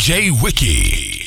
DJ 0.00 0.30
Wiki. 0.42 1.20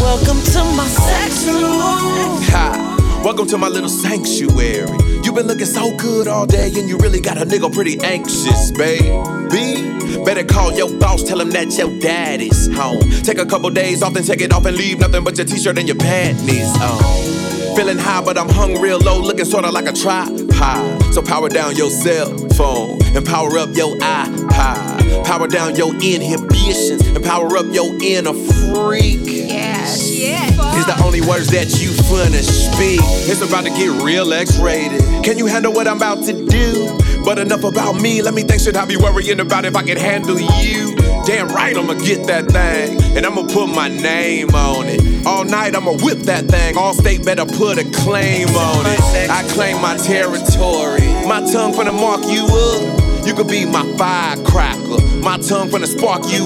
Welcome 0.00 0.40
to 0.40 0.64
my 0.74 0.86
sex 0.86 1.44
room. 1.44 2.40
Ha! 2.48 3.20
Welcome 3.22 3.46
to 3.48 3.58
my 3.58 3.68
little 3.68 3.90
sanctuary. 3.90 4.86
You 5.30 5.36
been 5.36 5.46
looking 5.46 5.64
so 5.64 5.96
good 5.96 6.26
all 6.26 6.44
day, 6.44 6.72
and 6.74 6.88
you 6.88 6.98
really 6.98 7.20
got 7.20 7.38
a 7.38 7.46
nigga 7.46 7.72
pretty 7.72 8.00
anxious, 8.00 8.72
baby. 8.72 10.24
Better 10.24 10.42
call 10.42 10.72
your 10.72 10.92
boss, 10.98 11.22
tell 11.22 11.40
him 11.40 11.50
that 11.50 11.70
your 11.78 11.96
daddy's 12.00 12.66
home. 12.74 12.98
Take 13.22 13.38
a 13.38 13.46
couple 13.46 13.70
days 13.70 14.02
off, 14.02 14.12
then 14.12 14.24
take 14.24 14.40
it 14.40 14.52
off 14.52 14.66
and 14.66 14.76
leave 14.76 14.98
nothing 14.98 15.22
but 15.22 15.38
your 15.38 15.46
t-shirt 15.46 15.78
and 15.78 15.86
your 15.86 15.96
panties 15.98 16.74
on. 16.80 17.76
Feeling 17.76 17.98
high, 17.98 18.24
but 18.24 18.36
I'm 18.36 18.48
hung 18.48 18.80
real 18.80 18.98
low, 18.98 19.20
looking 19.20 19.44
sorta 19.44 19.70
like 19.70 19.86
a 19.86 19.92
tripod. 19.92 21.14
So 21.14 21.22
power 21.22 21.48
down 21.48 21.76
your 21.76 21.90
cell 21.90 22.36
phone 22.56 22.98
and 23.14 23.24
power 23.24 23.56
up 23.56 23.68
your 23.76 23.96
iPod. 23.98 24.99
Power 25.30 25.46
down 25.46 25.76
your 25.76 25.94
inhibitions 26.02 27.06
and 27.06 27.24
power 27.24 27.56
up 27.56 27.66
your 27.72 27.94
inner 28.02 28.32
freak. 28.34 29.20
Yeah, 29.22 29.86
shit. 29.86 30.50
Is 30.74 30.86
the 30.86 31.00
only 31.04 31.20
words 31.20 31.46
that 31.50 31.70
you 31.80 31.90
finna 32.10 32.42
speak. 32.42 32.98
It's 33.30 33.40
about 33.40 33.62
to 33.62 33.70
get 33.70 34.02
real 34.02 34.32
X-rated. 34.32 35.00
Can 35.22 35.38
you 35.38 35.46
handle 35.46 35.72
what 35.72 35.86
I'm 35.86 35.98
about 35.98 36.24
to 36.24 36.32
do? 36.32 36.98
But 37.24 37.38
enough 37.38 37.62
about 37.62 38.00
me. 38.00 38.22
Let 38.22 38.34
me 38.34 38.42
think. 38.42 38.60
Should 38.60 38.76
I 38.76 38.86
be 38.86 38.96
worrying 38.96 39.38
about 39.38 39.64
if 39.64 39.76
I 39.76 39.84
can 39.84 39.96
handle 39.96 40.40
you? 40.40 40.96
Damn 41.24 41.46
right, 41.54 41.76
I'ma 41.76 41.94
get 41.94 42.26
that 42.26 42.46
thing, 42.50 43.00
and 43.16 43.24
I'ma 43.24 43.42
put 43.42 43.68
my 43.68 43.86
name 43.86 44.50
on 44.50 44.86
it. 44.88 45.24
All 45.24 45.44
night 45.44 45.76
I'ma 45.76 45.92
whip 46.02 46.18
that 46.26 46.46
thing. 46.46 46.74
Allstate 46.74 47.24
better 47.24 47.46
put 47.46 47.78
a 47.78 47.84
claim 48.02 48.48
on 48.48 48.84
it. 48.84 49.30
I 49.30 49.46
claim 49.50 49.80
my 49.80 49.96
territory. 49.96 51.06
My 51.28 51.38
tongue 51.52 51.72
finna 51.72 51.94
mark 51.94 52.26
you 52.26 52.46
up. 52.46 52.99
You 53.30 53.36
could 53.36 53.46
be 53.46 53.64
my 53.64 53.86
firecracker. 53.96 55.06
My 55.22 55.38
tongue 55.38 55.68
finna 55.70 55.86
spark 55.86 56.26
you. 56.26 56.42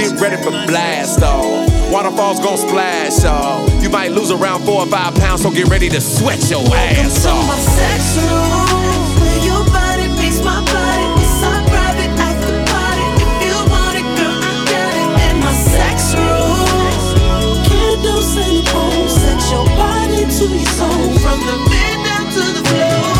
Get 0.00 0.18
ready 0.18 0.42
for 0.42 0.48
blast 0.66 1.22
off. 1.22 1.68
Waterfalls 1.92 2.40
gon' 2.40 2.56
splash 2.56 3.22
off. 3.26 3.68
You 3.82 3.90
might 3.90 4.10
lose 4.10 4.30
around 4.30 4.64
four 4.64 4.80
or 4.80 4.86
five 4.86 5.14
pounds, 5.16 5.42
so 5.42 5.50
get 5.50 5.68
ready 5.68 5.90
to 5.90 6.00
sweat 6.00 6.40
your 6.48 6.64
ass 6.72 7.22
Welcome 7.22 7.48
my 7.48 7.52
off. 7.52 7.60
sex 7.76 8.16
room. 8.16 9.20
Where 9.20 9.44
your 9.44 9.62
body 9.68 10.08
meets 10.16 10.40
my 10.42 10.64
body. 10.72 11.04
It's 11.20 11.44
our 11.44 11.60
private 11.68 12.16
after 12.16 12.56
party. 12.72 13.04
If 13.20 13.32
you 13.44 13.56
want 13.68 14.00
it, 14.00 14.08
girl, 14.16 14.40
I 14.40 14.56
got 14.72 14.94
it 14.96 15.10
in 15.28 15.36
my 15.44 15.52
sex 15.52 16.16
room. 16.16 17.60
Candles 17.68 18.36
and 18.40 18.66
phones. 18.72 19.12
Set 19.20 19.40
your 19.52 19.66
body 19.76 20.24
to 20.24 20.44
your 20.48 20.72
soul. 20.80 21.12
From 21.20 21.44
the 21.44 21.56
bed 21.68 21.96
down 22.08 22.24
to 22.32 22.44
the 22.56 22.64
floor. 22.72 23.19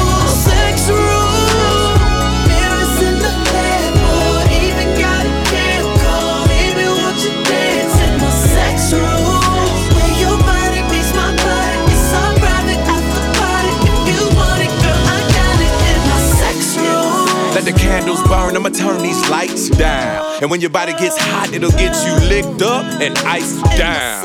Let 17.61 17.75
the 17.75 17.79
candles 17.79 18.23
burn, 18.23 18.57
I'ma 18.57 18.71
turn 18.71 19.03
these 19.03 19.29
lights 19.29 19.69
down. 19.69 20.41
And 20.41 20.51
when 20.51 20.63
your 20.63 20.71
body 20.71 20.93
gets 20.93 21.19
hot, 21.19 21.53
it'll 21.53 21.71
get 21.73 21.95
you 22.07 22.15
licked 22.27 22.63
up 22.63 22.87
and 23.03 23.15
iced 23.19 23.63
down. 23.77 24.25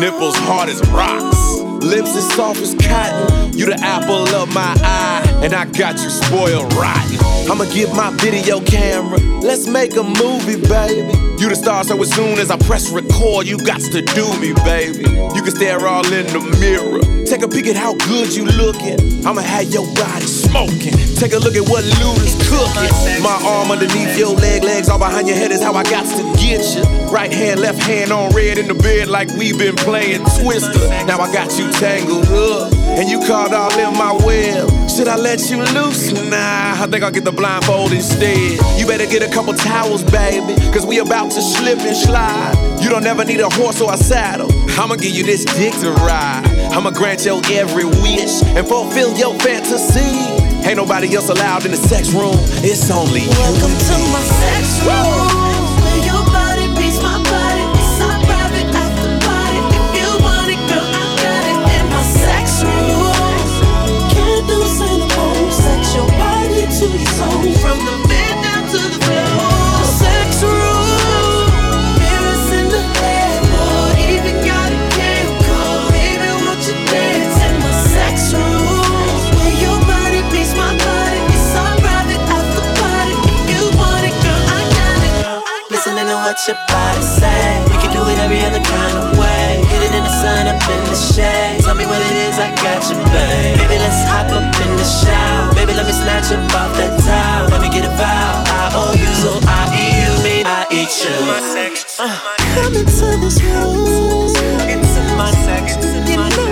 Nipples 0.00 0.34
hard 0.34 0.68
as 0.68 0.80
rocks, 0.88 1.60
lips 1.80 2.16
as 2.16 2.28
soft 2.32 2.58
as 2.58 2.74
cotton. 2.74 3.56
You 3.56 3.66
the 3.66 3.78
apple 3.78 4.26
of 4.34 4.52
my 4.52 4.74
eye, 4.82 5.22
and 5.44 5.54
I 5.54 5.66
got 5.66 6.02
you 6.02 6.10
spoiled 6.10 6.72
rotten. 6.74 7.18
I'ma 7.48 7.66
get 7.72 7.94
my 7.94 8.10
video 8.16 8.60
camera, 8.60 9.18
let's 9.40 9.68
make 9.68 9.94
a 9.94 10.02
movie, 10.02 10.60
baby. 10.66 11.16
You 11.38 11.50
the 11.50 11.54
star, 11.54 11.84
so 11.84 12.00
as 12.02 12.12
soon 12.12 12.40
as 12.40 12.50
I 12.50 12.56
press 12.56 12.90
record, 12.90 13.46
you 13.46 13.58
got 13.58 13.80
to 13.80 14.02
do 14.02 14.26
me, 14.40 14.54
baby. 14.64 15.08
You 15.36 15.42
can 15.42 15.54
stare 15.54 15.86
all 15.86 16.04
in 16.12 16.26
the 16.26 16.40
mirror. 16.58 16.98
Take 17.26 17.42
a 17.42 17.48
peek 17.48 17.68
at 17.68 17.76
how 17.76 17.94
good 17.94 18.34
you 18.34 18.44
looking. 18.44 19.24
I'ma 19.24 19.42
have 19.42 19.70
your 19.72 19.86
body 19.94 20.26
smoking. 20.26 21.01
Take 21.22 21.34
a 21.34 21.38
look 21.38 21.54
at 21.54 21.68
what 21.68 21.84
Luda's 21.84 22.34
cooking. 22.50 23.22
My 23.22 23.38
arm 23.46 23.70
underneath 23.70 24.18
your 24.18 24.34
leg, 24.34 24.64
legs 24.64 24.88
all 24.88 24.98
behind 24.98 25.28
your 25.28 25.36
head 25.36 25.52
is 25.52 25.62
how 25.62 25.72
I 25.72 25.84
got 25.84 26.02
to 26.18 26.22
get 26.34 26.74
you. 26.74 26.82
Right 27.14 27.32
hand, 27.32 27.60
left 27.60 27.80
hand 27.80 28.10
on 28.10 28.34
red 28.34 28.58
in 28.58 28.66
the 28.66 28.74
bed 28.74 29.06
like 29.06 29.28
we 29.38 29.56
been 29.56 29.76
playing 29.76 30.24
Twister. 30.42 30.80
Now 31.06 31.20
I 31.20 31.32
got 31.32 31.56
you 31.56 31.70
tangled 31.74 32.26
up, 32.26 32.72
and 32.98 33.08
you 33.08 33.20
caught 33.20 33.54
all 33.54 33.70
in 33.78 33.96
my 33.96 34.10
web. 34.26 34.90
Should 34.90 35.06
I 35.06 35.14
let 35.14 35.48
you 35.48 35.58
loose? 35.62 36.10
Nah, 36.10 36.82
I 36.82 36.88
think 36.90 37.04
I'll 37.04 37.12
get 37.12 37.22
the 37.22 37.30
blindfold 37.30 37.92
instead. 37.92 38.58
You 38.76 38.84
better 38.88 39.06
get 39.06 39.22
a 39.22 39.32
couple 39.32 39.54
towels, 39.54 40.02
baby, 40.02 40.56
cause 40.72 40.84
we 40.84 40.98
about 40.98 41.30
to 41.30 41.40
slip 41.40 41.78
and 41.78 41.96
slide. 41.96 42.80
You 42.82 42.90
don't 42.90 43.06
ever 43.06 43.24
need 43.24 43.38
a 43.38 43.48
horse 43.48 43.80
or 43.80 43.94
a 43.94 43.96
saddle. 43.96 44.50
I'ma 44.70 44.96
give 44.96 45.14
you 45.14 45.22
this 45.22 45.44
dick 45.44 45.72
to 45.82 45.92
ride. 46.02 46.42
I'ma 46.72 46.90
grant 46.90 47.24
your 47.24 47.40
every 47.44 47.84
wish 47.84 48.42
and 48.42 48.66
fulfill 48.66 49.16
your 49.16 49.38
fantasy. 49.38 50.41
Ain't 50.64 50.76
nobody 50.76 51.14
else 51.14 51.28
allowed 51.28 51.64
in 51.64 51.72
the 51.72 51.76
sex 51.76 52.12
room. 52.12 52.36
It's 52.62 52.90
only 52.90 53.22
you. 53.22 53.30
Welcome 53.30 53.76
to 53.76 53.98
my 54.12 54.22
sex 54.22 54.80
room. 54.86 55.41
Your 86.48 86.58
body 86.66 87.02
say. 87.02 87.62
We 87.70 87.76
can 87.78 87.92
do 87.94 88.02
it 88.10 88.18
every 88.18 88.40
other 88.42 88.58
kind 88.58 88.94
of 88.98 89.18
way. 89.18 89.62
Hit 89.70 89.82
it 89.86 89.94
in 89.94 90.02
the 90.02 90.10
sun, 90.10 90.48
up 90.50 90.58
in 90.58 90.80
the 90.90 90.96
shade. 90.96 91.62
Tell 91.62 91.74
me 91.74 91.86
what 91.86 92.02
it 92.02 92.16
is, 92.26 92.38
I 92.38 92.50
got 92.58 92.82
you, 92.90 92.98
babe. 93.14 93.58
Baby, 93.62 93.78
let's 93.78 94.02
hop 94.10 94.26
up 94.34 94.42
in 94.42 94.70
the 94.74 94.82
shower. 94.82 95.54
Baby, 95.54 95.74
let 95.74 95.86
me 95.86 95.92
snatch 95.92 96.32
up 96.34 96.42
off 96.58 96.74
that 96.78 96.98
towel. 96.98 97.48
Let 97.50 97.62
me 97.62 97.70
get 97.70 97.84
a 97.86 97.94
vow. 97.94 98.42
I 98.58 98.74
owe 98.74 98.94
you, 98.98 99.10
so 99.22 99.38
I 99.46 99.70
eat 99.70 99.94
you, 100.02 100.12
me, 100.26 100.36
I 100.42 100.66
eat 100.74 100.90
you. 101.04 101.14
Uh, 102.02 102.10
come 102.58 102.74
into 102.74 103.06
this 103.22 103.38
room. 103.42 104.34
It's 104.66 104.96
in 104.98 105.16
my 105.16 105.30
sex. 105.46 105.78
You 106.10 106.16
know 106.16 106.26
what 106.26 106.51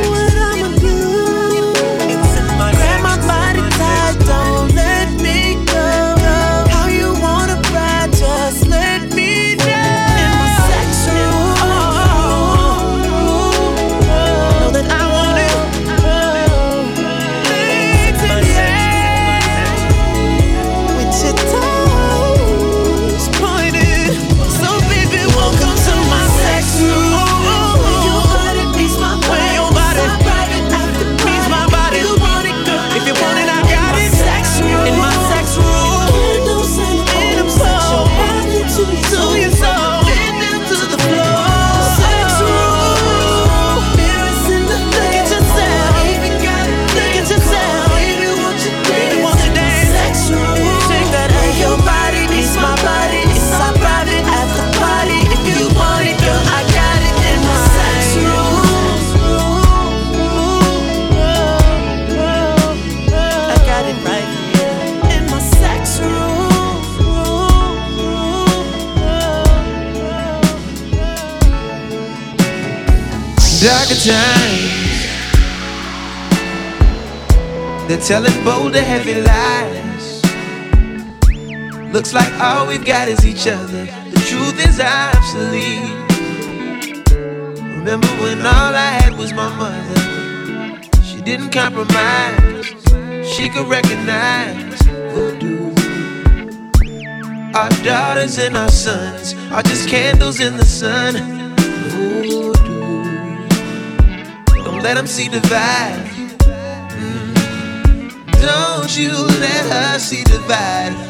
we've 82.70 82.84
got 82.84 83.08
is 83.08 83.26
each 83.26 83.48
other. 83.48 83.84
The 83.84 84.22
truth 84.30 84.64
is 84.64 84.78
obsolete. 84.78 85.90
Remember 87.78 88.06
when 88.22 88.38
all 88.46 88.72
I 88.86 88.90
had 89.02 89.18
was 89.18 89.32
my 89.32 89.48
mother? 89.56 90.82
She 91.02 91.20
didn't 91.20 91.50
compromise. 91.50 92.66
She 93.26 93.48
could 93.48 93.66
recognize 93.66 94.80
voodoo. 95.12 95.74
Our 97.54 97.70
daughters 97.82 98.38
and 98.38 98.56
our 98.56 98.70
sons 98.70 99.34
are 99.50 99.64
just 99.64 99.88
candles 99.88 100.38
in 100.38 100.56
the 100.56 100.64
sun. 100.64 101.14
Voodoo. 101.90 102.52
Don't 104.62 104.82
let 104.84 104.94
them 104.94 105.08
see 105.08 105.28
divide. 105.28 106.06
Mm. 106.94 107.34
Don't 108.40 108.96
you 108.96 109.10
let 109.10 109.64
her 109.72 109.98
see 109.98 110.22
divide. 110.22 111.09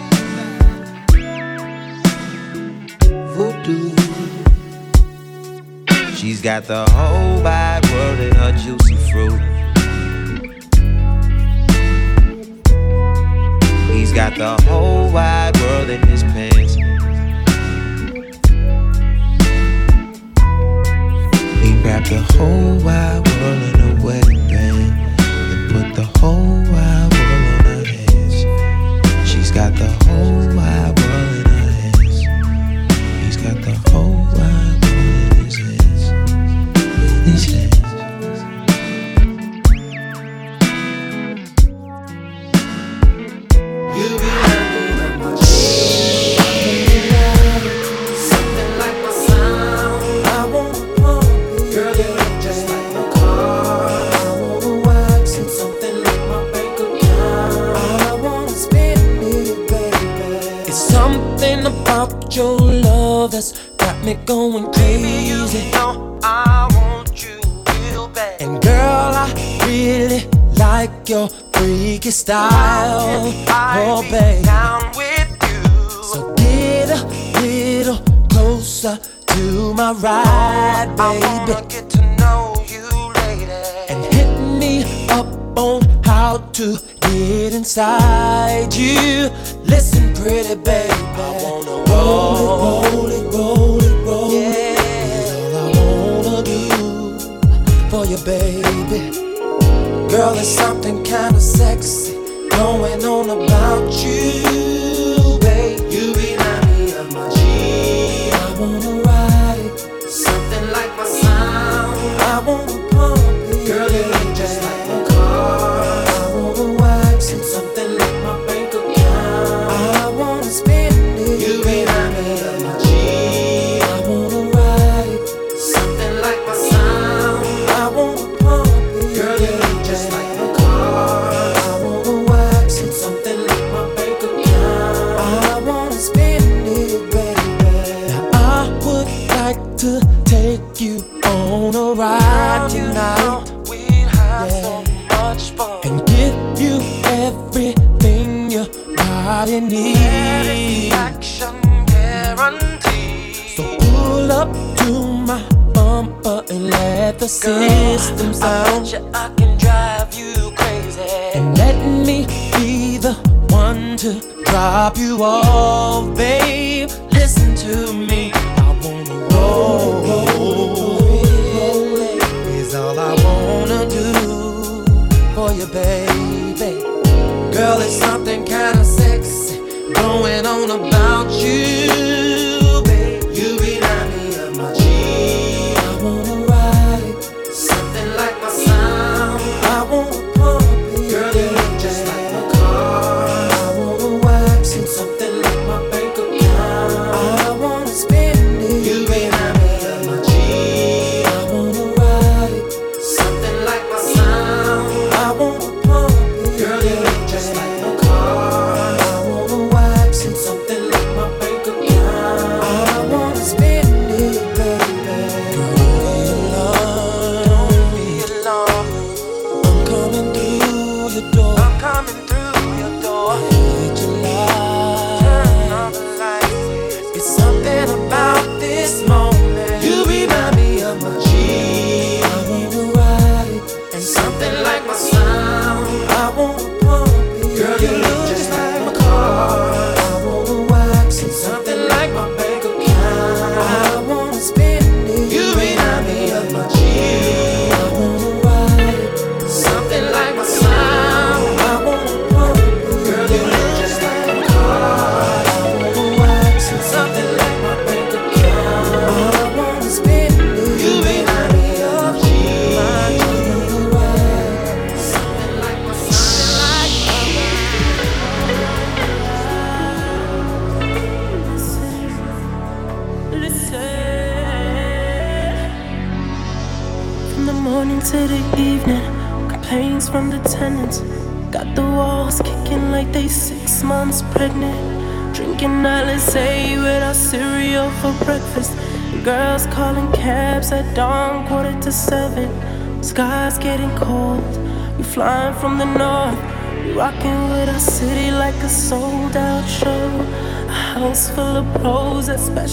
She's 6.40 6.46
got 6.46 6.64
the 6.64 6.88
whole 6.92 7.42
wide 7.42 7.84
world 7.90 8.18
in 8.20 8.34
her 8.34 8.52
juicy 8.52 8.96
fruit. 9.12 9.49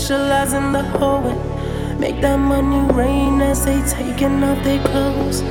Specialize 0.08 0.54
in 0.54 0.72
the 0.72 0.84
hoeing. 0.84 2.00
Make 2.00 2.22
that 2.22 2.38
money 2.38 2.80
rain 2.94 3.42
as 3.42 3.66
they 3.66 3.82
taking 3.82 4.42
off 4.42 4.64
their 4.64 4.82
clothes. 4.86 5.42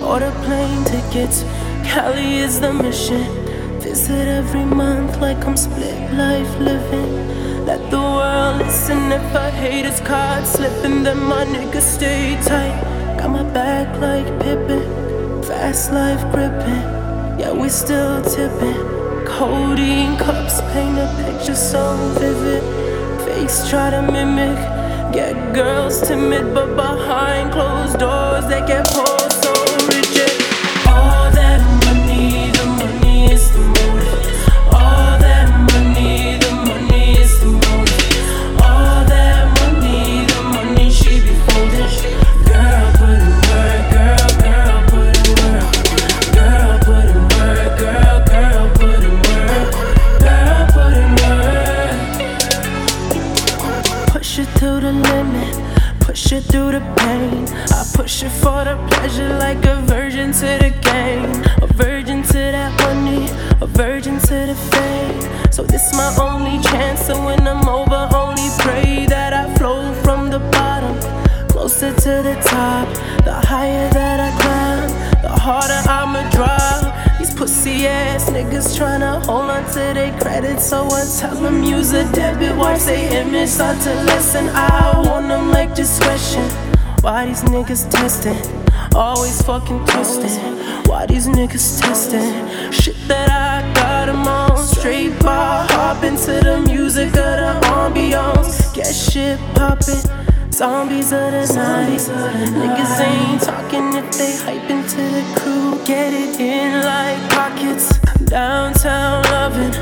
Order 0.00 0.30
plane 0.44 0.84
tickets, 0.84 1.42
Cali 1.84 2.38
is 2.38 2.58
the 2.58 2.72
mission. 2.72 3.26
Visit 3.78 4.26
every 4.26 4.64
month 4.64 5.18
like 5.18 5.44
I'm 5.44 5.54
split 5.54 6.14
life 6.14 6.50
living. 6.58 7.66
Let 7.66 7.90
the 7.90 8.00
world 8.00 8.56
listen 8.60 9.12
if 9.12 9.36
I 9.36 9.50
hate 9.50 9.84
his 9.84 10.00
card 10.00 10.46
slipping, 10.46 11.02
then 11.02 11.18
my 11.22 11.44
niggas 11.44 11.82
stay 11.82 12.40
tight. 12.40 13.18
Got 13.18 13.28
my 13.28 13.42
back 13.52 14.00
like 14.00 14.24
Pippen, 14.40 15.42
fast 15.42 15.92
life 15.92 16.22
gripping. 16.32 16.88
Yeah, 17.38 17.52
we 17.52 17.68
still 17.68 18.22
tipping. 18.22 18.80
Codeine 19.26 20.16
cups 20.16 20.62
paint 20.72 20.98
a 20.98 21.06
picture 21.22 21.54
so 21.54 21.94
vivid. 22.18 22.75
Face 23.36 23.68
try 23.68 23.90
to 23.90 24.00
mimic. 24.00 24.56
Get 25.12 25.54
girls 25.54 26.00
timid, 26.00 26.54
but 26.54 26.74
behind 26.74 27.52
closed 27.52 27.98
doors 27.98 28.46
they 28.46 28.66
get 28.66 28.88
pulled 28.88 29.15
niggas 78.76 78.98
tryna 79.00 79.24
hold 79.26 79.50
on 79.50 79.64
to 79.72 79.94
their 79.94 80.18
credit, 80.20 80.60
so 80.60 80.86
I 80.86 81.04
tell 81.18 81.34
them 81.34 81.62
use 81.62 81.92
a 81.92 82.10
debit. 82.12 82.56
Watch 82.56 82.82
they 82.84 83.20
image 83.20 83.48
start 83.48 83.80
to 83.82 83.94
lessen. 84.04 84.48
I 84.50 85.02
want 85.06 85.28
them 85.28 85.50
like 85.50 85.74
discretion. 85.74 86.42
Why 87.00 87.26
these 87.26 87.42
niggas 87.42 87.90
testing? 87.90 88.36
Always 88.94 89.40
fucking 89.42 89.84
twisting. 89.86 90.40
Why 90.86 91.06
these 91.06 91.26
niggas 91.26 91.80
testing? 91.80 92.72
Shit 92.72 92.96
that 93.08 93.30
I 93.30 93.72
got 93.74 94.06
got 94.06 94.08
'em 94.08 94.28
on. 94.28 94.56
Straight 94.58 95.18
bar, 95.20 95.66
hop 95.70 96.02
into 96.04 96.32
the 96.40 96.60
music 96.66 97.08
of 97.08 97.36
the 97.42 97.52
ambiance. 97.62 98.72
Get 98.74 98.94
shit 98.94 99.38
poppin'. 99.54 100.02
Zombies 100.50 101.12
of 101.12 101.32
the 101.32 101.44
night. 101.54 102.00
Niggas 102.60 103.00
ain't 103.00 103.42
talking 103.42 103.94
if 103.94 104.10
they 104.18 104.36
hype 104.44 104.70
into 104.70 105.02
the 105.16 105.24
crew. 105.38 105.78
Get 105.84 106.12
it 106.12 106.40
in 106.40 106.82
like 106.82 107.20
pockets. 107.30 108.05
Downtown 108.26 109.22
loving 109.30 109.72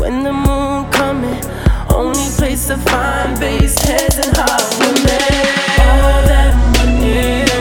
when 0.00 0.24
the 0.24 0.32
moon 0.32 0.90
coming. 0.90 1.40
Only 1.94 2.28
place 2.36 2.66
to 2.66 2.76
find 2.76 3.38
base 3.38 3.78
heads 3.78 4.18
and 4.18 4.36
hot 4.36 4.76
women. 4.80 5.22
All 5.78 6.22
that 6.26 6.52
money, 6.78 7.51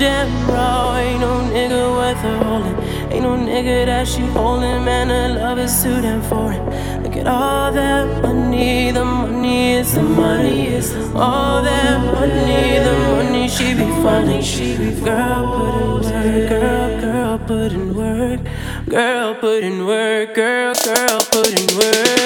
damn 0.00 0.48
raw, 0.48 0.96
ain't 0.96 1.20
no 1.20 1.32
nigga 1.52 1.82
worth 1.96 2.16
her 2.16 2.38
holding. 2.42 2.76
Ain't 3.12 3.22
no 3.22 3.36
nigga 3.36 3.84
that 3.84 4.08
she 4.08 4.22
holding, 4.22 4.82
man, 4.82 5.08
her 5.08 5.28
love 5.38 5.58
is 5.58 5.82
too 5.82 6.00
damn 6.00 6.22
foreign. 6.22 6.64
Look 7.02 7.16
at 7.16 7.26
all 7.26 7.70
that 7.70 8.22
money, 8.22 8.92
the 8.92 9.04
money 9.04 9.72
is 9.72 9.92
the 9.94 10.02
money, 10.02 10.68
is 10.68 10.94
all 11.14 11.62
that 11.62 11.98
money, 12.14 12.78
the 12.86 12.96
money 13.12 13.46
she 13.46 13.74
be 13.74 13.88
funding, 14.02 14.42
she 14.42 14.76
be 14.78 14.98
girl 15.02 15.42
put 15.56 15.74
in 15.74 16.32
work, 16.32 16.48
girl, 16.48 17.00
girl 17.00 17.38
put 17.38 17.72
in 17.72 17.94
work, 17.94 18.40
girl 18.88 19.34
put 19.34 19.62
in 19.62 19.86
work, 19.86 20.34
girl, 20.34 20.72
girl 20.82 21.18
put 21.30 21.52
in 21.60 21.76
work. 21.76 22.19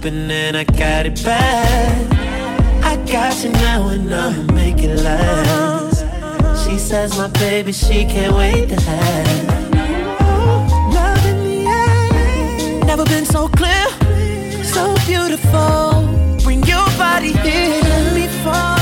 open 0.00 0.30
and 0.30 0.56
I 0.56 0.64
got 0.64 1.04
it 1.04 1.22
bad. 1.22 2.12
I 2.82 2.96
got 3.04 3.44
you 3.44 3.50
now 3.52 3.88
and 3.88 4.12
I'ma 4.14 4.52
make 4.54 4.82
it 4.82 4.96
last. 4.96 6.04
She 6.64 6.78
says 6.78 7.18
my 7.18 7.28
baby, 7.28 7.72
she 7.72 8.06
can't 8.06 8.34
wait 8.34 8.68
to 8.70 8.80
have. 8.80 9.70
Love 10.94 11.26
in 11.26 11.38
the 11.44 11.66
air, 11.66 12.84
never 12.86 13.04
been 13.04 13.26
so 13.26 13.48
clear, 13.48 13.86
so 14.64 14.94
beautiful. 15.06 16.08
Bring 16.44 16.62
your 16.64 16.86
body 16.96 17.32
here, 17.32 17.82
let 17.82 18.14
me 18.14 18.26
fall. 18.42 18.79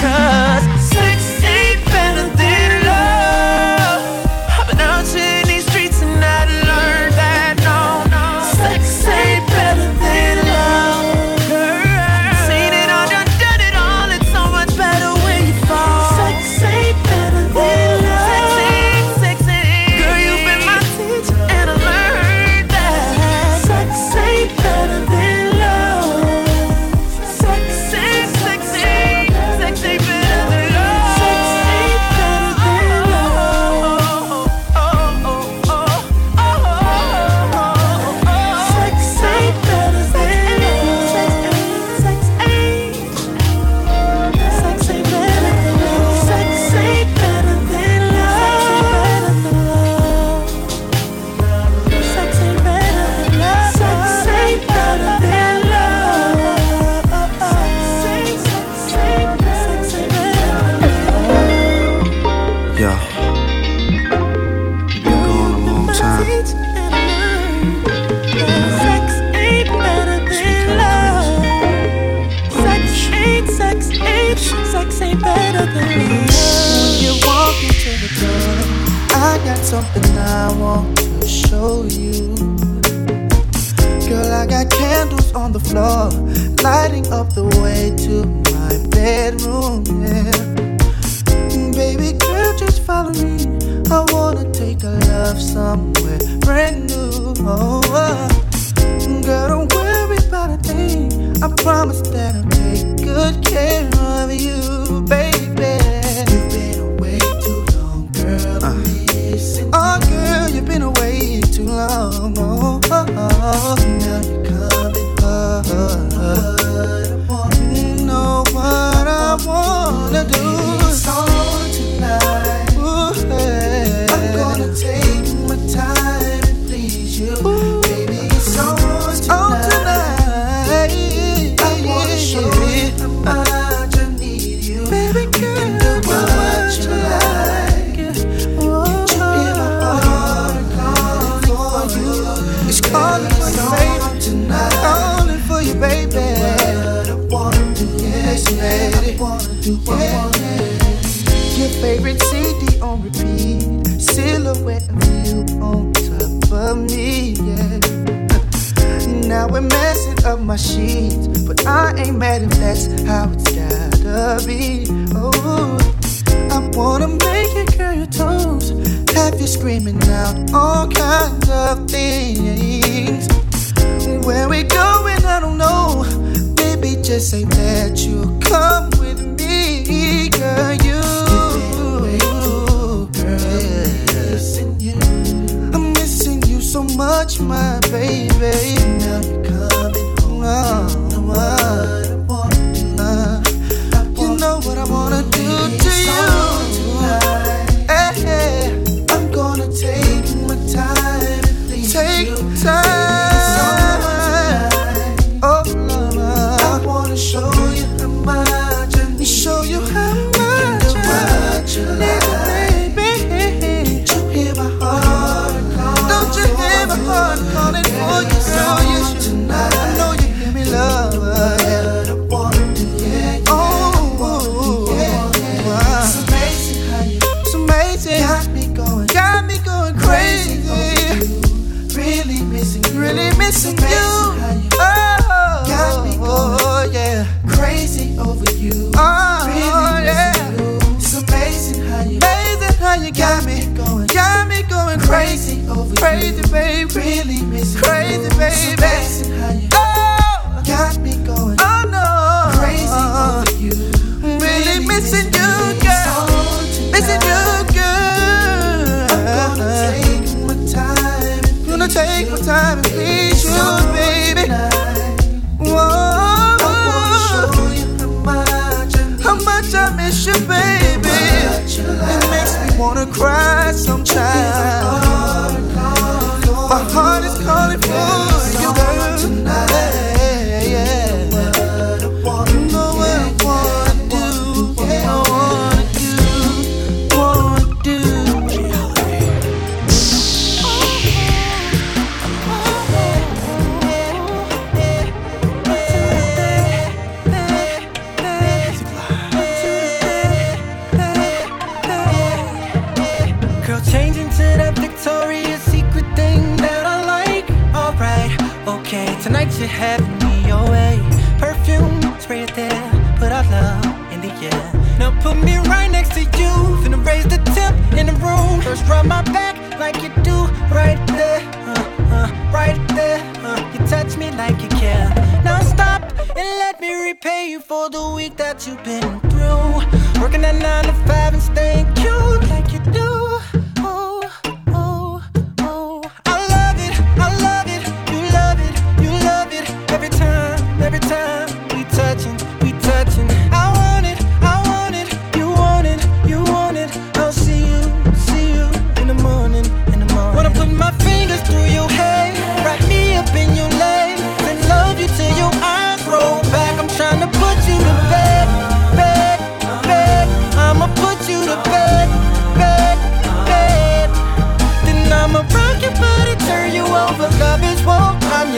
because 0.00 0.47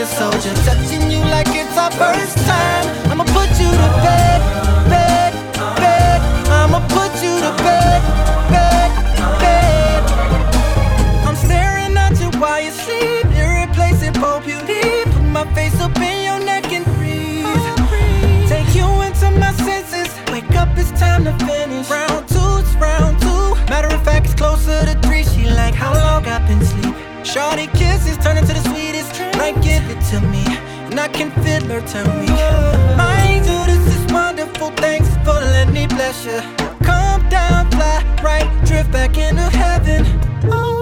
your 0.01 0.09
soldier, 0.09 0.53
touching 0.65 1.11
you 1.11 1.19
like 1.29 1.45
it's 1.49 1.77
our 1.77 1.91
first 1.91 2.35
time. 2.49 2.85
I'ma 3.11 3.23
put 3.25 3.49
you 3.61 3.69
to 3.69 3.89
bed, 4.01 4.41
bed, 4.89 5.31
bed. 5.77 6.21
I'ma 6.49 6.79
put 6.87 7.13
you 7.21 7.37
to 7.45 7.51
bed, 7.61 8.01
bed, 8.49 8.89
bed. 9.37 10.01
I'm 11.27 11.35
staring 11.35 11.95
at 11.95 12.19
you 12.19 12.31
while 12.39 12.59
you 12.59 12.71
sleep, 12.71 13.25
irreplaceable 13.41 14.39
beauty. 14.41 15.03
Put 15.13 15.25
my 15.37 15.45
face 15.53 15.79
up 15.79 15.95
in 15.97 16.25
your 16.25 16.39
neck 16.43 16.65
and 16.73 16.85
breathe. 16.97 17.45
Take 18.49 18.73
you 18.73 18.87
into 19.05 19.29
my 19.37 19.53
senses. 19.53 20.09
Wake 20.31 20.49
up, 20.55 20.75
it's 20.79 20.89
time 20.99 21.25
to 21.25 21.33
finish. 21.45 21.87
Round 21.91 22.27
two, 22.27 22.57
it's 22.57 22.73
round 22.81 23.21
two. 23.21 23.53
Matter 23.69 23.93
of 23.93 24.03
fact, 24.03 24.25
it's 24.25 24.33
closer 24.33 24.83
to 24.83 24.99
three. 25.01 25.25
She 25.25 25.45
like 25.45 25.75
how 25.75 25.93
long 25.93 26.25
I've 26.25 26.47
been 26.47 26.65
sleep. 26.65 26.95
Shorty 27.23 27.67
kisses 27.67 28.17
turn 28.17 28.37
into 28.37 28.53
the 28.53 28.70
to 30.11 30.19
me, 30.27 30.43
and 30.89 30.99
I 30.99 31.07
can 31.07 31.31
feel 31.41 31.63
her 31.69 31.79
turn 31.87 32.05
weak. 32.19 32.29
Mind 32.97 33.45
you, 33.45 33.59
this 33.65 33.95
is 33.95 34.11
wonderful. 34.11 34.71
Thanks 34.71 35.07
for 35.23 35.39
letting 35.53 35.73
me 35.73 35.87
bless 35.87 36.25
you. 36.25 36.41
Come 36.83 37.21
down, 37.29 37.71
fly 37.71 38.03
right, 38.21 38.49
drift 38.65 38.91
back 38.91 39.17
into 39.17 39.47
heaven. 39.57 40.05
Oh, 40.51 40.80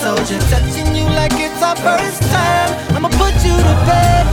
soldier, 0.00 0.38
touching 0.48 0.94
you 0.94 1.04
like 1.04 1.32
it's 1.34 1.62
our 1.62 1.76
first 1.76 2.22
time. 2.32 2.70
I'ma 2.96 3.08
put 3.10 3.34
you 3.44 3.56
to 3.56 3.74
bed, 3.88 4.24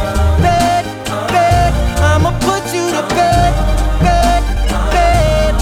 bed, 0.41 0.85
bed. 1.27 1.73
I'ma 1.99 2.31
put 2.39 2.63
you 2.73 2.85
to 2.95 3.03
bed, 3.15 3.53
bed, 3.99 4.43
bed. 4.93 5.53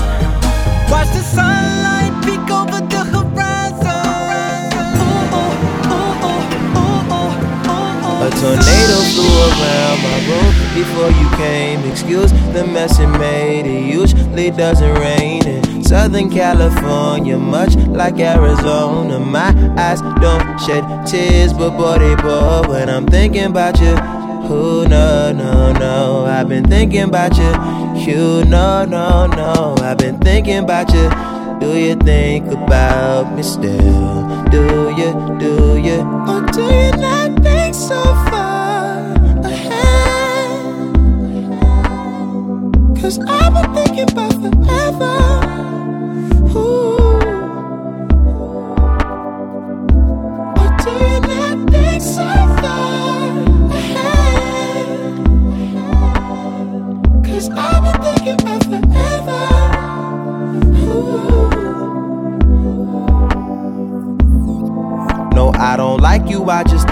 Watch 0.91 1.09
the 1.17 1.23
sunlight 1.23 2.13
peek 2.23 2.45
over 2.51 2.81
the 2.93 3.01
horizon. 3.13 4.05
Ooh, 5.01 5.37
ooh, 5.37 6.25
ooh. 6.27 6.47
A 8.25 8.29
tornado 8.41 8.97
flew 9.13 9.35
around 9.49 9.97
my 10.03 10.17
room 10.29 10.53
before 10.75 11.11
you 11.19 11.27
came. 11.37 11.79
Excuse 11.89 12.31
the 12.53 12.65
mess 12.65 12.99
it 12.99 13.07
made. 13.07 13.65
It 13.65 13.85
usually 13.93 14.51
doesn't 14.51 14.93
rain 14.95 15.45
in 15.47 15.76
Southern 15.87 16.29
California, 16.29 17.37
much 17.37 17.73
like 17.77 18.19
Arizona. 18.19 19.19
My 19.19 19.55
eyes 19.77 20.01
don't 20.19 20.59
shed 20.59 20.83
tears, 21.07 21.53
but 21.53 21.77
boy, 21.77 21.97
they 21.99 22.13
pour 22.17 22.67
when 22.67 22.89
I'm 22.89 23.05
thinking 23.05 23.45
about 23.45 23.79
you. 23.79 23.95
Who 24.49 24.85
no, 24.85 25.31
no, 25.31 25.71
no. 25.71 26.25
I've 26.25 26.49
been 26.49 26.65
thinking 26.65 27.03
about 27.03 27.37
you. 27.37 27.51
You 28.05 28.43
no, 28.43 28.83
no, 28.83 29.27
no. 29.27 29.75
I've 29.79 29.97
been 29.97 30.19
thinking 30.19 30.57
about 30.57 30.93
you. 30.93 31.09
Do 31.61 31.79
you 31.79 31.95
think 31.95 32.47
about 32.47 33.33
me 33.33 33.41
still? 33.41 34.27
Do 34.51 34.91
you, 34.99 35.13
do 35.39 35.77
you? 35.77 36.01
Or 36.27 36.41
do 36.51 36.63
you 36.63 36.91
not 36.99 37.41
think 37.41 37.73
so 37.73 38.03
far 38.27 39.13
ahead? 39.45 40.51
Cause 43.01 43.19
I've 43.25 43.53
been 43.53 43.73
thinking 43.73 44.11
about 44.11 44.33
forever. 44.33 44.56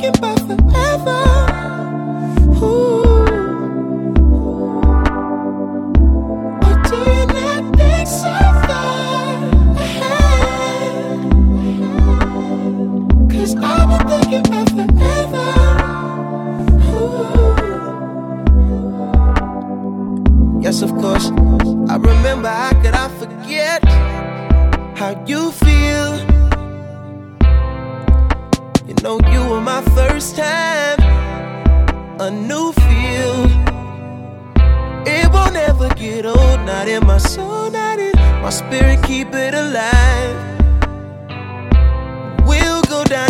make 0.00 0.14
it 0.14 0.20
back 0.20 0.38
forever. 0.38 1.39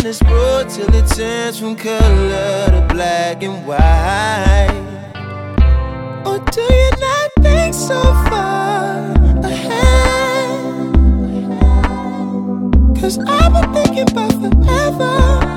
on 0.01 0.07
this 0.07 0.21
road 0.23 0.69
till 0.69 0.93
it 0.95 1.07
turns 1.15 1.59
from 1.59 1.75
color 1.75 2.65
to 2.71 2.87
black 2.89 3.43
and 3.43 3.65
white. 3.67 4.67
Or 6.25 6.39
do 6.39 6.61
you 6.61 6.91
not 6.99 7.31
think 7.41 7.73
so 7.73 8.01
far 8.01 9.13
ahead? 9.43 10.91
Cause 12.99 13.19
I've 13.19 13.53
been 13.53 13.73
thinking 13.73 14.11
about 14.11 14.31
forever. 14.33 15.50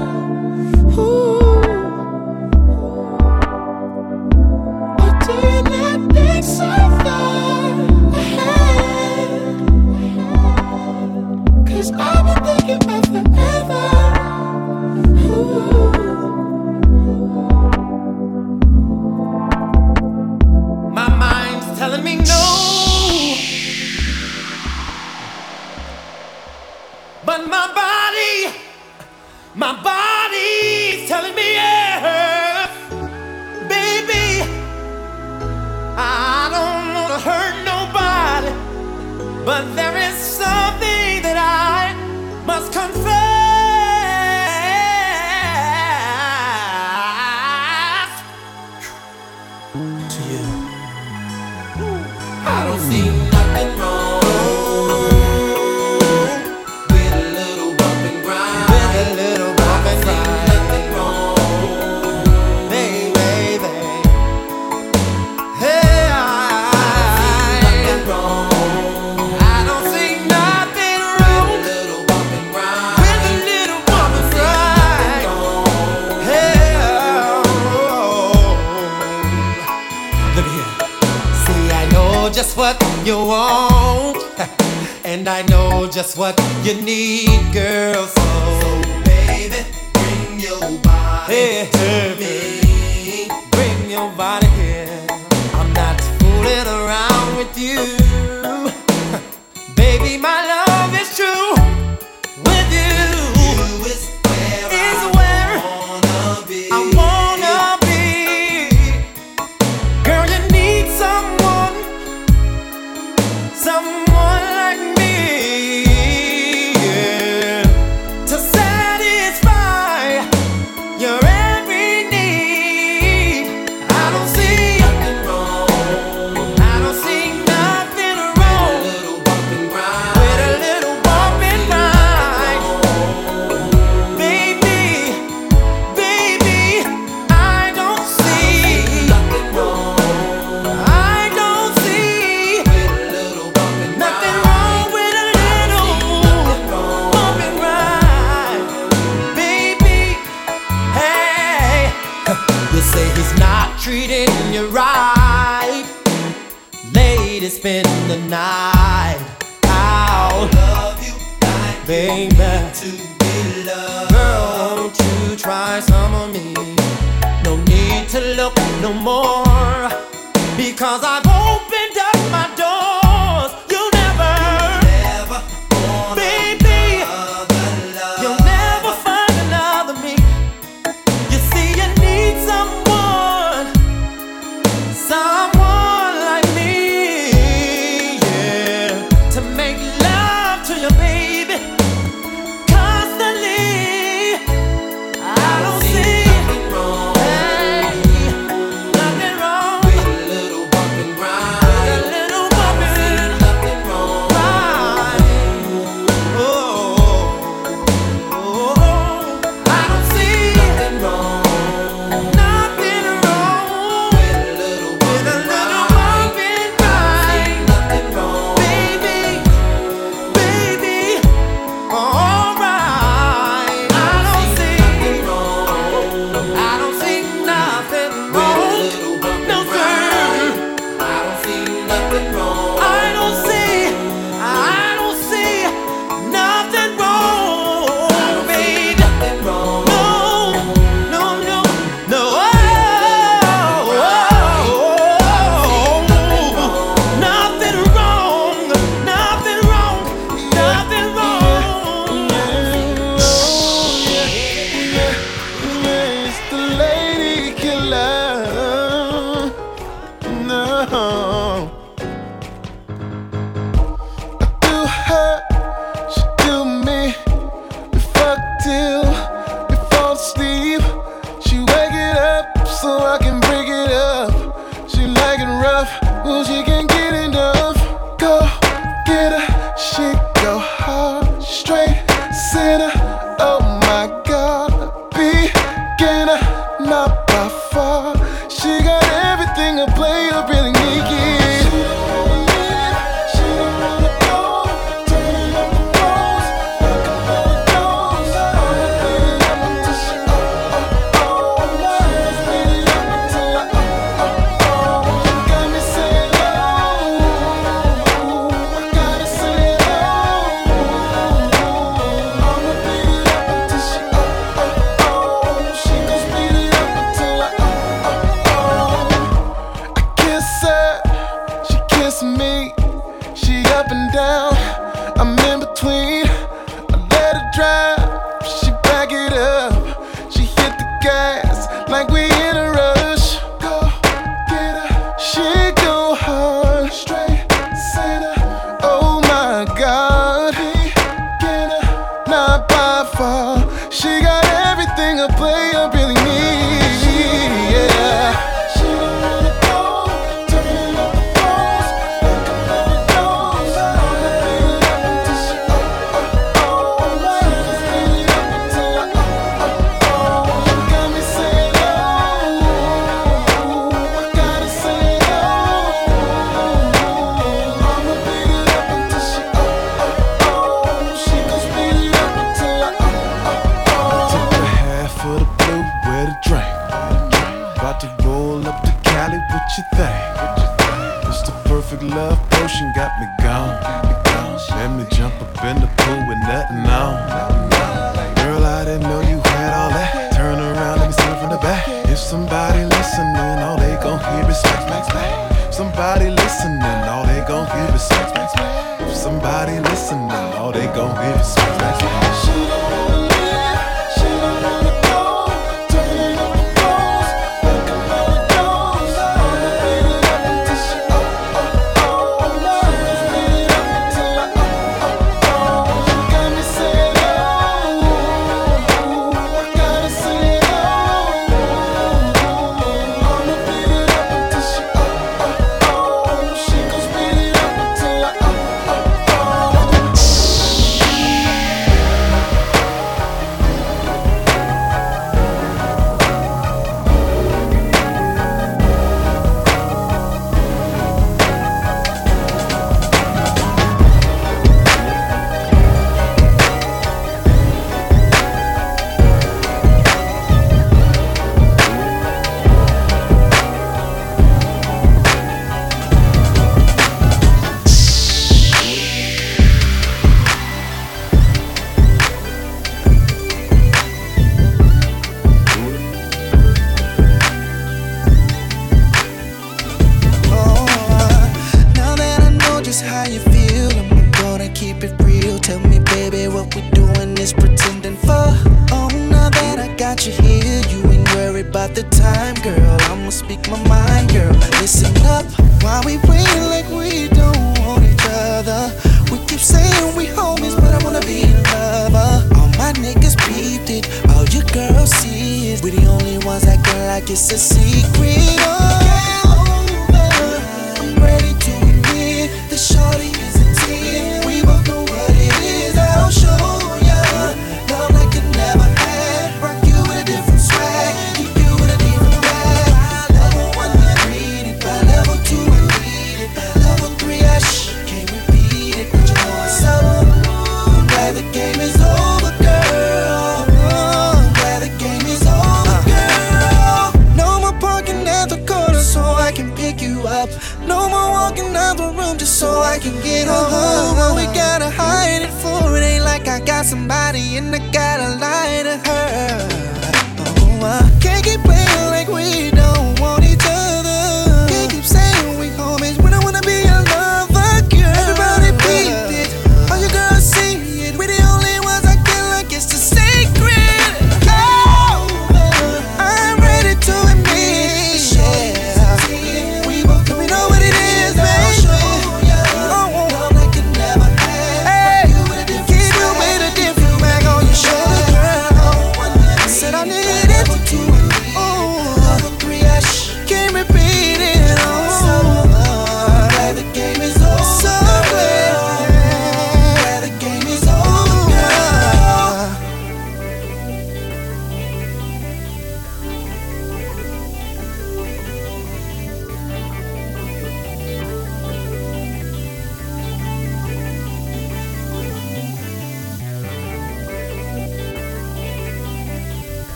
and 85.26 85.30
I 85.30 85.40
know 85.48 85.88
just 85.90 86.18
what 86.18 86.38
you 86.64 86.74
need, 86.82 87.50
girl. 87.50 88.06
So, 88.06 88.60
so 88.60 88.82
baby, 89.04 89.64
bring 89.94 90.40
your 90.40 90.78
body. 90.82 91.32
Hey, 91.32 91.64
hey. 91.72 92.13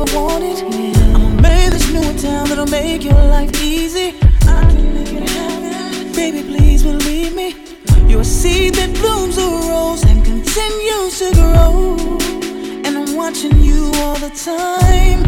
ever 0.00 0.16
wanted. 0.16 0.58
Yeah. 0.74 1.14
I'ma 1.14 1.30
make 1.40 1.70
this 1.70 1.90
new 1.92 2.18
town 2.18 2.48
that'll 2.48 2.66
make 2.66 3.02
your 3.04 3.14
life 3.14 3.50
easy. 3.62 4.08
I 4.42 4.60
can 4.72 4.94
make 4.94 5.12
it 5.12 5.28
happen. 5.28 6.12
Baby, 6.12 6.42
please 6.42 6.82
believe 6.82 7.34
me. 7.34 7.54
You're 8.06 8.20
a 8.20 8.24
seed 8.24 8.74
that 8.74 8.92
blooms 8.94 9.38
a 9.38 9.48
rose 9.70 10.04
and 10.04 10.24
continues 10.24 11.18
to 11.20 11.32
grow. 11.34 11.96
And 12.84 12.98
I'm 12.98 13.16
watching 13.16 13.58
you 13.60 13.90
all 13.96 14.16
the 14.16 14.30
time. 14.30 15.22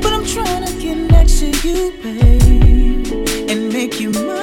But 0.00 0.12
I'm 0.12 0.26
trying 0.26 0.66
to 0.66 0.72
get 0.80 0.96
next 0.96 1.38
to 1.40 1.48
you, 1.66 1.92
babe, 2.02 3.50
and 3.50 3.72
make 3.72 4.00
you 4.00 4.10
mine. 4.10 4.39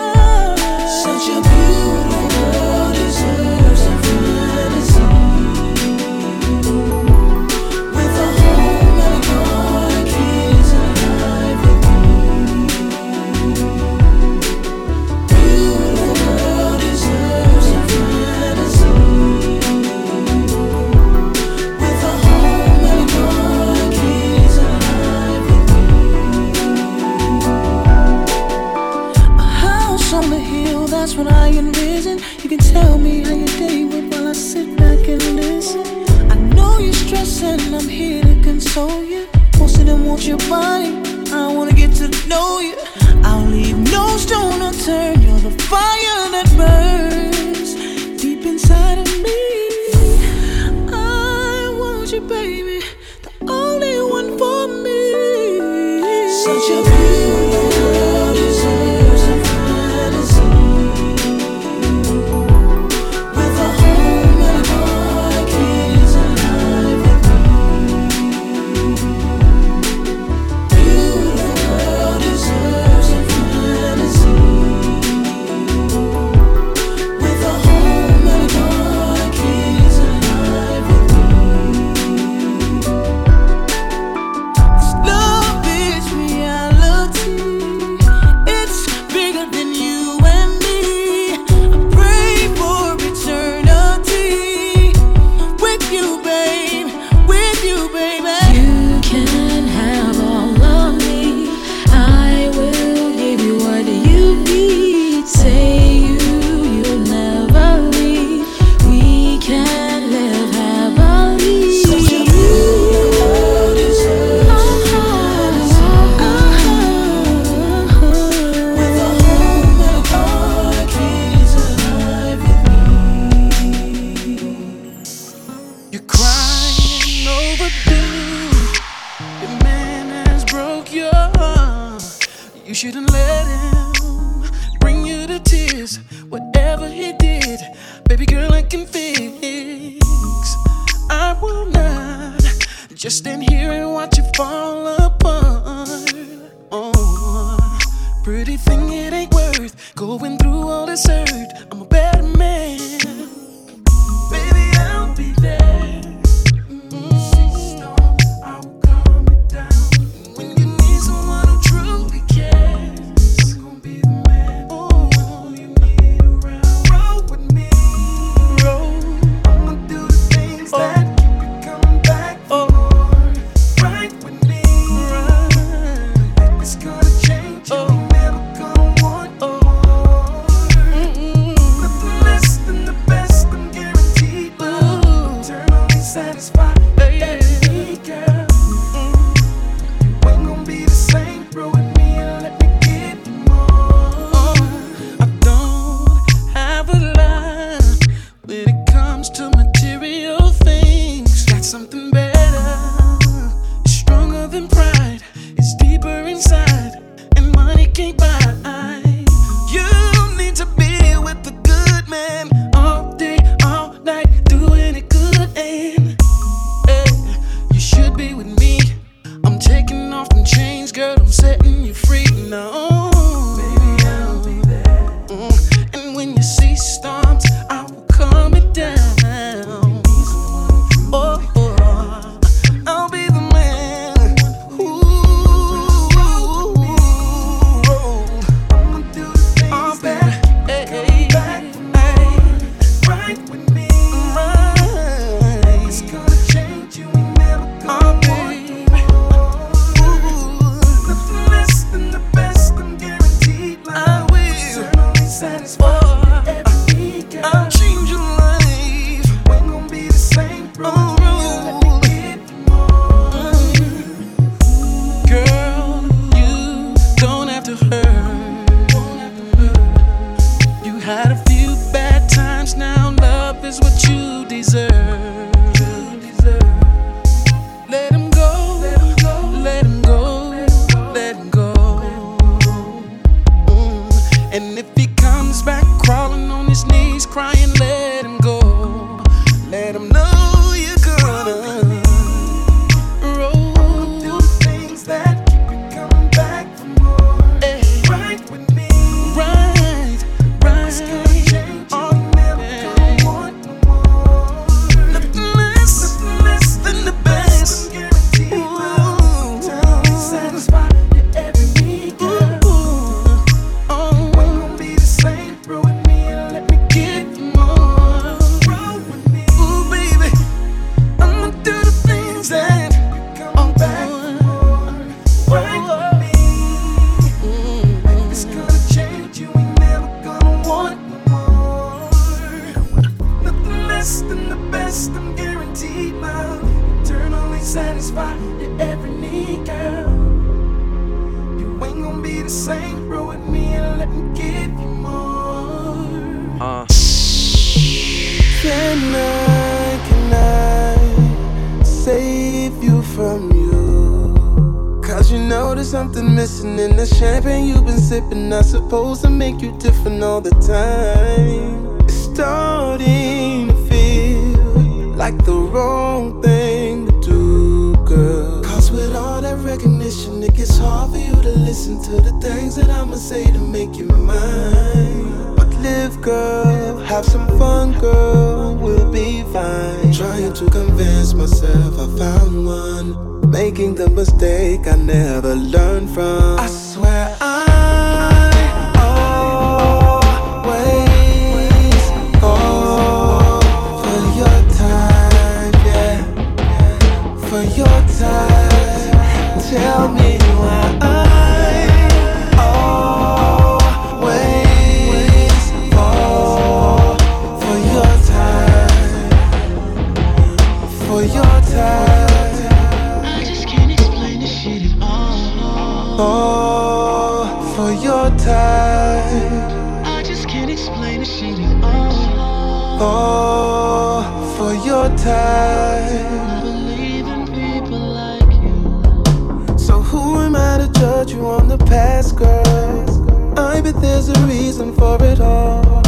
For 434.93 435.17
it 435.23 435.39
all. 435.39 436.01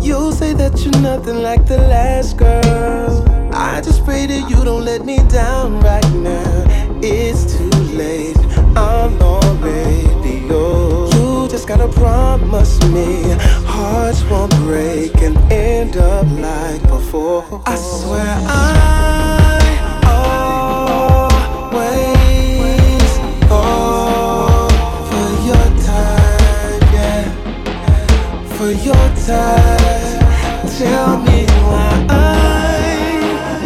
You'll 0.00 0.32
say 0.32 0.52
that 0.54 0.80
you're 0.82 1.02
nothing 1.02 1.42
like 1.42 1.66
the 1.66 1.78
last 1.78 2.36
girl. 2.36 3.24
I 3.52 3.80
just 3.80 4.04
pray 4.04 4.26
that 4.26 4.50
you 4.50 4.64
don't 4.64 4.84
let 4.84 5.04
me 5.04 5.18
down 5.28 5.80
right 5.80 6.12
now. 6.12 6.64
It's 7.02 7.56
too 7.56 7.70
late. 7.96 8.36
I'm 8.76 9.20
already 9.20 10.46
yours. 10.46 11.14
You 11.14 11.48
just 11.48 11.66
gotta 11.66 11.88
promise 11.88 12.80
me 12.84 13.36
hearts 13.76 14.22
won't 14.24 14.54
break 14.66 15.14
and 15.22 15.36
end 15.52 15.96
up 15.96 16.26
like 16.38 16.82
before. 16.82 17.62
I 17.66 17.76
swear 17.76 18.36
I 18.46 19.45
time. 29.26 30.18
Tell 30.78 31.18
me 31.18 31.46
why 31.66 32.06
I 32.08 33.62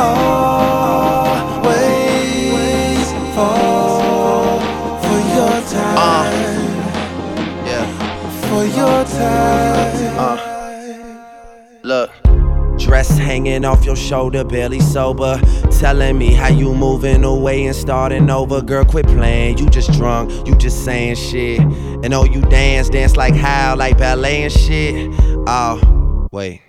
always 1.60 3.08
fall 3.34 4.60
for 5.02 5.20
your 5.36 5.56
ah. 5.96 6.24
time, 6.30 6.70
Yeah. 7.66 7.86
for 8.48 8.64
your 8.64 9.04
time. 9.04 10.16
Ah. 10.18 10.38
Look. 11.82 12.10
Dress 12.78 13.18
hanging 13.18 13.64
off 13.66 13.84
your 13.84 13.96
shoulder, 13.96 14.42
barely 14.42 14.80
sober. 14.80 15.38
Telling 15.78 16.16
me 16.16 16.32
how 16.32 16.48
you 16.48 16.74
moving 16.74 17.22
away 17.24 17.66
and 17.66 17.76
starting 17.76 18.30
over. 18.30 18.62
Girl, 18.62 18.84
quit 18.86 19.06
playing. 19.06 19.58
You 19.58 19.68
just 19.68 19.92
drunk, 19.92 20.30
you 20.46 20.54
just 20.56 20.84
saying 20.84 21.16
shit. 21.16 21.60
And 21.60 22.14
oh, 22.14 22.24
you 22.24 22.40
dance, 22.40 22.88
dance 22.88 23.16
like 23.16 23.34
how, 23.34 23.76
like 23.76 23.98
ballet 23.98 24.44
and 24.44 24.52
shit. 24.52 25.10
Oh, 25.52 26.28
wait. 26.30 26.62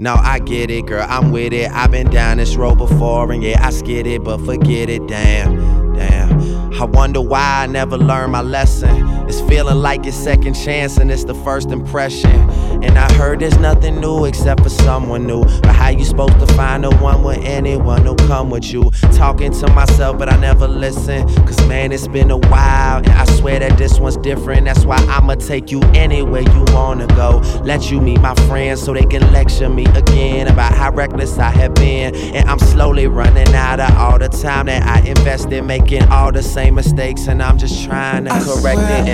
No, 0.00 0.14
I 0.14 0.40
get 0.40 0.68
it, 0.68 0.86
girl, 0.86 1.06
I'm 1.08 1.30
with 1.30 1.52
it. 1.52 1.70
I've 1.70 1.92
been 1.92 2.10
down 2.10 2.38
this 2.38 2.56
road 2.56 2.78
before, 2.78 3.30
and 3.30 3.40
yeah, 3.40 3.64
I 3.64 3.70
skid 3.70 4.08
it, 4.08 4.24
but 4.24 4.38
forget 4.38 4.90
it, 4.90 5.06
damn, 5.06 5.94
damn. 5.94 6.72
I 6.74 6.84
wonder 6.84 7.20
why 7.20 7.62
I 7.62 7.66
never 7.66 7.96
learned 7.96 8.32
my 8.32 8.42
lesson. 8.42 9.23
It's 9.26 9.40
feeling 9.40 9.76
like 9.76 10.06
it's 10.06 10.16
second 10.16 10.54
chance, 10.54 10.98
and 10.98 11.10
it's 11.10 11.24
the 11.24 11.34
first 11.34 11.70
impression. 11.70 12.50
And 12.84 12.98
I 12.98 13.10
heard 13.14 13.40
there's 13.40 13.58
nothing 13.58 14.00
new 14.00 14.26
except 14.26 14.62
for 14.62 14.68
someone 14.68 15.26
new. 15.26 15.42
But 15.62 15.74
how 15.74 15.88
you 15.88 16.04
supposed 16.04 16.38
to 16.40 16.46
find 16.54 16.84
the 16.84 16.94
one 16.96 17.22
with 17.22 17.38
anyone 17.38 18.04
who 18.04 18.14
come 18.16 18.50
with 18.50 18.72
you? 18.72 18.90
Talking 19.12 19.52
to 19.52 19.66
myself, 19.72 20.18
but 20.18 20.30
I 20.30 20.36
never 20.36 20.68
listen. 20.68 21.26
Cause 21.46 21.56
man, 21.66 21.92
it's 21.92 22.06
been 22.06 22.30
a 22.30 22.36
while, 22.36 22.98
and 22.98 23.08
I 23.08 23.24
swear 23.24 23.58
that 23.60 23.78
this 23.78 23.98
one's 23.98 24.18
different. 24.18 24.66
That's 24.66 24.84
why 24.84 24.96
I'ma 25.08 25.36
take 25.36 25.70
you 25.70 25.80
anywhere 25.94 26.42
you 26.42 26.64
wanna 26.68 27.06
go. 27.08 27.38
Let 27.64 27.90
you 27.90 28.00
meet 28.00 28.20
my 28.20 28.34
friends 28.46 28.82
so 28.82 28.92
they 28.92 29.06
can 29.06 29.32
lecture 29.32 29.68
me 29.68 29.86
again 29.94 30.48
about 30.48 30.74
how 30.74 30.92
reckless 30.92 31.38
I 31.38 31.50
have 31.50 31.74
been. 31.74 32.14
And 32.14 32.48
I'm 32.48 32.58
slowly 32.58 33.06
running 33.06 33.54
out 33.54 33.80
of 33.80 33.90
all 33.96 34.18
the 34.18 34.28
time 34.28 34.66
that 34.66 34.82
I 34.82 35.06
invested 35.08 35.64
making 35.64 36.02
all 36.04 36.30
the 36.32 36.42
same 36.42 36.74
mistakes. 36.74 37.26
And 37.26 37.42
I'm 37.42 37.56
just 37.56 37.84
trying 37.84 38.26
to 38.26 38.32
I 38.32 38.40
correct 38.40 38.80
it, 38.80 39.13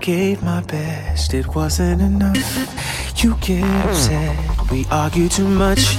tried 0.00 0.42
my 0.42 0.60
best, 0.62 1.34
it 1.34 1.54
wasn't 1.54 2.00
enough. 2.00 3.22
You 3.22 3.36
get 3.40 3.64
upset, 3.84 4.70
we 4.70 4.86
argue 4.90 5.28
too 5.28 5.46
much. 5.46 5.98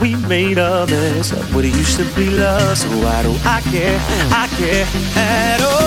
We 0.00 0.14
made 0.16 0.58
a 0.58 0.86
mess 0.86 1.32
of 1.32 1.54
what 1.54 1.64
it 1.64 1.74
used 1.74 1.98
to 1.98 2.04
be 2.14 2.30
love. 2.30 2.76
So 2.76 2.88
why 2.88 3.22
do 3.22 3.32
I 3.44 3.60
care? 3.62 3.98
I 4.30 4.48
care 4.58 4.86
at 5.16 5.60
all. 5.60 5.79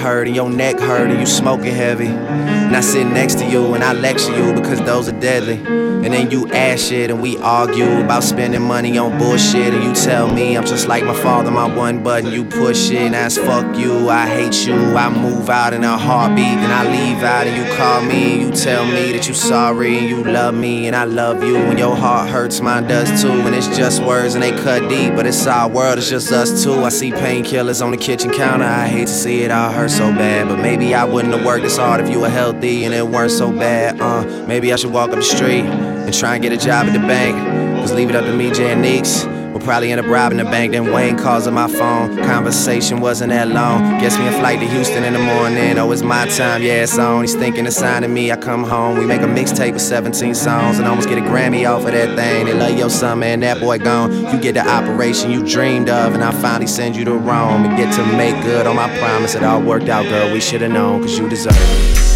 Hurt, 0.00 0.26
and 0.26 0.34
your 0.34 0.50
neck 0.50 0.80
hurt, 0.80 1.10
and 1.10 1.20
you 1.20 1.26
smoking 1.26 1.74
heavy. 1.74 2.06
And 2.06 2.74
I 2.76 2.80
sit 2.80 3.06
next 3.06 3.38
to 3.40 3.44
you, 3.48 3.74
and 3.74 3.84
I 3.84 3.92
lecture 3.92 4.36
you 4.36 4.52
because 4.52 4.80
those 4.80 5.08
are 5.08 5.20
deadly. 5.20 5.58
And 6.02 6.14
then 6.14 6.30
you 6.30 6.50
ask 6.50 6.88
shit, 6.88 7.10
and 7.10 7.20
we 7.20 7.36
argue 7.38 8.00
about 8.00 8.24
spending 8.24 8.62
money 8.62 8.96
on 8.96 9.18
bullshit. 9.18 9.74
And 9.74 9.84
you 9.84 9.94
tell 9.94 10.32
me 10.32 10.56
I'm 10.56 10.64
just 10.64 10.88
like 10.88 11.04
my 11.04 11.14
father, 11.14 11.50
my 11.50 11.66
one 11.74 12.02
button, 12.02 12.32
you 12.32 12.44
push 12.44 12.90
it. 12.90 12.96
And 12.96 13.16
I 13.16 13.28
fuck 13.28 13.76
you, 13.76 14.08
I 14.08 14.26
hate 14.26 14.66
you. 14.66 14.74
I 14.74 15.10
move 15.10 15.50
out 15.50 15.74
in 15.74 15.84
a 15.84 15.98
heartbeat, 15.98 16.44
and 16.44 16.72
I 16.72 16.90
leave 16.90 17.22
out, 17.22 17.46
and 17.46 17.56
you 17.56 17.76
call 17.76 18.02
me, 18.02 18.40
you 18.40 18.50
tell 18.50 18.86
me 18.86 19.12
that 19.12 19.28
you 19.28 19.34
sorry, 19.34 19.98
and 19.98 20.08
you 20.08 20.24
love 20.24 20.54
me, 20.54 20.86
and 20.86 20.96
I 20.96 21.04
love 21.04 21.44
you. 21.44 21.56
And 21.56 21.78
your 21.78 21.94
heart 21.94 22.30
hurts, 22.30 22.60
mine 22.60 22.86
does 22.86 23.22
too. 23.22 23.30
And 23.30 23.54
it's 23.54 23.68
just 23.76 24.02
words, 24.02 24.34
and 24.34 24.42
they 24.42 24.52
cut 24.52 24.88
deep, 24.88 25.14
but 25.14 25.26
it's 25.26 25.46
our 25.46 25.68
world, 25.68 25.98
it's 25.98 26.08
just 26.08 26.32
us 26.32 26.64
two. 26.64 26.72
I 26.82 26.88
see 26.88 27.10
painkillers 27.10 27.84
on 27.84 27.90
the 27.90 27.98
kitchen 27.98 28.30
counter, 28.30 28.64
I 28.64 28.88
hate 28.88 29.06
to 29.06 29.12
see 29.12 29.42
it 29.42 29.50
all 29.50 29.70
hurt 29.70 29.90
so 29.90 30.10
bad. 30.12 30.48
But 30.48 30.60
maybe 30.62 30.94
I 30.94 31.04
wouldn't 31.04 31.34
have 31.34 31.44
worked 31.44 31.62
this 31.62 31.76
hard 31.76 32.00
if 32.00 32.08
you 32.08 32.20
were 32.20 32.30
healthy 32.30 32.84
and 32.84 32.94
it 32.94 33.06
weren't 33.06 33.30
so 33.30 33.52
bad. 33.52 34.00
Uh, 34.00 34.46
maybe 34.46 34.72
I 34.72 34.76
should 34.76 34.92
walk 34.92 35.10
up 35.10 35.16
the 35.16 35.22
street 35.22 35.66
and 36.10 36.18
try 36.18 36.34
and 36.34 36.42
get 36.42 36.52
a 36.52 36.56
job 36.56 36.86
at 36.86 36.92
the 36.92 36.98
bank. 36.98 37.36
Cause 37.78 37.92
leave 37.92 38.10
it 38.10 38.16
up 38.16 38.24
to 38.24 38.36
me, 38.36 38.50
Jay 38.50 38.72
and 38.72 38.82
Neeks. 38.82 39.24
We'll 39.26 39.60
probably 39.60 39.92
end 39.92 40.00
up 40.00 40.06
robbing 40.06 40.38
the 40.38 40.44
bank. 40.44 40.72
Then 40.72 40.92
Wayne 40.92 41.16
calls 41.16 41.46
on 41.46 41.54
my 41.54 41.68
phone. 41.68 42.16
Conversation 42.16 43.00
wasn't 43.00 43.30
that 43.30 43.46
long. 43.46 44.00
Gets 44.00 44.18
me 44.18 44.26
a 44.26 44.32
flight 44.32 44.58
to 44.58 44.66
Houston 44.66 45.04
in 45.04 45.12
the 45.12 45.20
morning. 45.20 45.78
Oh, 45.78 45.92
it's 45.92 46.02
my 46.02 46.26
time, 46.26 46.62
yeah, 46.62 46.82
it's 46.82 46.98
on. 46.98 47.22
He's 47.22 47.36
thinking 47.36 47.64
of 47.64 47.72
signing 47.72 48.12
me. 48.12 48.32
I 48.32 48.36
come 48.36 48.64
home. 48.64 48.98
We 48.98 49.06
make 49.06 49.20
a 49.20 49.26
mixtape 49.26 49.72
with 49.72 49.82
17 49.82 50.34
songs 50.34 50.78
and 50.78 50.88
almost 50.88 51.08
get 51.08 51.18
a 51.18 51.20
Grammy 51.20 51.70
off 51.70 51.86
of 51.86 51.92
that 51.92 52.16
thing. 52.16 52.46
They 52.46 52.54
love 52.54 52.76
your 52.76 52.90
son, 52.90 53.20
man. 53.20 53.38
That 53.40 53.60
boy 53.60 53.78
gone. 53.78 54.12
You 54.32 54.40
get 54.40 54.54
the 54.54 54.68
operation 54.68 55.30
you 55.30 55.46
dreamed 55.46 55.88
of, 55.88 56.14
and 56.14 56.24
I 56.24 56.32
finally 56.32 56.66
send 56.66 56.96
you 56.96 57.04
to 57.04 57.14
Rome 57.14 57.66
and 57.66 57.76
get 57.76 57.94
to 57.94 58.16
make 58.16 58.42
good 58.42 58.66
on 58.66 58.74
my 58.74 58.88
promise. 58.98 59.36
It 59.36 59.44
all 59.44 59.62
worked 59.62 59.88
out, 59.88 60.06
girl. 60.06 60.32
We 60.32 60.40
should've 60.40 60.72
known, 60.72 61.02
cause 61.02 61.16
you 61.16 61.28
deserve 61.28 61.54
it. 61.56 62.09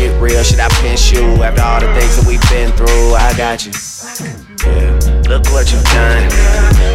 Shit 0.00 0.20
real? 0.20 0.42
Should 0.42 0.60
I 0.60 0.68
pinch 0.80 1.12
you 1.12 1.42
after 1.42 1.62
all 1.62 1.80
the 1.80 1.92
things 1.98 2.16
that 2.16 2.26
we've 2.26 2.42
been 2.48 2.72
through? 2.72 3.14
I 3.14 3.36
got 3.36 3.66
you. 3.66 3.72
Yeah. 4.64 4.96
Look 5.28 5.44
what 5.52 5.70
you've 5.72 5.84
done. 5.92 6.24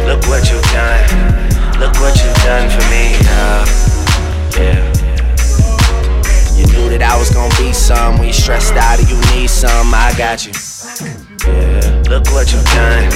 Look 0.06 0.22
what 0.26 0.50
you've 0.50 0.62
done. 0.74 1.06
Look 1.78 1.94
what 2.02 2.14
you've 2.18 2.40
done 2.42 2.66
for 2.70 2.84
me. 2.90 3.14
Uh, 3.30 3.62
yeah. 4.58 4.82
You 6.56 6.66
knew 6.72 6.88
that 6.90 7.02
I 7.02 7.16
was 7.18 7.30
gonna 7.30 7.54
be 7.56 7.72
some 7.72 8.18
when 8.18 8.28
you 8.28 8.32
stressed 8.32 8.74
out 8.74 8.98
and 8.98 9.08
you 9.08 9.18
need 9.34 9.50
some. 9.50 9.94
I 9.94 10.12
got 10.16 10.46
you. 10.46 10.52
Yeah. 11.46 12.02
Look 12.10 12.26
what 12.34 12.50
you've 12.52 12.64
done. 12.74 13.06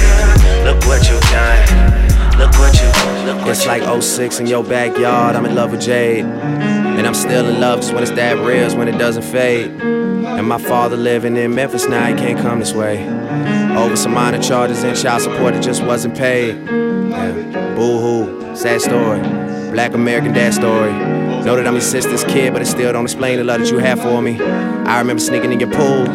Look 0.64 0.84
what 0.86 1.08
you've 1.08 1.20
done. 1.30 2.38
Look 2.38 2.52
what 2.58 2.74
you. 2.78 2.88
Look 3.26 3.38
what 3.42 3.50
it's 3.50 3.66
like 3.66 3.82
06 3.82 4.40
in 4.40 4.46
your 4.46 4.62
backyard. 4.64 5.36
I'm 5.36 5.46
in 5.46 5.54
love 5.54 5.72
with 5.72 5.82
Jade. 5.82 6.24
And 7.00 7.06
I'm 7.06 7.14
still 7.14 7.48
in 7.48 7.62
love 7.62 7.80
just 7.80 7.94
when 7.94 8.02
it's 8.02 8.12
that 8.12 8.36
real, 8.36 8.62
it's 8.62 8.74
when 8.74 8.86
it 8.86 8.98
doesn't 8.98 9.22
fade. 9.22 9.70
And 9.70 10.46
my 10.46 10.58
father 10.58 10.98
living 10.98 11.34
in 11.34 11.54
Memphis 11.54 11.88
now, 11.88 12.04
he 12.04 12.14
can't 12.14 12.38
come 12.38 12.58
this 12.58 12.74
way. 12.74 13.08
Over 13.74 13.96
some 13.96 14.12
minor 14.12 14.38
charges 14.38 14.82
and 14.82 14.94
child 14.94 15.22
support 15.22 15.54
that 15.54 15.62
just 15.62 15.82
wasn't 15.82 16.14
paid. 16.14 16.56
Yeah. 16.56 17.74
Boo 17.74 17.98
hoo, 17.98 18.54
sad 18.54 18.82
story. 18.82 19.20
Black 19.72 19.94
American 19.94 20.34
dad 20.34 20.52
story. 20.52 20.92
Know 20.92 21.56
that 21.56 21.66
I'm 21.66 21.72
your 21.72 21.80
sister's 21.80 22.22
kid, 22.24 22.52
but 22.52 22.60
it 22.60 22.66
still 22.66 22.92
don't 22.92 23.04
explain 23.04 23.38
the 23.38 23.44
love 23.44 23.60
that 23.60 23.70
you 23.70 23.78
have 23.78 24.02
for 24.02 24.20
me. 24.20 24.38
I 24.38 24.98
remember 24.98 25.20
sneaking 25.22 25.52
in 25.52 25.58
your 25.58 25.70
pool 25.70 26.06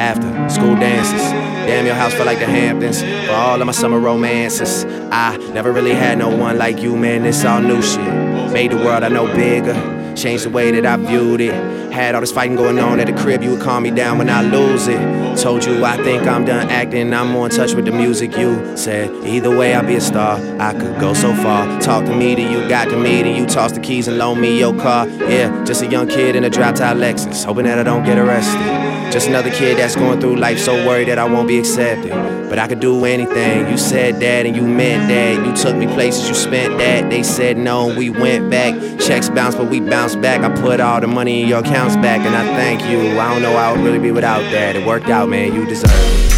after 0.00 0.48
school 0.48 0.76
dances. 0.76 1.20
Damn, 1.20 1.84
your 1.84 1.94
house 1.94 2.14
felt 2.14 2.24
like 2.24 2.38
the 2.38 2.46
Hamptons 2.46 3.02
for 3.02 3.34
all 3.34 3.60
of 3.60 3.66
my 3.66 3.72
summer 3.72 4.00
romances. 4.00 4.86
I 5.12 5.36
never 5.52 5.72
really 5.72 5.92
had 5.92 6.16
no 6.16 6.34
one 6.34 6.56
like 6.56 6.80
you, 6.80 6.96
man. 6.96 7.26
It's 7.26 7.44
all 7.44 7.60
new 7.60 7.82
shit. 7.82 8.50
Made 8.50 8.70
the 8.70 8.78
world 8.78 9.04
I 9.04 9.10
know 9.10 9.26
bigger. 9.26 10.00
Changed 10.14 10.44
the 10.44 10.50
way 10.50 10.70
that 10.70 10.86
I 10.86 10.96
viewed 10.96 11.40
it. 11.40 11.54
Had 11.92 12.14
all 12.14 12.20
this 12.20 12.32
fighting 12.32 12.56
going 12.56 12.78
on 12.78 13.00
at 13.00 13.06
the 13.06 13.12
crib, 13.12 13.42
you 13.42 13.50
would 13.50 13.60
calm 13.60 13.82
me 13.82 13.90
down 13.90 14.18
when 14.18 14.30
I 14.30 14.42
lose 14.42 14.86
it. 14.86 15.00
Told 15.38 15.64
you 15.64 15.84
I 15.84 15.96
think 15.96 16.26
I'm 16.26 16.44
done 16.44 16.70
acting, 16.70 17.12
I'm 17.12 17.28
more 17.30 17.46
in 17.46 17.52
touch 17.52 17.74
with 17.74 17.86
the 17.86 17.92
music. 17.92 18.36
You 18.36 18.76
said 18.76 19.10
either 19.26 19.56
way 19.56 19.74
I'll 19.74 19.86
be 19.86 19.96
a 19.96 20.00
star. 20.00 20.38
I 20.60 20.72
could 20.72 21.00
go 21.00 21.14
so 21.14 21.34
far. 21.34 21.80
Talk 21.80 22.04
to 22.04 22.14
me, 22.14 22.34
then 22.34 22.52
you 22.52 22.68
got 22.68 22.88
to 22.90 22.96
me, 22.96 23.22
then 23.22 23.36
you 23.36 23.46
toss 23.46 23.72
the 23.72 23.80
keys 23.80 24.08
and 24.08 24.18
loan 24.18 24.40
me 24.40 24.58
your 24.58 24.78
car. 24.78 25.08
Yeah, 25.08 25.64
just 25.64 25.82
a 25.82 25.86
young 25.86 26.08
kid 26.08 26.36
in 26.36 26.44
a 26.44 26.50
drop 26.50 26.76
top 26.76 26.96
Lexus, 26.96 27.44
hoping 27.44 27.64
that 27.64 27.78
I 27.78 27.82
don't 27.82 28.04
get 28.04 28.18
arrested. 28.18 28.81
Just 29.12 29.28
another 29.28 29.50
kid 29.50 29.76
that's 29.76 29.94
going 29.94 30.22
through 30.22 30.36
life 30.36 30.58
so 30.58 30.72
worried 30.86 31.08
that 31.08 31.18
I 31.18 31.24
won't 31.24 31.46
be 31.46 31.58
accepted. 31.58 32.12
But 32.48 32.58
I 32.58 32.66
could 32.66 32.80
do 32.80 33.04
anything. 33.04 33.70
You 33.70 33.76
said 33.76 34.14
that 34.20 34.46
and 34.46 34.56
you 34.56 34.62
meant 34.62 35.10
that. 35.10 35.46
You 35.46 35.54
took 35.54 35.76
me 35.76 35.86
places, 35.86 36.30
you 36.30 36.34
spent 36.34 36.78
that. 36.78 37.10
They 37.10 37.22
said 37.22 37.58
no, 37.58 37.94
we 37.94 38.08
went 38.08 38.50
back. 38.50 38.72
Checks 38.98 39.28
bounced, 39.28 39.58
but 39.58 39.68
we 39.68 39.80
bounced 39.80 40.22
back. 40.22 40.40
I 40.40 40.48
put 40.62 40.80
all 40.80 40.98
the 40.98 41.08
money 41.08 41.42
in 41.42 41.48
your 41.48 41.60
accounts 41.60 41.94
back, 41.96 42.20
and 42.20 42.34
I 42.34 42.42
thank 42.56 42.80
you. 42.90 43.20
I 43.20 43.34
don't 43.34 43.42
know 43.42 43.52
how 43.52 43.70
I 43.70 43.72
would 43.72 43.84
really 43.84 43.98
be 43.98 44.12
without 44.12 44.40
that. 44.50 44.76
It 44.76 44.86
worked 44.86 45.08
out, 45.08 45.28
man. 45.28 45.52
You 45.52 45.66
deserve 45.66 45.90
it. 45.92 46.32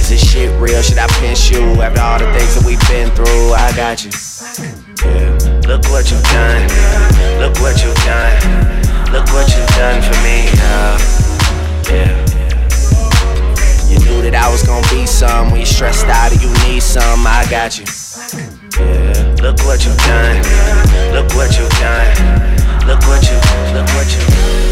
Is 0.00 0.08
this 0.08 0.30
shit 0.30 0.60
real? 0.60 0.82
Should 0.82 0.98
I 0.98 1.08
pinch 1.18 1.50
you 1.50 1.62
after 1.82 2.00
all 2.00 2.20
the 2.20 2.32
things 2.38 2.54
that 2.54 2.64
we've 2.64 2.78
been 2.88 3.10
through? 3.16 3.54
I 3.54 3.74
got 3.74 4.04
you. 4.04 4.12
Yeah. 5.04 5.62
Look 5.66 5.84
what 5.90 6.08
you've 6.12 6.22
done. 6.22 6.62
Look 7.40 7.58
what 7.58 7.82
you've 7.82 7.96
done. 8.04 8.75
Look 9.12 9.26
what 9.32 9.48
you've 9.56 9.66
done 9.76 10.02
for 10.02 10.16
me. 10.22 10.48
Uh, 10.60 10.98
yeah. 11.88 12.10
You 13.88 13.98
knew 14.00 14.22
that 14.22 14.34
I 14.34 14.50
was 14.50 14.62
gonna 14.62 14.86
be 14.90 15.06
some. 15.06 15.50
When 15.50 15.60
you 15.60 15.66
stressed 15.66 16.06
out 16.06 16.32
and 16.32 16.42
you 16.42 16.52
need 16.68 16.82
some, 16.82 17.26
I 17.26 17.46
got 17.48 17.78
you. 17.78 17.84
Yeah. 18.78 19.36
Look 19.40 19.60
what 19.60 19.84
you've 19.84 19.96
done. 19.98 20.42
Look 21.12 21.32
what 21.34 21.56
you've 21.56 21.70
done. 21.78 22.14
Look 22.86 23.00
what 23.06 23.22
you. 23.30 23.36
Look 23.74 23.88
what 23.94 24.08
you. 24.12 24.65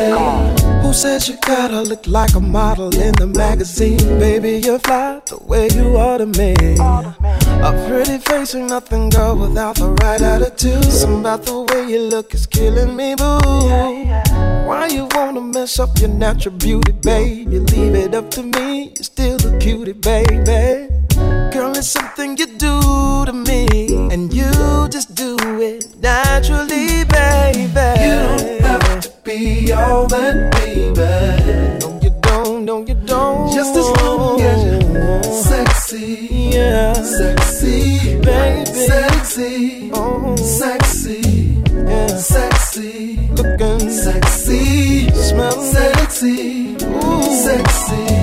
Who 0.00 0.94
said 0.94 1.28
you 1.28 1.36
gotta 1.46 1.82
look 1.82 2.06
like 2.06 2.34
a 2.34 2.40
model 2.40 2.88
in 2.98 3.12
the 3.16 3.26
magazine? 3.26 3.98
Baby, 4.18 4.60
you're 4.64 4.78
fly 4.78 5.20
the 5.26 5.36
way 5.36 5.68
you 5.74 5.96
are 5.96 6.16
to 6.16 6.26
me. 6.26 6.54
A 7.62 7.86
pretty 7.86 8.16
face 8.18 8.54
ain't 8.54 8.70
nothing, 8.70 9.10
girl, 9.10 9.36
without 9.36 9.76
the 9.76 9.90
right 10.02 10.20
attitude. 10.20 10.84
Something 10.84 11.20
about 11.20 11.42
the 11.44 11.60
way 11.60 11.90
you 11.90 12.00
look 12.00 12.32
is 12.32 12.46
killing 12.46 12.96
me, 12.96 13.14
boo. 13.14 13.38
Why 14.66 14.88
you 14.90 15.06
wanna 15.14 15.42
mess 15.42 15.78
up 15.78 15.90
your 15.98 16.08
natural 16.08 16.54
beauty, 16.54 16.92
babe? 16.92 17.52
You 17.52 17.60
leave 17.60 17.94
it 17.94 18.14
up 18.14 18.30
to 18.30 18.42
me, 18.42 18.94
you're 18.96 19.04
still 19.04 19.38
a 19.46 19.58
cutie, 19.58 19.92
baby. 19.92 20.88
Girl, 21.52 21.76
it's 21.76 21.88
something 21.88 22.38
you 22.38 22.46
do 22.46 22.80
to 23.26 23.32
me, 23.34 24.08
and 24.10 24.32
you 24.32 24.50
just 24.88 25.14
do 25.14 25.36
it 25.60 25.94
naturally, 26.00 27.04
baby. 27.04 27.88
You 28.04 28.14
don't 28.24 28.40
have 28.40 28.58
to 28.58 28.59
be 29.30 29.72
all 29.72 30.06
that, 30.08 30.36
baby. 30.54 31.78
No, 31.80 32.00
you 32.02 32.10
don't, 32.20 32.64
no, 32.64 32.84
you 32.86 32.94
don't. 32.94 33.54
Just 33.54 33.76
as 33.76 33.88
long 34.02 34.40
as 34.40 34.60
you're 34.64 35.22
sexy, 35.22 36.28
yeah, 36.56 36.92
sexy, 36.94 38.18
baby, 38.20 38.66
sexy, 38.66 39.90
oh, 39.94 40.36
sexy, 40.36 41.20
yeah, 41.90 42.16
sexy, 42.16 43.28
looking, 43.38 43.90
sexy, 43.90 45.10
smelling, 45.10 45.72
sexy, 45.74 46.76
ooh, 46.82 47.22
sexy. 47.46 48.19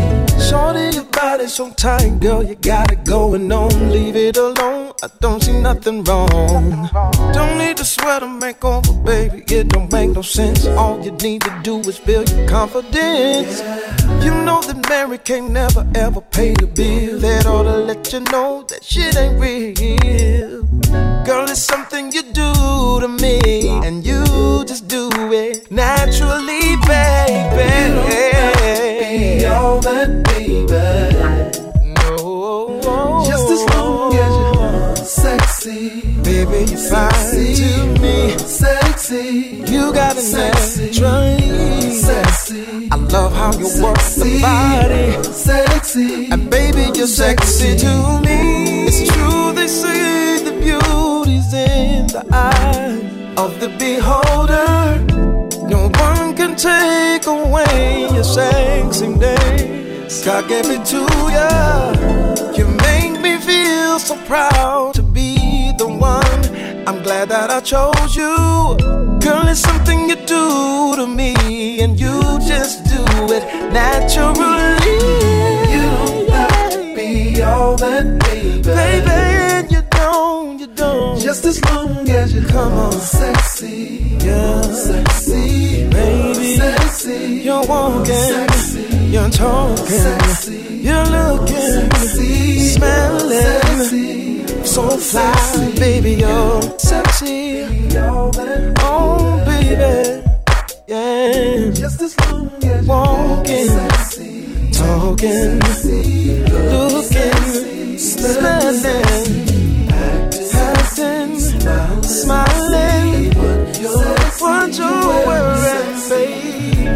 Shorty, 0.47 0.95
your 0.95 1.03
body's 1.03 1.55
so 1.55 1.71
tight, 1.71 2.21
girl, 2.21 2.41
you 2.41 2.55
got 2.55 2.89
it 2.91 3.03
going 3.03 3.51
on. 3.51 3.91
Leave 3.91 4.15
it 4.15 4.37
alone, 4.37 4.93
I 5.03 5.09
don't 5.19 5.43
see 5.43 5.59
nothing 5.59 6.05
wrong. 6.05 6.89
Don't 7.33 7.57
need 7.57 7.75
to 7.77 7.83
sweat 7.83 8.23
or 8.23 8.29
make 8.29 8.63
over, 8.63 8.93
baby, 9.03 9.43
it 9.53 9.67
don't 9.67 9.91
make 9.91 10.11
no 10.11 10.21
sense. 10.21 10.65
All 10.65 11.03
you 11.03 11.11
need 11.11 11.41
to 11.41 11.59
do 11.63 11.79
is 11.79 11.99
build 11.99 12.31
your 12.31 12.47
confidence. 12.47 13.59
You 14.23 14.31
know 14.45 14.61
that 14.61 14.85
Mary 14.87 15.17
can't 15.17 15.51
never 15.51 15.85
ever 15.95 16.21
pay 16.21 16.53
the 16.53 16.67
bill. 16.67 17.19
That 17.19 17.45
ought 17.45 17.63
to 17.63 17.77
let 17.77 18.13
you 18.13 18.21
know 18.21 18.63
that 18.69 18.85
shit 18.85 19.17
ain't 19.17 19.41
real. 19.41 20.63
Girl, 21.25 21.45
it's 21.49 21.61
something 21.61 22.13
you 22.13 22.23
do 22.23 23.01
to 23.01 23.07
me, 23.09 23.67
and 23.85 24.05
you 24.05 24.23
just 24.63 24.87
do 24.87 25.09
it 25.33 25.69
naturally, 25.69 26.77
baby. 26.87 28.86
Be 29.37 29.45
all 29.45 29.79
that, 29.81 30.23
baby. 30.23 30.65
No, 31.93 33.23
Just 33.29 33.47
as 33.55 33.61
long 33.75 34.13
as 34.13 34.33
you're 34.39 34.95
sexy, 35.05 36.01
baby, 36.23 36.71
you 36.71 36.77
fine 36.89 37.11
sexy 37.13 37.55
to 37.55 38.01
me. 38.01 38.37
Sexy, 38.39 39.63
You 39.71 39.93
got 39.93 40.17
a 40.17 40.21
Sexy. 40.21 40.91
sexy, 41.93 42.89
I 42.91 42.95
love 42.95 43.33
how 43.33 43.51
you 43.59 43.67
work 43.83 43.95
the 43.97 44.01
sexy, 44.01 44.41
body, 44.41 45.23
sexy, 45.23 46.29
and 46.31 46.49
baby, 46.49 46.85
you're 46.97 47.05
sexy 47.07 47.77
Sexy. 47.77 47.85
to 47.85 48.21
me. 48.25 48.87
It's 48.87 49.01
true 49.13 49.53
they 49.53 49.67
say 49.67 50.43
the 50.47 50.53
beauty's 50.65 51.53
in 51.53 52.07
the 52.07 52.23
eye 52.31 52.97
of 53.37 53.59
the 53.59 53.69
beholder. 53.77 54.66
No 56.57 56.69
one 56.69 56.79
can 56.79 57.19
take 57.21 57.27
away 57.27 58.07
your 58.13 58.23
sexy 58.23 59.13
days. 59.17 60.23
God 60.25 60.47
gave 60.47 60.65
it 60.65 60.85
to 60.85 61.01
ya. 61.31 61.93
You 62.55 62.65
make 62.67 63.21
me 63.21 63.37
feel 63.37 63.99
so 63.99 64.15
proud 64.25 64.93
to 64.95 65.03
be 65.03 65.71
the 65.77 65.87
one. 65.87 66.41
I'm 66.87 67.03
glad 67.03 67.29
that 67.29 67.49
I 67.49 67.59
chose 67.61 68.15
you. 68.15 68.35
Girl, 69.19 69.47
it's 69.47 69.59
something 69.61 70.09
you 70.09 70.15
do 70.15 70.95
to 70.95 71.07
me, 71.07 71.81
and 71.81 71.99
you 71.99 72.21
just 72.39 72.85
do 72.85 73.03
it 73.33 73.43
naturally. 73.73 75.01
You 75.73 75.81
don't 75.81 76.29
have 76.29 76.71
to 76.71 76.95
be 76.95 77.41
all 77.41 77.75
that, 77.77 78.19
baby. 78.19 78.61
Baby, 78.61 79.73
you 79.73 79.81
don't, 79.91 80.59
you 80.59 80.67
don't. 80.67 81.19
Just 81.19 81.45
as 81.45 81.63
long 81.65 82.09
as 82.09 82.33
you 82.33 82.41
Come 82.47 82.73
on. 82.73 82.91
sexy, 82.93 84.17
yeah, 84.23 84.61
sexy, 84.61 85.89
baby. 85.89 86.36
Sexy, 87.07 87.43
You're 87.43 87.65
walking, 87.65 88.13
sexy, 88.13 88.81
you're 89.07 89.29
talking, 89.29 89.85
sexy, 89.85 90.57
you're 90.83 91.05
looking, 91.05 91.55
sexy, 91.55 92.59
smelling, 92.59 93.41
sexy, 93.41 94.47
so 94.65 94.97
fly, 94.97 95.73
baby. 95.79 96.13
You're 96.15 96.61
sexy, 96.77 97.67
be 97.87 97.97
all 97.97 98.31
that. 98.31 98.73
oh 98.79 99.43
baby, 99.45 100.23
yeah. 100.87 101.71
Just 101.71 102.01
as 102.01 102.19
long 102.19 102.51
as 102.63 102.87
Walking, 102.87 103.67
sexy, 103.67 104.71
talking, 104.71 105.59
looking, 106.71 107.97
smelling, 107.97 109.36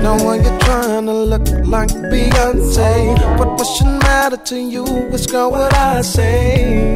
Now 0.02 0.18
when 0.26 0.43
you're 0.43 0.60
trying 0.60 1.06
to 1.06 1.14
look 1.14 1.47
like 1.66 1.89
Beyonce, 1.89 3.38
what 3.38 3.49
what 3.58 3.66
should 3.66 3.86
matter 4.02 4.38
to 4.38 4.58
you? 4.58 4.84
It's 5.14 5.28
girl 5.28 5.52
what 5.52 5.74
I 5.76 6.02
say. 6.02 6.95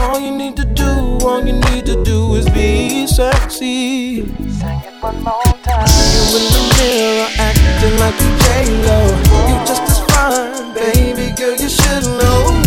All 0.00 0.20
you 0.20 0.30
need 0.30 0.56
to 0.56 0.64
do, 0.64 0.90
all 1.26 1.44
you 1.44 1.54
need 1.54 1.84
to 1.86 2.02
do 2.04 2.34
is 2.34 2.48
be 2.50 3.06
sexy. 3.06 4.24
Sing 4.60 4.80
it 4.88 5.02
one 5.02 5.20
more 5.22 5.42
time. 5.66 5.88
You 6.14 6.22
in 6.38 6.44
the 6.54 6.62
mirror 6.78 7.28
acting 7.38 7.96
like 7.98 8.18
you 8.22 8.32
J-Lo 8.44 8.98
You 9.48 9.56
just 9.66 9.82
as 9.82 9.98
fine, 10.10 10.74
baby 10.74 11.34
girl, 11.36 11.56
you 11.56 11.68
should 11.68 12.04
know 12.20 12.63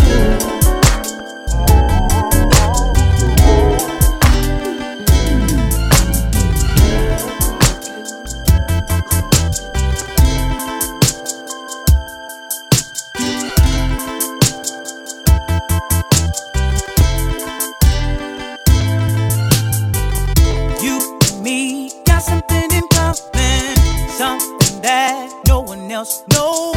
else 25.92 26.24
knows. 26.32 26.74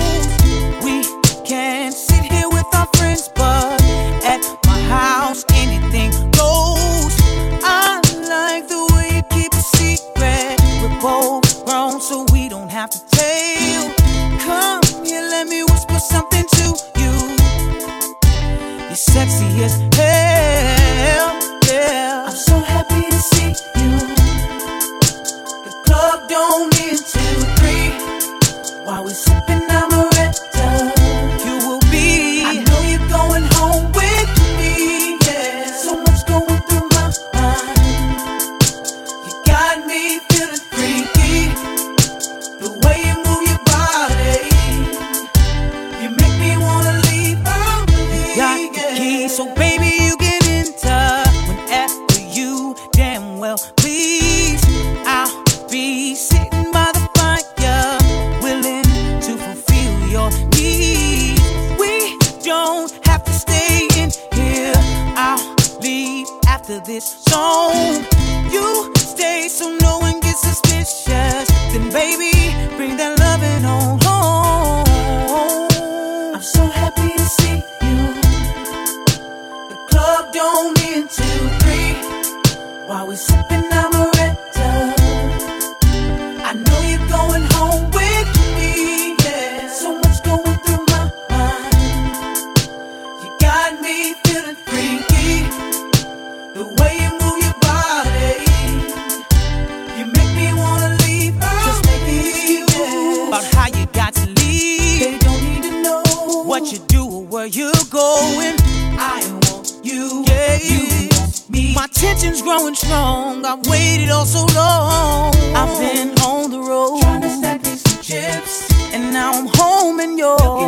We 0.83 1.03
can 1.43 1.91
sit 1.91 2.23
here 2.23 2.47
with 2.49 2.65
our 2.73 2.87
friends, 2.95 3.29
but 3.35 3.81
at 4.23 4.41
my 4.65 4.79
house, 4.81 5.43
anything 5.53 6.11
goes. 6.31 7.13
I 7.63 8.01
like 8.27 8.67
the 8.67 8.87
way 8.93 9.17
you 9.17 9.23
keep 9.31 9.53
a 9.53 9.61
secret. 9.77 10.59
We're 10.81 11.01
both 11.01 11.65
grown, 11.65 11.99
so 11.99 12.25
we 12.31 12.49
don't 12.49 12.69
have 12.69 12.89
to 12.91 12.99
tell. 13.07 13.93
Come 14.39 14.81
here, 15.05 15.21
let 15.21 15.47
me 15.47 15.63
whisper 15.63 15.99
something 15.99 16.45
to 16.45 16.65
you. 16.99 17.11
You're 18.87 18.95
sexy 18.95 19.63
as 19.63 19.90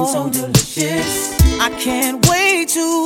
so 0.06 0.30
delicious. 0.30 1.34
I 1.60 1.70
can't 1.80 2.28
wait 2.30 2.70
to 2.70 3.03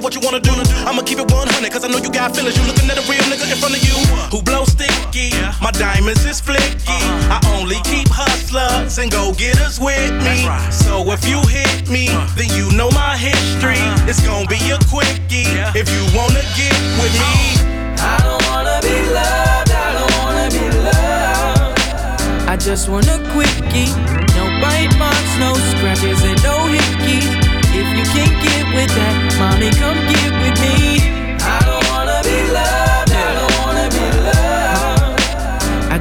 what 0.00 0.14
you 0.14 0.20
wanna 0.20 0.40
do. 0.40 0.47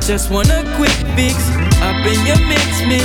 Just 0.08 0.32
want 0.32 0.48
a 0.48 0.64
quick 0.78 0.96
fix 1.18 1.36
up 1.84 2.06
in 2.06 2.26
your 2.26 2.40
mix, 2.48 2.80
miss. 2.88 3.04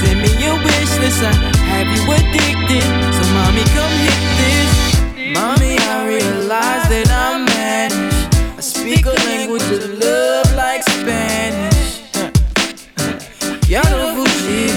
Send 0.00 0.20
me 0.20 0.30
your 0.44 0.56
wish 0.64 0.98
list. 0.98 1.22
I 1.22 1.30
have 1.70 1.86
you 1.86 2.02
addicted. 2.10 2.82
So, 3.14 3.22
mommy, 3.34 3.62
come 3.70 3.94
hit 4.02 4.20
this. 4.40 4.72
Mommy, 5.32 5.78
I 5.78 6.08
realize 6.08 6.88
that 6.88 7.08
I'm 7.08 7.44
managed. 7.44 8.34
I 8.58 8.60
speak 8.62 9.06
a 9.06 9.10
language 9.30 9.62
of 9.62 9.96
love 10.00 10.52
like 10.56 10.82
Spanish. 10.82 12.00
Y'all 13.68 13.84
know 13.84 14.24
Fuji. 14.26 14.72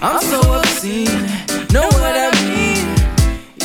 I'm 0.00 0.22
so 0.22 0.38
obscene. 0.54 1.26
Know 1.72 1.88
what 1.98 2.14
I 2.14 2.30
mean? 2.46 2.94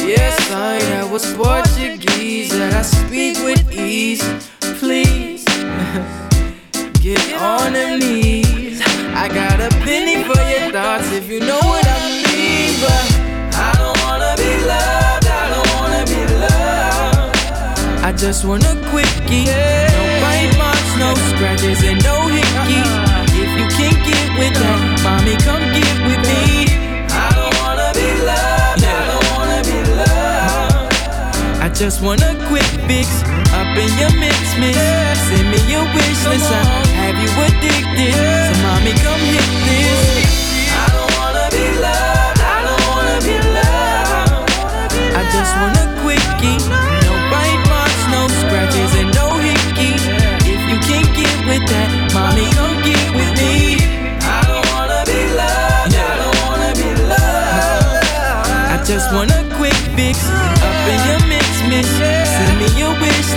Yes, 0.10 0.36
I 0.52 1.08
was 1.12 1.32
Portuguese, 1.36 2.52
and 2.52 2.74
I 2.74 2.82
speak 2.82 3.38
with 3.46 3.72
ease 3.72 4.24
get 7.04 7.34
on 7.34 7.74
her 7.74 7.98
knees. 7.98 8.80
I 9.14 9.28
got 9.28 9.60
a 9.60 9.68
penny 9.84 10.24
for 10.24 10.40
your 10.48 10.72
thoughts 10.72 11.12
if 11.12 11.30
you 11.30 11.42
know 11.42 11.60
what 11.60 11.86
I 11.86 12.00
mean. 12.24 12.80
But 12.80 13.04
I 13.60 13.72
don't 13.76 14.00
wanna 14.08 14.32
be 14.40 14.52
loved, 14.72 15.28
I 15.28 15.44
don't 15.52 15.70
wanna 15.76 16.04
be 16.08 16.22
loved. 16.44 18.06
I 18.08 18.14
just 18.16 18.46
want 18.46 18.64
a 18.64 18.76
quickie. 18.88 19.52
No 19.52 20.04
bite 20.24 20.56
marks, 20.58 20.92
no 21.04 21.12
scratches, 21.32 21.84
and 21.84 22.00
no 22.08 22.16
hickeys. 22.36 22.88
Uh-huh. 22.88 23.42
If 23.44 23.52
you 23.60 23.68
can't 23.78 24.00
get 24.08 24.28
with 24.40 24.56
that, 24.64 24.80
uh-huh. 24.80 25.04
mommy, 25.04 25.36
come 25.44 25.64
get 25.76 25.98
with 26.08 26.24
me. 26.32 26.72
I 27.12 27.28
don't 27.36 27.56
wanna 27.60 27.92
be 28.00 28.10
loved, 28.32 28.84
I 28.96 29.02
don't 29.12 29.28
wanna 29.36 29.60
be 29.68 29.80
loved. 30.00 31.64
I 31.66 31.68
just 31.68 32.02
want 32.02 32.22
a 32.22 32.34
quick 32.48 32.70
fix 32.88 33.24
in 33.78 33.92
your 33.98 34.14
mix 34.20 34.58
mix. 34.58 34.78
Send 35.28 35.50
me 35.50 35.60
your 35.72 35.86
wish 35.94 36.22
list. 36.30 36.52
I 36.52 36.64
have 37.02 37.18
you 37.22 37.30
addicted. 37.48 38.14
So 38.14 38.54
mommy, 38.64 38.94
come 39.04 39.24
hit 39.32 39.50
this. 39.68 39.93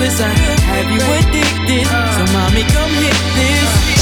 this. 0.06 0.20
I 0.20 0.28
have 0.28 0.90
you 0.90 1.02
addicted. 1.18 1.86
So, 1.86 2.32
mommy, 2.32 2.62
come 2.72 2.90
hit 3.02 3.16
this. 3.34 3.95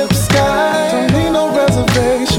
Up 0.00 0.08
the 0.08 0.14
sky. 0.14 0.88
Don't 0.90 1.12
need 1.12 1.30
no 1.30 1.44
reservation. 1.56 2.35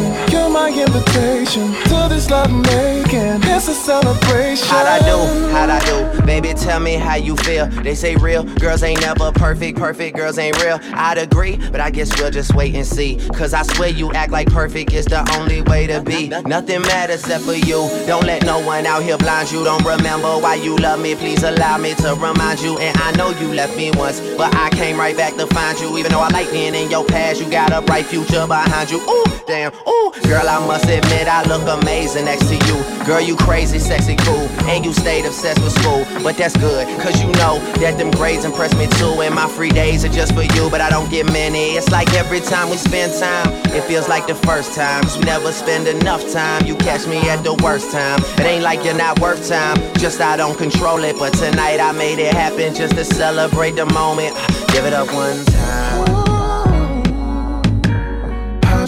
My 0.68 0.74
invitation 0.74 1.72
to 1.86 2.08
this 2.10 2.30
love 2.30 2.52
making. 2.52 3.40
It's 3.50 3.70
a 3.70 3.74
celebration. 3.74 4.68
How'd 4.68 4.86
I 4.86 5.00
do? 5.00 5.48
How'd 5.50 5.70
I 5.70 5.80
do? 5.86 6.22
Baby, 6.26 6.54
tell 6.56 6.82
me 6.82 6.96
how 6.96 7.16
you 7.16 7.38
feel. 7.38 7.68
They 7.68 7.96
say 7.96 8.18
real 8.18 8.44
girls 8.44 8.84
ain't 8.84 9.00
never 9.00 9.32
perfect, 9.32 9.78
perfect 9.78 10.18
girls 10.18 10.38
ain't 10.38 10.62
real. 10.62 10.78
I'd 10.92 11.20
agree, 11.20 11.56
but 11.56 11.80
I 11.80 11.90
guess 11.90 12.20
we'll 12.20 12.32
just 12.32 12.54
wait 12.54 12.76
and 12.76 12.86
see. 12.86 13.16
Cause 13.30 13.54
I 13.54 13.64
swear 13.64 13.88
you 13.88 14.12
act 14.12 14.34
like 14.34 14.50
perfect 14.50 14.92
is 14.92 15.06
the 15.06 15.24
only 15.40 15.62
way 15.62 15.88
to 15.88 16.02
be. 16.02 16.28
Nothing 16.28 16.82
matters 16.82 17.22
except 17.22 17.46
for 17.46 17.54
you. 17.54 17.88
Don't 18.06 18.26
let 18.26 18.44
no 18.44 18.60
one 18.60 18.86
out 18.86 19.04
here 19.04 19.18
blind 19.18 19.50
you. 19.50 19.64
Don't 19.64 19.86
remember 19.86 20.38
why 20.38 20.56
you 20.56 20.76
love 20.76 21.00
me. 21.00 21.16
Please 21.16 21.44
allow 21.44 21.78
me 21.78 21.94
to 21.96 22.14
remind 22.16 22.60
you. 22.60 22.78
And 22.78 22.98
I 22.98 23.12
know 23.14 23.30
you 23.40 23.54
left 23.54 23.78
me 23.78 23.92
once, 23.92 24.20
but 24.36 24.54
I 24.54 24.70
came 24.72 25.00
right 25.00 25.16
back 25.16 25.36
to 25.36 25.48
find 25.48 25.80
you. 25.80 25.98
Even 25.98 26.12
though 26.12 26.20
I 26.20 26.28
like 26.28 26.52
being 26.52 26.76
in 26.76 26.92
your 26.92 27.06
past, 27.06 27.40
you 27.40 27.50
got 27.50 27.72
a 27.72 27.82
bright 27.82 28.06
future 28.06 28.46
behind 28.46 28.92
you. 28.92 29.00
Ooh, 29.00 29.26
damn, 29.48 29.72
ooh. 29.88 30.12
Girl, 30.24 30.50
I 30.50 30.57
must 30.66 30.86
admit, 30.86 31.28
I 31.28 31.44
look 31.44 31.68
amazing 31.68 32.26
next 32.26 32.48
to 32.48 32.56
you. 32.56 33.06
Girl, 33.06 33.22
you 33.22 33.36
crazy, 33.36 33.80
sexy, 33.80 34.16
cool. 34.16 34.48
And 34.68 34.86
you 34.86 34.94
stayed 34.94 35.26
obsessed 35.26 35.62
with 35.62 35.74
school. 35.74 36.06
But 36.24 36.38
that's 36.38 36.56
good, 36.58 36.88
cause 37.00 37.22
you 37.22 37.28
know 37.34 37.60
that 37.80 37.98
them 37.98 38.12
grades 38.12 38.46
impress 38.46 38.74
me 38.76 38.88
too. 38.98 39.22
And 39.22 39.36
my 39.36 39.48
free 39.48 39.70
days 39.70 40.04
are 40.06 40.10
just 40.10 40.34
for 40.34 40.44
you, 40.44 40.70
but 40.70 40.82
I 40.82 40.90
don't 40.90 41.10
get 41.10 41.26
many. 41.32 41.76
It's 41.76 41.92
like 41.92 42.14
every 42.14 42.40
time 42.40 42.70
we 42.70 42.78
spend 42.78 43.14
time, 43.20 43.52
it 43.76 43.84
feels 43.84 44.08
like 44.08 44.28
the 44.28 44.36
first 44.36 44.74
time. 44.74 45.04
Cause 45.04 45.18
we 45.18 45.26
never 45.26 45.52
spend 45.52 45.88
enough 45.88 46.28
time. 46.32 46.66
You 46.66 46.76
catch 46.76 47.08
me 47.08 47.18
at 47.30 47.44
the 47.44 47.54
worst 47.64 47.92
time. 47.92 48.20
It 48.40 48.46
ain't 48.46 48.64
like 48.64 48.84
you're 48.84 48.94
not 48.98 49.20
worth 49.20 49.48
time, 49.48 49.78
just 49.96 50.22
I 50.22 50.38
don't 50.38 50.58
control 50.58 51.04
it. 51.04 51.18
But 51.20 51.34
tonight 51.34 51.80
I 51.80 51.92
made 51.92 52.20
it 52.20 52.34
happen 52.34 52.74
just 52.74 52.96
to 52.96 53.06
celebrate 53.06 53.72
the 53.72 53.86
moment. 53.86 54.36
Give 54.74 54.86
it 54.86 54.94
up 54.94 55.08
one 55.14 55.44
time. 55.46 56.27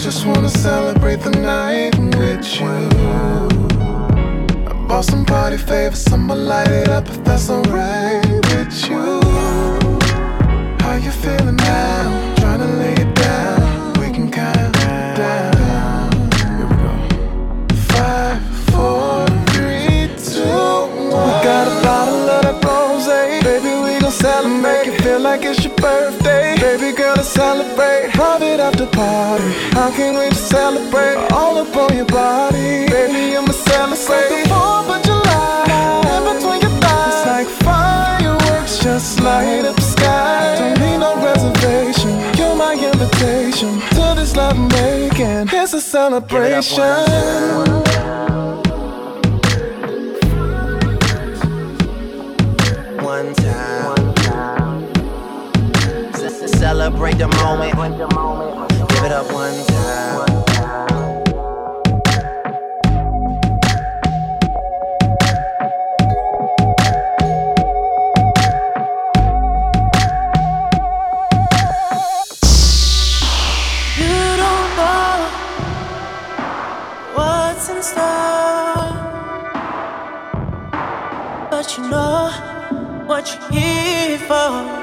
Just 0.02 0.24
wanna 0.24 0.48
celebrate 0.48 1.20
the 1.20 1.30
night 1.30 1.94
with 2.16 2.58
you. 2.58 2.66
I 4.66 4.72
bought 4.88 5.04
some 5.04 5.26
party 5.26 5.58
favors, 5.58 6.10
I'ma 6.10 6.34
light 6.34 6.68
it 6.68 6.88
up 6.88 7.06
if 7.06 7.22
that's 7.22 7.50
alright 7.50 8.26
with 8.26 8.88
you. 8.88 9.20
How 10.80 10.94
you 10.96 11.10
feeling 11.10 11.56
now? 11.56 12.34
Tryna 12.36 12.78
lay 12.78 12.94
it 12.94 13.14
down. 13.14 13.92
We 14.00 14.10
can 14.10 14.30
count 14.30 14.72
down. 15.16 16.10
Here 16.32 16.66
we 16.70 16.76
go. 16.82 16.92
Five, 17.92 18.40
four, 18.72 19.26
three, 19.52 20.08
two, 20.16 20.48
one. 21.12 21.26
We 21.26 21.32
got 21.44 21.66
a 21.68 21.76
bottle 21.84 22.28
of 22.36 22.42
that 22.44 22.64
rose, 22.64 23.06
baby. 23.06 23.72
We 23.84 24.00
gon' 24.00 24.10
celebrate. 24.10 24.62
Make 24.62 24.86
it 24.88 25.02
feel 25.02 25.20
like 25.20 25.42
it's 25.44 25.62
your 25.62 25.74
birthday, 25.76 26.29
girl. 27.40 27.56
Let's. 27.56 27.70
Private 28.12 28.60
after 28.60 28.86
party. 28.86 29.44
I 29.72 29.90
can't 29.96 30.16
wait 30.16 30.32
to 30.32 30.38
celebrate. 30.38 31.16
All 31.32 31.56
up 31.58 31.74
on 31.74 31.96
your 31.96 32.04
body, 32.06 32.86
baby. 32.88 33.36
I'ma 33.36 33.52
celebrate. 33.52 33.96
It's 33.96 34.08
like 34.08 34.28
the 34.28 34.54
4th 34.54 34.96
of 34.96 35.02
July. 35.08 35.64
In 36.12 36.22
between 36.28 36.60
your 36.60 36.74
thighs. 36.82 37.14
It's 37.14 37.24
like 37.32 37.48
fireworks, 37.64 38.78
just 38.84 39.20
light 39.20 39.64
up 39.64 39.76
the 39.76 39.82
sky. 39.82 40.56
Don't 40.58 40.78
need 40.80 40.98
no 40.98 41.12
reservation. 41.28 42.12
You're 42.38 42.56
my 42.56 42.74
invitation 42.74 43.80
to 43.96 44.14
this 44.18 44.36
love 44.36 44.58
making. 44.58 45.48
It's 45.58 45.72
a 45.72 45.80
celebration. 45.80 46.84
Celebrate 56.90 57.18
the 57.18 57.28
moment. 57.28 57.98
Give 58.88 59.04
it 59.04 59.12
up 59.12 59.32
one 59.32 59.64
time. 59.66 60.00
But 81.50 81.76
you 81.76 81.88
know 81.88 82.30
what 83.06 83.38
you're 83.52 83.60
here 83.60 84.18
for. 84.18 84.79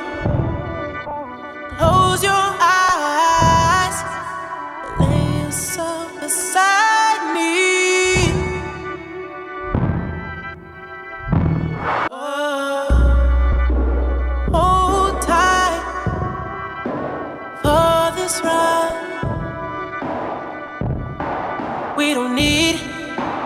We 21.95 22.14
don't 22.14 22.36
need 22.36 22.76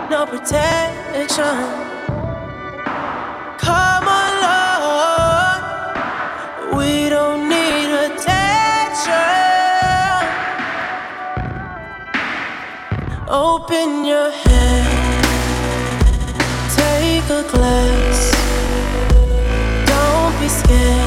no 0.09 0.25
protection. 0.25 1.55
Come 3.59 4.07
along, 4.25 5.61
we 6.75 7.09
don't 7.09 7.47
need 7.47 7.89
attention. 8.05 9.13
Open 13.29 14.03
your 14.03 14.31
head, 14.31 14.87
take 16.75 17.29
a 17.29 17.43
glass. 17.51 18.31
Don't 19.85 20.39
be 20.41 20.47
scared. 20.49 21.00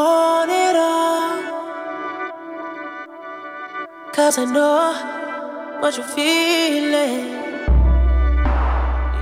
want 0.00 0.50
it 0.50 0.76
all. 0.76 1.36
Cause 4.16 4.36
I 4.38 4.44
know 4.56 4.94
what 5.80 5.96
you're 5.96 6.12
feeling. 6.18 7.26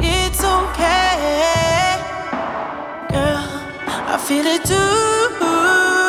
It's 0.00 0.42
okay, 0.56 1.94
girl. 3.12 3.48
I 4.12 4.16
feel 4.26 4.46
it 4.56 4.64
too. 4.64 6.07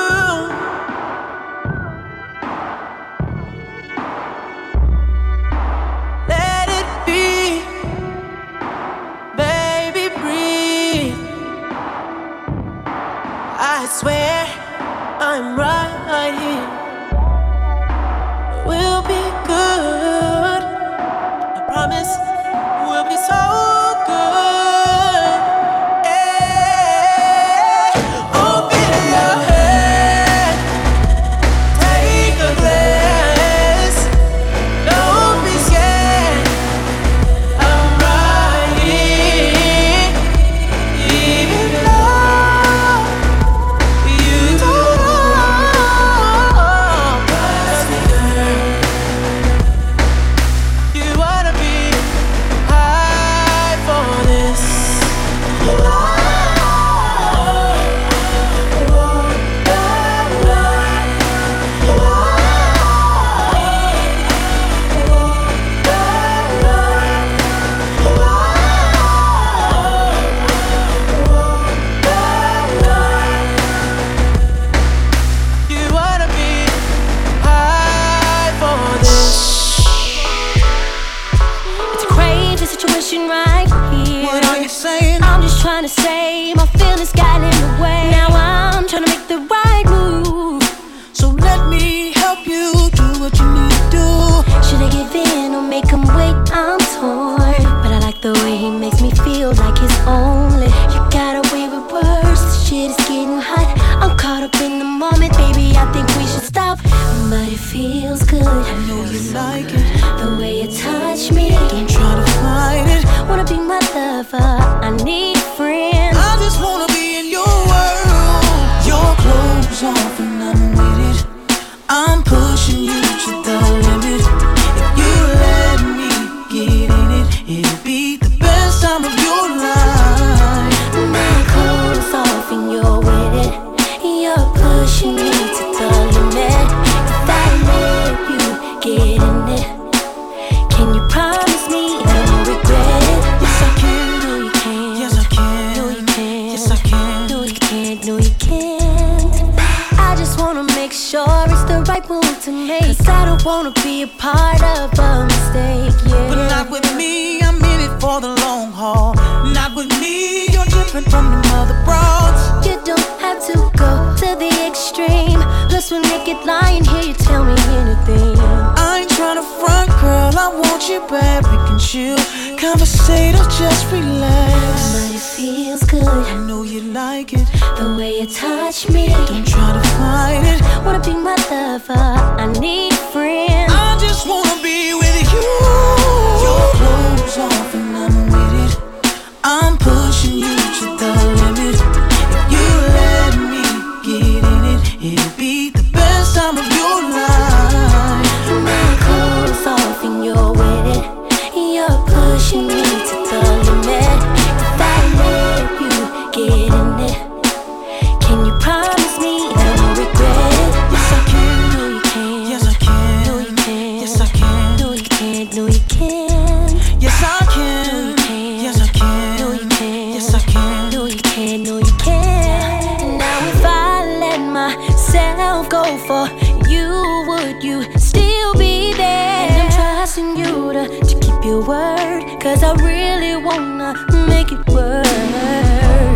I 232.69 232.73
really 232.83 233.35
wanna 233.35 233.95
make 234.27 234.51
it 234.51 234.61
work. 234.69 235.03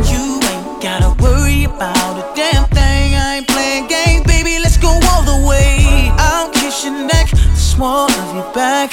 You 0.05 0.37
ain't 0.51 0.83
gotta 0.83 1.09
worry 1.19 1.63
about 1.63 2.13
a 2.21 2.25
damn 2.35 2.67
thing. 2.67 3.15
I 3.15 3.37
ain't 3.37 3.47
playing 3.47 3.87
games, 3.87 4.23
baby. 4.27 4.59
Let's 4.59 4.77
go 4.77 4.89
all 5.09 5.23
the 5.23 5.47
way. 5.47 6.11
I'll 6.15 6.51
kiss 6.51 6.85
your 6.85 6.93
neck, 7.07 7.31
the 7.31 7.55
small 7.55 8.05
of 8.05 8.35
your 8.35 8.53
back. 8.53 8.91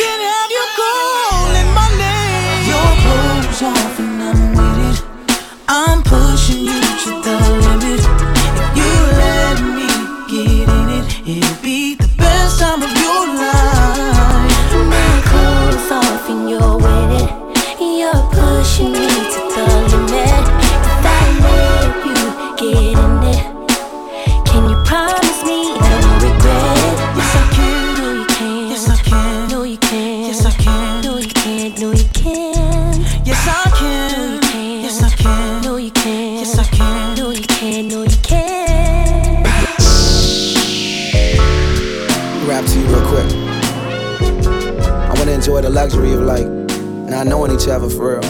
Not 47.24 47.26
knowing 47.26 47.52
each 47.52 47.68
other 47.68 47.90
for 47.90 48.18
real. 48.18 48.22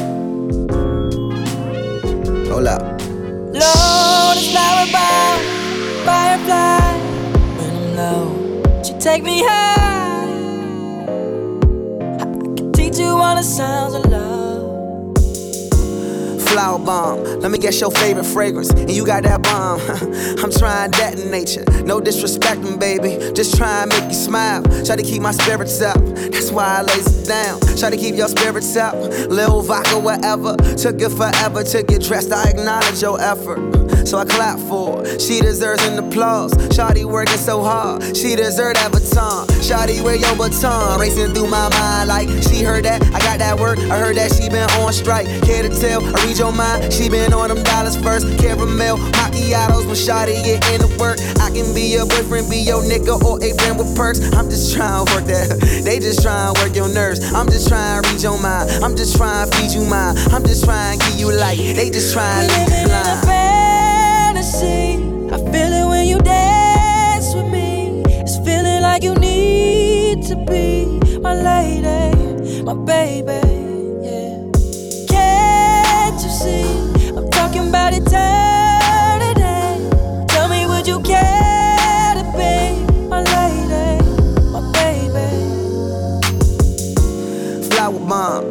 Hold 2.51 2.67
up. 2.67 2.83
Lord 3.53 4.39
flower 4.51 4.87
bound, 4.91 5.43
firefly. 6.05 6.99
When 7.57 7.71
I'm 7.71 7.95
low, 7.95 8.83
she 8.83 8.93
take 8.99 9.23
me 9.23 9.45
high. 9.45 11.05
I 12.17 12.25
can 12.57 12.73
teach 12.73 12.99
you 12.99 13.11
all 13.11 13.37
the 13.37 13.43
sounds 13.43 13.95
of 13.95 14.07
love. 14.07 14.51
Flower 16.49 16.81
bomb, 16.81 17.23
let 17.39 17.53
me 17.53 17.59
guess 17.59 17.81
your 17.81 17.93
favorite 17.93 18.25
fragrance. 18.25 18.71
And 18.71 18.91
you 18.91 19.07
got 19.07 19.23
that 19.23 19.43
bomb. 19.45 19.81
I'm 20.43 20.51
trying 20.51 20.91
that 20.93 21.17
in 21.17 21.31
nature. 21.31 21.65
No 21.85 22.01
disrespecting, 22.01 22.81
baby. 22.81 23.33
Just 23.35 23.57
try 23.57 23.83
and 23.83 23.91
make 23.91 24.03
you 24.09 24.15
smile. 24.15 24.65
Try 24.85 24.97
to 24.97 25.03
keep 25.05 25.23
my 25.23 25.31
spirits 25.31 25.81
up. 25.81 26.00
Why 26.51 26.79
I 26.79 26.83
lays 26.83 27.07
it 27.07 27.27
down. 27.27 27.61
Try 27.77 27.91
to 27.91 27.97
keep 27.97 28.17
your 28.17 28.29
spirits 28.29 28.77
up. 28.77 28.95
Lil 28.95 29.63
vodka, 29.63 29.99
whatever. 29.99 30.57
Took 30.57 31.01
it 31.01 31.11
forever 31.11 31.63
to 31.63 31.83
get 31.83 32.03
dressed. 32.03 32.33
I 32.33 32.51
acknowledge 32.51 33.01
your 33.01 33.21
effort. 33.21 33.80
So 34.07 34.19
I 34.19 34.25
clap 34.25 34.59
for 34.59 34.99
her. 34.99 35.19
She 35.19 35.41
deserves 35.41 35.85
an 35.87 35.99
applause. 35.99 36.53
Shawty 36.75 37.05
working 37.05 37.39
so 37.39 37.63
hard. 37.63 38.17
She 38.17 38.37
deserves 38.37 38.81
that 38.81 38.93
baton. 38.93 39.47
Shawty 39.61 40.03
wear 40.03 40.17
your 40.17 40.35
baton. 40.37 41.01
Racing 41.01 41.35
through 41.35 41.49
my 41.49 41.69
mind 41.71 42.09
like 42.09 42.29
she 42.43 42.63
heard 42.63 42.85
that. 42.85 43.03
I 43.15 43.19
got 43.21 43.39
that 43.39 43.59
work. 43.59 43.79
I 43.79 43.99
heard 43.99 44.17
that 44.17 44.33
she 44.33 44.49
been 44.49 44.69
on 44.81 44.93
strike. 44.93 45.27
Care 45.43 45.63
to 45.63 45.69
tell? 45.69 46.03
I 46.05 46.27
read 46.27 46.39
your 46.39 46.53
mind. 46.53 46.93
She 46.93 47.09
been 47.09 47.33
on 47.33 47.49
them 47.49 47.63
dollars 47.63 47.97
first. 47.97 48.27
Caramel 48.39 48.97
macchiatos 48.97 49.87
when 49.87 49.97
Shawty 49.97 50.43
get 50.45 50.61
into 50.73 50.89
work. 50.99 51.19
I 51.41 51.51
can 51.51 51.75
be 51.75 51.93
your 51.93 52.07
boyfriend, 52.07 52.51
be 52.51 52.59
your 52.59 52.83
nigga, 52.83 53.21
or 53.23 53.43
a 53.43 53.55
friend 53.55 53.79
with 53.79 53.95
perks. 53.97 54.21
I'm 54.35 54.49
just 54.51 54.75
trying 54.75 55.07
to 55.07 55.15
work 55.15 55.25
that. 55.27 55.59
They 55.91 55.99
just 55.99 56.23
trying 56.23 56.55
to 56.55 56.61
work 56.63 56.77
your 56.77 56.89
nerves. 56.89 57.33
I'm 57.33 57.47
just 57.47 57.69
trying 57.69 58.03
to 58.03 58.11
read 58.11 58.23
your 58.23 58.39
mind. 58.41 58.71
I'm 58.85 58.97
just 58.97 59.17
trying 59.17 59.49
to 59.49 59.57
feed 59.57 59.73
you 59.73 59.85
mine. 59.87 60.17
I'm 60.31 60.45
just 60.45 60.65
trying 60.65 60.99
to 60.99 61.07
give 61.07 61.19
you 61.19 61.33
light. 61.33 61.59
They 61.59 61.91
just 61.91 62.13
trying 62.13 62.49
to 62.49 62.55
leave 62.55 62.81
you 62.81 62.87
blind. 62.87 63.40
I 64.41 64.43
feel 65.53 65.71
it 65.71 65.87
when 65.87 66.07
you 66.07 66.19
dance 66.21 67.35
with 67.35 67.53
me. 67.53 68.03
It's 68.07 68.39
feeling 68.39 68.81
like 68.81 69.03
you 69.03 69.15
need 69.17 70.25
to 70.29 70.37
be 70.47 70.87
my 71.19 71.35
lady, 71.35 72.63
my 72.63 72.73
baby. 72.73 73.39
Yeah. 74.01 74.41
Can't 75.07 76.23
you 76.23 76.31
see? 76.31 76.65
I'm 77.15 77.29
talking 77.31 77.69
about 77.69 77.93
eternity. 77.93 79.45
Tell 80.29 80.49
me, 80.49 80.65
would 80.65 80.87
you 80.87 81.03
care 81.03 82.15
to 82.15 82.25
be 82.33 82.81
my 83.11 83.21
lady, 83.21 84.03
my 84.53 84.63
baby? 84.73 85.29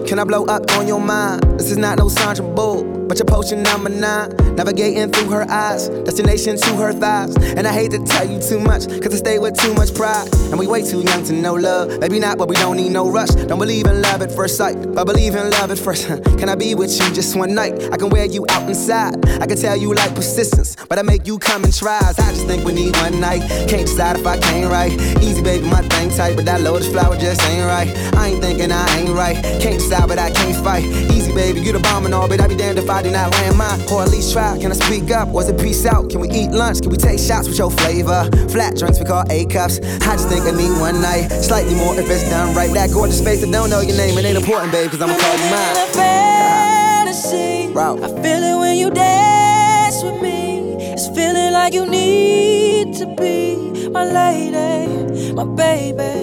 Can 0.07 0.19
I 0.19 0.23
blow 0.23 0.45
up 0.45 0.69
on 0.77 0.87
your 0.87 0.99
mind? 1.01 1.41
This 1.59 1.71
is 1.71 1.77
not 1.77 1.97
no 1.97 2.09
Sandra 2.09 2.45
Bull, 2.45 2.83
but 3.09 3.17
your 3.17 3.25
potion 3.25 3.63
number 3.63 3.89
nine. 3.89 4.29
Navigating 4.55 5.11
through 5.11 5.29
her 5.29 5.49
eyes, 5.49 5.89
destination 5.89 6.57
to 6.57 6.75
her 6.75 6.93
thighs. 6.93 7.35
And 7.57 7.67
I 7.67 7.73
hate 7.73 7.91
to 7.91 8.03
tell 8.05 8.29
you 8.29 8.39
too 8.39 8.59
much, 8.59 8.87
cause 9.01 9.13
I 9.13 9.17
stay 9.17 9.39
with 9.39 9.57
too 9.57 9.73
much 9.73 9.93
pride. 9.95 10.29
And 10.51 10.59
we 10.59 10.67
way 10.67 10.83
too 10.83 11.01
young 11.01 11.23
to 11.25 11.33
know 11.33 11.55
love. 11.55 11.99
Maybe 11.99 12.19
not, 12.19 12.37
but 12.37 12.47
we 12.47 12.55
don't 12.55 12.77
need 12.77 12.91
no 12.91 13.09
rush. 13.09 13.29
Don't 13.29 13.57
believe 13.57 13.87
in 13.87 14.01
love 14.01 14.21
at 14.21 14.31
first 14.31 14.57
sight, 14.57 14.75
but 14.93 15.05
believe 15.05 15.35
in 15.35 15.49
love 15.49 15.71
at 15.71 15.79
first. 15.79 16.07
Can 16.39 16.49
I 16.49 16.55
be 16.55 16.75
with 16.75 16.91
you 16.91 17.13
just 17.13 17.35
one 17.35 17.55
night? 17.55 17.73
I 17.91 17.97
can 17.97 18.09
wear 18.09 18.25
you 18.25 18.45
out 18.49 18.69
inside. 18.69 19.25
I 19.41 19.47
can 19.47 19.57
tell 19.57 19.75
you 19.75 19.93
like 19.93 20.13
persistence, 20.13 20.75
but 20.87 20.99
I 20.99 21.01
make 21.01 21.25
you 21.25 21.39
come 21.39 21.63
and 21.63 21.73
tries. 21.73 22.19
I 22.19 22.31
just 22.31 22.45
think 22.45 22.63
we 22.63 22.73
need 22.73 22.95
one 22.97 23.19
night. 23.19 23.41
Can't 23.67 23.87
decide 23.87 24.19
if 24.19 24.27
I 24.27 24.37
can't 24.37 24.69
right. 24.71 24.91
Easy, 25.23 25.41
baby, 25.41 25.65
my 25.65 25.81
thing 25.81 26.09
tight, 26.11 26.35
but 26.35 26.45
that 26.45 26.61
lotus 26.61 26.87
flower 26.89 27.17
just 27.17 27.41
ain't 27.43 27.65
right. 27.65 27.89
I 28.15 28.29
ain't 28.29 28.41
thinking 28.41 28.71
I 28.71 28.85
ain't 28.97 29.09
right. 29.09 29.35
Can't 29.61 29.79
decide, 29.79 30.07
but 30.07 30.19
I 30.19 30.31
can't 30.31 30.63
fight. 30.63 30.83
Easy, 30.83 31.33
baby, 31.33 31.61
you 31.61 31.71
the 31.71 31.79
bomb 31.79 32.05
and 32.05 32.13
all, 32.13 32.27
but 32.27 32.39
I 32.39 32.47
be 32.47 32.55
damned 32.55 32.77
if 32.77 32.89
I 32.89 32.98
do 33.01 33.11
not 33.11 33.31
land 33.31 33.57
mine. 33.57 33.81
Or 33.91 34.03
at 34.03 34.09
least 34.11 34.33
try. 34.33 34.57
Can 34.59 34.71
I 34.71 34.75
speak 34.75 35.11
up? 35.11 35.27
Was 35.29 35.49
it 35.49 35.59
peace 35.59 35.85
out? 35.85 36.09
Can 36.09 36.19
we 36.19 36.29
eat 36.29 36.51
lunch? 36.51 36.81
Can 36.81 36.91
we 36.91 36.97
take 36.97 37.19
shots 37.19 37.47
with 37.47 37.57
your 37.57 37.71
flavor? 37.71 38.29
Flat 38.49 38.75
drinks 38.77 38.99
we 38.99 39.05
call 39.05 39.23
A 39.29 39.45
cups. 39.45 39.79
I 39.79 40.15
just 40.15 40.29
think 40.29 40.45
I 40.45 40.51
need 40.51 40.71
one 40.79 41.01
night. 41.01 41.29
Slightly 41.29 41.75
more 41.75 41.95
if 41.99 42.09
it's 42.09 42.29
done 42.29 42.55
right. 42.55 42.71
That 42.73 42.91
gorgeous 42.91 43.21
face 43.21 43.41
that 43.41 43.51
don't 43.51 43.69
know 43.69 43.81
your 43.81 43.97
name, 43.97 44.17
it 44.17 44.25
ain't 44.25 44.37
important, 44.37 44.71
babe, 44.71 44.89
cause 44.91 45.01
I'ma 45.01 45.17
call 45.17 45.37
you 45.37 45.49
mine. 45.49 45.75
fantasy. 45.93 47.73
Route. 47.73 48.03
I 48.03 48.07
feel 48.21 48.43
it 48.43 48.59
when 48.59 48.77
you 48.77 48.89
dance 48.91 50.03
with 50.03 50.21
me. 50.21 50.75
It's 50.93 51.07
feeling 51.09 51.53
like 51.53 51.73
you 51.73 51.85
need 51.85 52.95
to 52.97 53.05
be 53.15 53.89
my 53.89 54.05
lady, 54.05 55.33
my 55.33 55.45
baby. 55.45 56.13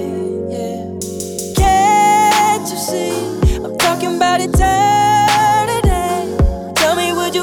Yeah. 0.51 0.98
Can't 1.57 2.69
you 2.70 2.77
see? 2.77 3.65
I'm 3.65 3.77
talking 3.78 4.16
about 4.16 4.40
eternity. 4.40 5.05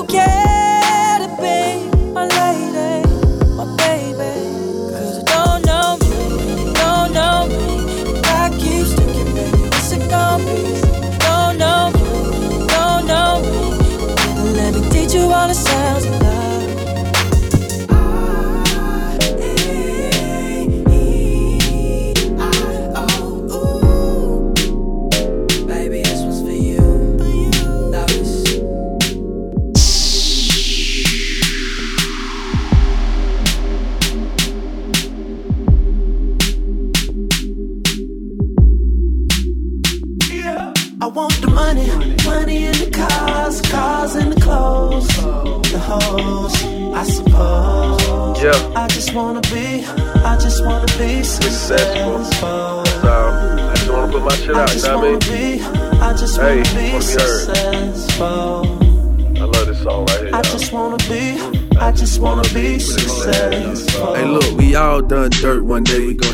Would 0.04 0.12
care 0.12 1.20
to 1.20 1.28
be 1.42 2.43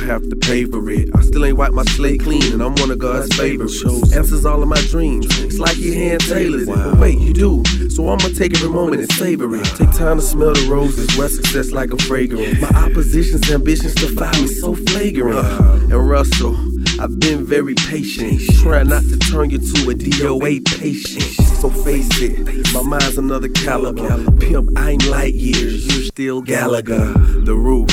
have 0.09 0.27
to 0.27 0.35
pay 0.35 0.65
for 0.65 0.89
it. 0.89 1.07
I 1.13 1.21
still 1.21 1.45
ain't 1.45 1.55
wiped 1.57 1.75
my 1.75 1.83
slate 1.83 2.21
clean, 2.21 2.51
and 2.51 2.63
I'm 2.63 2.73
one 2.75 2.89
of 2.89 2.97
God's 2.97 3.33
favorite. 3.35 3.69
Shows 3.69 4.11
answers 4.15 4.43
all 4.43 4.61
of 4.63 4.67
my 4.67 4.81
dreams. 4.89 5.27
It's 5.39 5.59
like 5.59 5.77
you 5.77 5.93
hand 5.93 6.21
tailored 6.21 6.63
it. 6.63 6.67
But 6.67 6.97
wait, 6.97 7.19
you 7.19 7.31
do. 7.31 7.63
So 7.89 8.09
I'ma 8.09 8.29
take 8.35 8.55
every 8.55 8.69
moment 8.69 9.03
and 9.03 9.11
savor 9.13 9.55
it. 9.55 9.65
Take 9.77 9.91
time 9.91 10.17
to 10.17 10.23
smell 10.23 10.53
the 10.53 10.67
roses, 10.67 11.15
wear 11.15 11.29
success 11.29 11.71
like 11.71 11.93
a 11.93 11.97
fragrance. 11.97 12.59
My 12.59 12.69
opposition's 12.69 13.49
ambitions 13.51 13.93
defy 13.93 14.31
me 14.41 14.47
so 14.47 14.73
flagrant. 14.73 15.45
And 15.93 16.09
Russell, 16.09 16.55
I've 16.99 17.19
been 17.19 17.45
very 17.45 17.75
patient. 17.75 18.41
Try 18.61 18.81
not 18.81 19.03
to 19.03 19.17
turn 19.19 19.51
you 19.51 19.59
to 19.59 19.91
a 19.91 19.93
DOA 19.93 20.65
patient. 20.79 21.38
So 21.59 21.69
face 21.69 22.07
it, 22.21 22.73
my 22.73 22.81
mind's 22.81 23.17
another 23.17 23.49
caliber. 23.49 24.31
Pimp, 24.37 24.69
I'm 24.77 24.97
light 25.09 25.33
years, 25.33 25.85
you 25.87 26.03
still 26.05 26.41
Gallagher. 26.41 27.13
The 27.43 27.53
roof, 27.53 27.89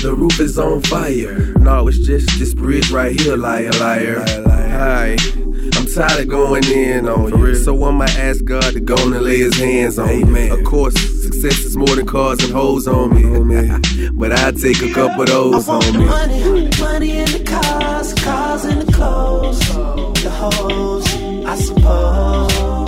the 0.00 0.14
roof 0.16 0.38
is 0.38 0.56
on 0.56 0.82
fire. 0.82 1.52
No, 1.58 1.88
it's 1.88 1.98
just 1.98 2.38
this 2.38 2.54
bridge 2.54 2.92
right 2.92 3.18
here, 3.20 3.36
liar, 3.36 3.72
liar. 3.80 4.24
Hi. 4.46 5.16
I'm 5.74 5.86
tired 5.86 6.20
of 6.20 6.28
going 6.28 6.64
in 6.66 7.08
on 7.08 7.36
you. 7.36 7.56
So 7.56 7.84
I'ma 7.84 8.04
ask 8.04 8.44
God 8.44 8.74
to 8.74 8.80
go 8.80 8.94
and 8.94 9.20
lay 9.22 9.38
his 9.38 9.58
hands 9.58 9.98
on 9.98 10.32
me. 10.32 10.48
Of 10.48 10.62
course, 10.62 10.94
success 10.94 11.58
is 11.64 11.76
more 11.76 11.96
than 11.96 12.06
cars 12.06 12.38
and 12.44 12.52
hoes 12.52 12.86
on 12.86 13.10
me. 13.16 14.10
but 14.12 14.30
I 14.30 14.52
take 14.52 14.82
a 14.82 14.94
couple 14.94 15.22
of 15.22 15.28
those 15.28 15.68
I 15.68 15.72
want 15.72 15.86
on 15.86 15.92
the 15.94 15.98
me. 15.98 16.04
money, 16.04 16.70
money 16.78 17.18
in 17.18 17.32
the 17.32 17.44
cars, 17.44 18.14
cars 18.14 18.64
in 18.66 18.78
the 18.78 18.92
clothes, 18.92 19.58
the 20.22 20.30
hoes, 20.30 21.06
I 21.44 21.56
suppose. 21.56 22.79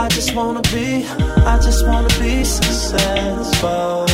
I 0.00 0.08
just 0.08 0.34
wanna 0.34 0.62
be, 0.62 1.04
I 1.44 1.58
just 1.62 1.86
wanna 1.86 2.08
be 2.18 2.42
successful. 2.42 4.06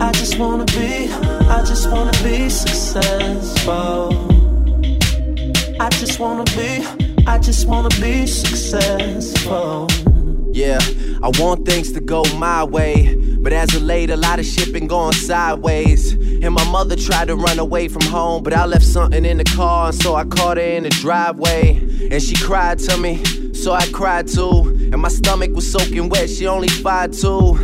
I 0.00 0.10
just 0.14 0.36
wanna 0.36 0.64
be, 0.64 1.08
I 1.48 1.62
just 1.64 1.88
wanna 1.92 2.10
be 2.24 2.50
successful. 2.50 4.10
I 5.78 5.88
just 5.90 6.18
wanna 6.18 6.42
be, 6.56 6.84
I 7.24 7.38
just 7.38 7.68
wanna 7.68 7.88
be 8.00 8.26
successful. 8.26 9.86
Yeah, 10.50 10.80
I 11.22 11.30
want 11.38 11.64
things 11.64 11.92
to 11.92 12.00
go 12.00 12.24
my 12.34 12.64
way. 12.64 13.14
But 13.38 13.52
as 13.52 13.72
of 13.76 13.82
late, 13.82 14.10
a 14.10 14.16
lot 14.16 14.40
of 14.40 14.44
shit 14.44 14.72
been 14.72 14.88
going 14.88 15.12
sideways. 15.12 16.16
And 16.42 16.52
my 16.54 16.64
mother 16.70 16.96
tried 16.96 17.28
to 17.28 17.36
run 17.36 17.58
away 17.58 17.88
from 17.88 18.02
home, 18.02 18.42
but 18.42 18.52
I 18.52 18.66
left 18.66 18.84
something 18.84 19.24
in 19.24 19.38
the 19.38 19.44
car, 19.44 19.88
and 19.88 19.94
so 19.94 20.14
I 20.14 20.24
caught 20.24 20.56
her 20.56 20.62
in 20.62 20.84
the 20.84 20.90
driveway. 20.90 21.76
And 22.10 22.22
she 22.22 22.36
cried 22.36 22.78
to 22.80 22.96
me, 22.96 23.24
so 23.54 23.72
I 23.72 23.86
cried 23.92 24.28
too. 24.28 24.62
And 24.92 25.00
my 25.00 25.08
stomach 25.08 25.50
was 25.52 25.70
soaking 25.70 26.08
wet, 26.08 26.30
she 26.30 26.46
only 26.46 26.68
five 26.68 27.12
two. 27.12 27.56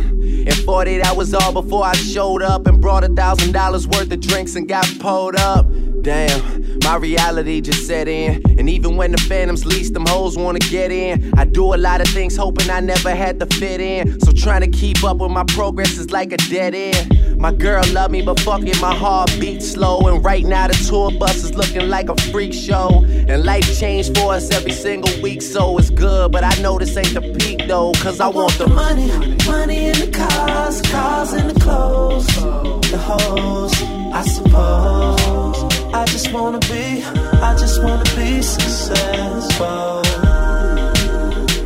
And 0.45 0.53
40, 0.53 0.97
that 0.97 1.15
was 1.15 1.33
all 1.33 1.53
before 1.53 1.85
I 1.85 1.93
showed 1.93 2.41
up 2.41 2.67
and 2.67 2.81
brought 2.81 3.05
a 3.05 3.07
thousand 3.07 3.53
dollars 3.53 3.87
worth 3.87 4.11
of 4.11 4.19
drinks 4.19 4.55
and 4.55 4.67
got 4.67 4.85
pulled 4.99 5.37
up. 5.37 5.65
Damn, 6.03 6.79
my 6.83 6.97
reality 6.97 7.61
just 7.61 7.87
set 7.87 8.09
in. 8.09 8.41
And 8.59 8.69
even 8.69 8.97
when 8.97 9.13
the 9.13 9.17
phantoms 9.19 9.65
lease, 9.65 9.89
them 9.89 10.05
hoes 10.05 10.37
wanna 10.37 10.59
get 10.59 10.91
in. 10.91 11.33
I 11.39 11.45
do 11.45 11.73
a 11.73 11.77
lot 11.77 12.01
of 12.01 12.07
things 12.09 12.35
hoping 12.35 12.69
I 12.69 12.81
never 12.81 13.15
had 13.15 13.39
to 13.39 13.45
fit 13.45 13.79
in. 13.79 14.19
So 14.19 14.33
trying 14.33 14.61
to 14.61 14.67
keep 14.67 15.01
up 15.05 15.19
with 15.19 15.31
my 15.31 15.45
progress 15.47 15.97
is 15.97 16.11
like 16.11 16.33
a 16.33 16.37
dead 16.49 16.75
end. 16.75 17.39
My 17.39 17.53
girl 17.53 17.83
love 17.93 18.11
me, 18.11 18.21
but 18.21 18.37
fuck 18.41 18.63
it, 18.63 18.81
my 18.81 18.93
heart 18.93 19.33
beats 19.39 19.71
slow. 19.71 19.99
And 20.09 20.23
right 20.25 20.43
now 20.43 20.67
the 20.67 20.73
tour 20.73 21.09
bus 21.17 21.37
is 21.37 21.55
looking 21.55 21.87
like 21.87 22.09
a 22.09 22.17
freak 22.33 22.53
show. 22.53 23.05
And 23.05 23.45
life 23.45 23.79
changed 23.79 24.17
for 24.17 24.33
us 24.33 24.51
every 24.51 24.73
single 24.73 25.21
week, 25.21 25.41
so 25.41 25.77
it's 25.77 25.89
good. 25.89 26.33
But 26.33 26.43
I 26.43 26.53
know 26.61 26.77
this 26.77 26.97
ain't 26.97 27.13
the 27.13 27.21
peak 27.39 27.65
though, 27.69 27.93
cause 27.93 28.19
I 28.19 28.27
want 28.27 28.57
the 28.57 28.67
money, 28.67 29.07
money 29.47 29.85
in 29.85 29.99
the 29.99 30.11
cars, 30.11 30.81
cars 30.81 31.31
in 31.31 31.47
the 31.47 31.57
clothes, 31.61 32.27
the 32.91 32.97
hoes, 32.97 34.02
I 34.15 34.21
suppose. 34.21 35.63
I 35.93 36.05
just 36.05 36.31
wanna 36.31 36.59
be, 36.59 37.03
I 37.41 37.55
just 37.57 37.83
wanna 37.83 38.03
be 38.15 38.41
successful. 38.41 40.01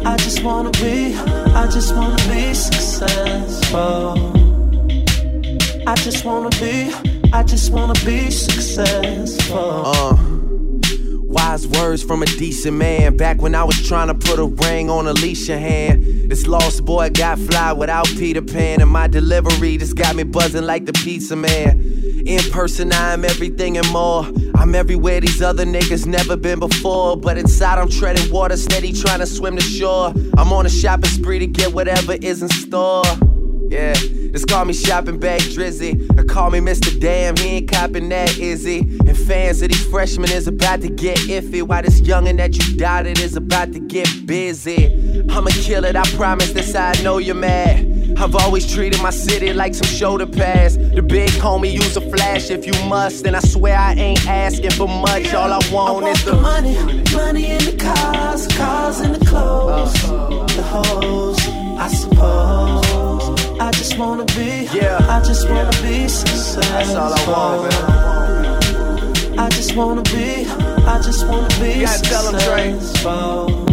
I 0.06 0.16
just 0.20 0.42
wanna 0.44 0.72
be, 0.72 1.16
I 1.54 1.68
just 1.68 1.94
wanna 1.94 2.16
be 2.30 2.54
successful. 2.54 4.34
I 5.86 5.96
just 5.96 6.24
wanna 6.24 6.50
be, 6.62 6.94
I 7.34 7.44
just 7.44 7.72
wanna 7.72 7.96
be 8.06 8.32
successful. 8.32 9.84
Uh. 9.86 10.37
Wise 11.38 11.68
words 11.68 12.02
from 12.02 12.24
a 12.24 12.26
decent 12.26 12.78
man. 12.78 13.16
Back 13.16 13.44
when 13.44 13.54
I 13.54 13.64
was 13.64 13.88
trying 13.88 14.08
to 14.08 14.16
put 14.16 14.40
a 14.40 14.46
ring 14.46 14.90
on 14.90 15.06
Alicia 15.06 15.60
hand. 15.60 16.32
This 16.32 16.48
lost 16.48 16.84
boy 16.84 17.12
got 17.12 17.38
fly 17.38 17.74
without 17.74 18.08
Peter 18.08 18.42
Pan. 18.42 18.82
And 18.82 18.90
my 18.90 19.08
delivery 19.08 19.78
just 19.78 19.96
got 19.96 20.16
me 20.16 20.24
buzzing 20.24 20.64
like 20.64 20.88
the 20.88 20.94
pizza 20.94 21.36
man. 21.36 21.80
In 22.26 22.42
person, 22.50 22.92
I 22.92 23.14
am 23.14 23.24
everything 23.24 23.78
and 23.78 23.88
more. 23.92 24.26
I'm 24.56 24.74
everywhere 24.74 25.22
these 25.22 25.40
other 25.40 25.64
niggas 25.64 26.08
never 26.08 26.36
been 26.36 26.58
before. 26.58 27.16
But 27.16 27.38
inside, 27.38 27.78
I'm 27.78 27.90
treading 27.90 28.34
water, 28.34 28.58
steady 28.58 28.92
trying 28.92 29.20
to 29.20 29.28
swim 29.28 29.58
to 29.58 29.62
shore. 29.62 30.14
I'm 30.40 30.52
on 30.52 30.66
a 30.66 30.70
shopping 30.70 31.12
spree 31.12 31.38
to 31.38 31.48
get 31.48 31.72
whatever 31.72 32.14
is 32.14 32.42
in 32.42 32.50
store. 32.50 33.04
Yeah, 33.70 33.94
just 34.32 34.48
call 34.48 34.64
me 34.64 34.74
shopping 34.74 35.20
bag 35.20 35.42
Drizzy. 35.42 36.18
Or 36.18 36.24
call 36.24 36.52
me 36.52 36.60
Mr. 36.60 36.98
Damn, 37.00 37.36
he 37.36 37.58
ain't 37.58 37.72
copping 37.72 38.08
that, 38.10 38.38
is 38.38 38.64
he? 38.64 38.80
And 38.80 39.18
fans 39.18 39.62
of 39.62 39.70
these 39.70 39.86
freshmen 39.88 40.32
is 40.32 40.48
about 40.48 40.82
to 40.82 40.90
get 40.90 41.18
iffy. 41.18 41.62
Why 41.64 41.82
this 41.82 42.00
youngin' 42.00 42.38
that 42.38 42.56
you 42.56 42.78
doubted 42.78 43.20
is 43.20 43.36
about 43.36 43.74
to 43.74 43.80
get 43.80 44.08
busy. 44.26 44.88
I'ma 45.30 45.50
kill 45.52 45.84
it, 45.84 45.96
I 45.96 46.04
promise, 46.16 46.54
this 46.54 46.76
I 46.76 46.94
know 47.04 47.18
you're 47.18 47.36
mad. 47.36 47.98
I've 48.18 48.36
always 48.36 48.72
treated 48.74 49.02
my 49.02 49.12
city 49.12 49.54
like 49.54 49.76
some 49.76 49.88
shoulder 49.88 50.26
pads. 50.26 50.78
The 50.78 51.02
big 51.02 51.30
homie 51.32 51.72
use 51.72 51.98
a 51.98 52.02
flash 52.02 52.50
if 52.50 52.66
you 52.66 52.74
must. 52.88 53.26
And 53.28 53.36
I 53.36 53.42
swear 53.42 53.78
I 53.78 53.94
ain't 53.94 54.28
asking 54.28 54.72
for 54.72 54.88
much. 54.88 55.34
All 55.34 55.52
I 55.52 55.60
want, 55.72 55.90
I 55.90 55.92
want 55.92 56.08
is 56.08 56.26
the 56.26 56.34
money, 56.34 56.76
money 57.14 57.52
in 57.52 57.64
the 57.66 57.78
cars, 57.78 58.48
cars 58.48 59.02
in 59.02 59.12
the 59.12 59.24
clothes, 59.26 59.94
the 60.56 60.64
hoes, 60.64 61.38
I 61.78 61.88
suppose. 61.90 62.87
I 63.60 63.72
just 63.72 63.98
wanna 63.98 64.26
be, 64.26 64.68
yeah. 64.74 64.98
I 65.10 65.20
just 65.26 65.50
wanna 65.50 65.72
be 65.82 66.08
successful. 66.08 66.62
That's 66.62 66.94
all 66.96 67.14
I 67.14 67.28
want, 67.28 67.64
man. 67.72 69.40
I 69.40 69.50
just 69.50 69.76
wanna 69.76 70.04
be, 70.04 70.46
I 70.86 71.00
just 71.04 71.28
wanna 71.28 71.48
be 71.60 71.80
You 71.80 71.86
gotta 71.86 72.02
tell 72.04 72.28
'em, 72.28 72.38
Dre. 72.40 72.80
successful. 72.80 73.66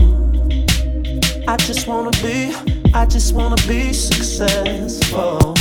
I 1.47 1.57
just 1.59 1.87
wanna 1.87 2.11
be, 2.23 2.55
I 2.95 3.07
just 3.07 3.35
wanna 3.35 3.57
be 3.69 3.93
successful. 3.93 5.55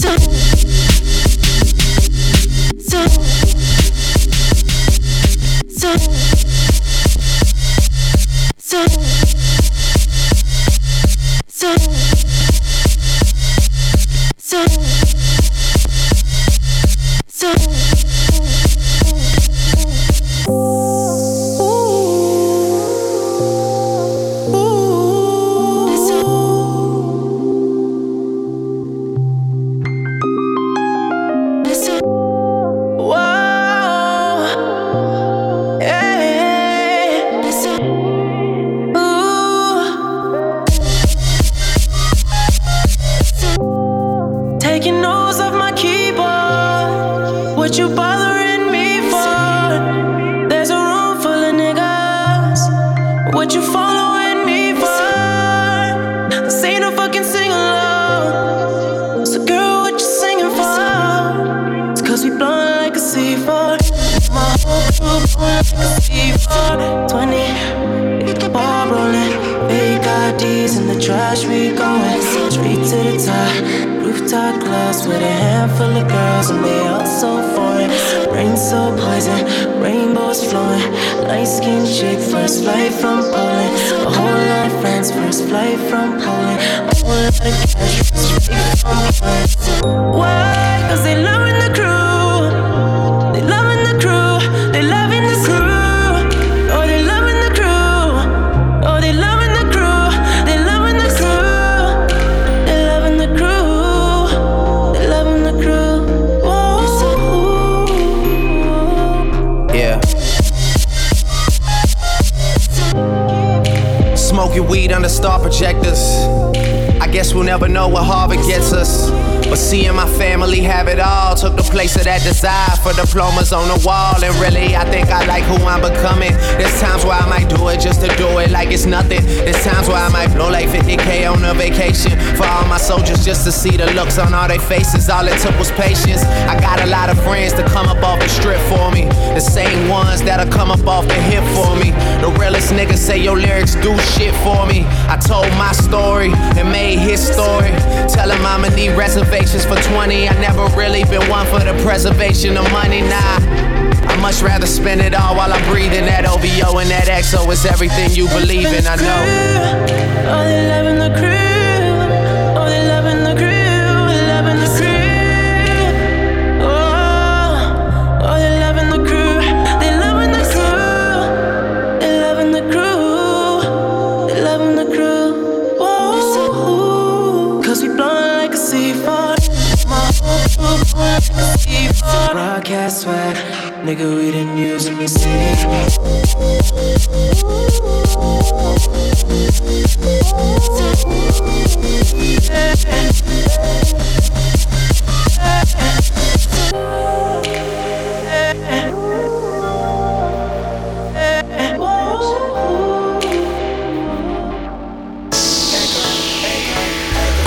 So, 0.00 0.16
so, 0.16 0.47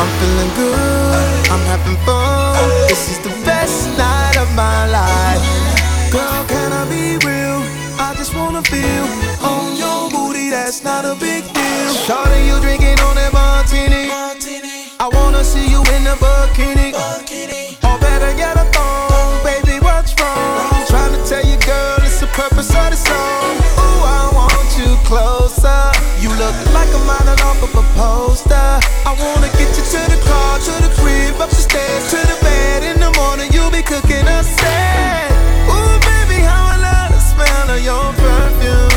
I'm 0.02 0.10
feeling 0.18 0.49
good, 0.56 1.49
I'm 1.53 1.61
having 1.69 1.95
fun. 2.07 2.57
This 2.90 3.07
is 3.11 3.19
the 3.19 3.30
best 3.45 3.86
night 3.99 4.36
of 4.36 4.49
my 4.56 4.90
life. 4.90 5.44
Girl, 6.11 6.44
can 6.49 6.73
I 6.73 6.90
be 6.90 7.22
real? 7.22 7.61
I 8.02 8.15
just 8.18 8.34
wanna 8.34 8.64
feel 8.64 9.06
on 9.45 9.78
your 9.78 10.10
booty, 10.10 10.49
that's 10.49 10.84
not 10.84 11.06
a 11.06 11.14
big 11.14 11.44
deal. 11.53 11.94
Shorty, 11.94 12.41
you 12.49 12.60
drinking 12.61 12.99
on 13.06 13.14
that 13.14 13.32
martini. 13.32 14.10
I 14.99 15.07
wanna 15.14 15.44
see 15.44 15.69
you 15.69 15.82
in 15.94 16.03
the 16.10 16.18
bikini. 16.18 16.98
Or 17.86 17.98
better 17.99 18.34
get 18.34 18.57
a 18.57 18.65
phone, 18.73 19.38
baby, 19.45 19.78
what's 19.86 20.19
wrong? 20.19 20.82
Trying 20.90 21.14
to 21.14 21.22
tell 21.30 21.45
you, 21.45 21.57
girl, 21.61 21.98
it's 22.02 22.19
the 22.19 22.30
purpose 22.34 22.73
of 22.73 22.90
the 22.90 22.98
song. 22.98 23.51
Look 26.57 26.73
like 26.73 26.91
a 26.94 27.02
model 27.06 27.38
off 27.48 27.61
of 27.64 27.73
a 27.76 27.86
poster. 27.95 28.69
I 29.06 29.11
wanna 29.19 29.49
get 29.60 29.69
you 29.78 29.84
to 29.84 30.02
the 30.11 30.19
car, 30.26 30.60
to 30.60 30.73
the 30.86 30.91
crib, 30.99 31.40
up 31.41 31.49
the 31.49 31.56
stairs, 31.56 32.03
to 32.11 32.19
the 32.32 32.38
bed. 32.41 32.84
In 32.84 32.99
the 32.99 33.11
morning, 33.19 33.52
you'll 33.53 33.72
be 33.72 33.84
cooking 33.84 34.28
a 34.28 34.44
set. 34.44 35.32
Ooh, 35.72 35.95
baby, 36.10 36.40
how 36.44 36.73
I 36.73 36.78
love 36.88 37.10
the 37.15 37.22
smell 37.22 37.68
of 37.76 37.82
your 37.84 38.07
perfume. 38.23 38.91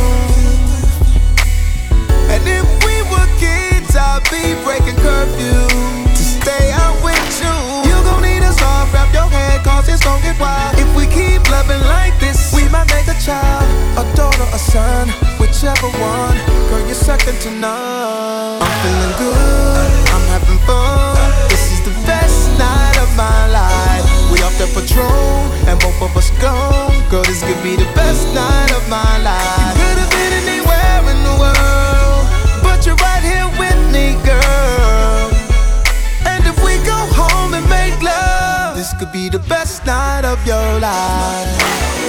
And 2.33 2.43
if 2.49 2.67
we 2.87 2.97
were 3.13 3.29
kids, 3.39 3.95
I'd 3.95 4.23
be 4.31 4.55
breaking 4.65 4.99
curfew 5.05 5.69
to 6.19 6.23
stay 6.39 6.73
out 6.73 6.97
with 7.05 7.29
you. 7.43 7.55
You 7.89 7.97
gon' 8.09 8.23
need 8.23 8.43
a 8.43 8.53
soft 8.53 8.93
wrap 8.93 9.13
your 9.13 9.29
head, 9.31 9.63
cause 9.63 9.89
it's 9.89 10.03
gon' 10.03 10.21
get 10.23 10.39
wild. 10.41 10.79
If 10.79 10.91
we 10.97 11.07
keep 11.07 11.43
loving 11.51 11.83
like 11.87 12.19
this, 12.19 12.53
we 12.55 12.69
might 12.69 12.89
make 12.91 13.07
a 13.09 13.19
child, 13.21 13.67
a 13.99 14.05
daughter, 14.17 14.47
a 14.53 14.59
son, 14.59 15.09
whichever 15.65 15.89
one. 15.99 16.36
Girl, 16.69 16.85
you're 16.85 16.95
second 16.95 17.41
to 17.41 17.51
none. 17.51 18.61
I'm 18.61 18.74
feeling 18.85 19.15
good, 19.16 19.91
I'm 20.12 20.27
having 20.28 20.59
fun. 20.66 21.16
This 21.49 21.73
is 21.73 21.81
the 21.89 21.95
best 22.05 22.53
night 22.59 22.99
of 23.01 23.09
my 23.16 23.49
life. 23.49 24.05
We 24.31 24.43
off 24.43 24.57
the 24.59 24.66
Patrón, 24.77 25.49
and 25.69 25.81
both 25.81 26.01
of 26.03 26.16
us 26.16 26.31
gone. 26.43 26.93
Girl, 27.09 27.23
this 27.23 27.43
could 27.43 27.62
be 27.62 27.77
the 27.77 27.89
best 27.95 28.27
night 28.35 28.73
of 28.73 28.86
my 28.91 29.16
life. 29.24 29.77
You 29.78 29.85
could 29.89 29.99
have 30.05 30.11
been 30.11 30.32
anywhere 30.45 31.01
in 31.12 31.19
the 31.24 31.35
world, 31.41 31.84
this 38.85 38.93
could 38.98 39.12
be 39.12 39.31
the 39.31 39.39
best 39.48 39.86
night 39.86 40.27
of 40.27 40.39
your 40.47 40.69
life. 40.78 41.48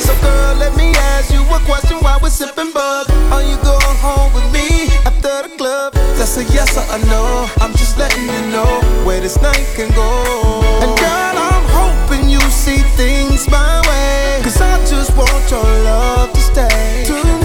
So, 0.04 0.14
girl, 0.20 0.56
let 0.56 0.76
me 0.76 0.92
ask 1.16 1.32
you 1.32 1.40
a 1.56 1.60
question 1.64 1.96
while 2.04 2.20
we're 2.22 2.30
sipping 2.30 2.74
bud. 2.74 3.10
Are 3.32 3.42
you 3.42 3.56
going 3.64 3.98
home 4.04 4.34
with 4.34 4.48
me 4.52 4.92
after 5.08 5.48
the 5.48 5.56
club? 5.58 5.94
That's 6.18 6.36
a 6.36 6.44
yes 6.56 6.76
or 6.76 6.86
a 6.96 7.00
no. 7.06 7.48
I'm 7.62 7.72
just 7.80 7.98
letting 7.98 8.26
you 8.26 8.42
know 8.52 8.72
where 9.06 9.22
this 9.22 9.42
night 9.42 9.66
can 9.78 9.90
go. 9.96 10.10
And, 10.84 10.92
girl, 11.00 11.36
I'm 11.48 11.66
hoping 11.80 12.28
you 12.28 12.42
see 12.52 12.82
things 13.00 13.48
my 13.50 13.80
way. 13.88 14.42
Cause 14.44 14.60
I 14.60 14.76
just 14.86 15.16
want 15.16 15.50
your 15.50 15.64
love 15.64 16.34
to 16.34 16.42
stay. 16.42 17.06
I 17.08 17.45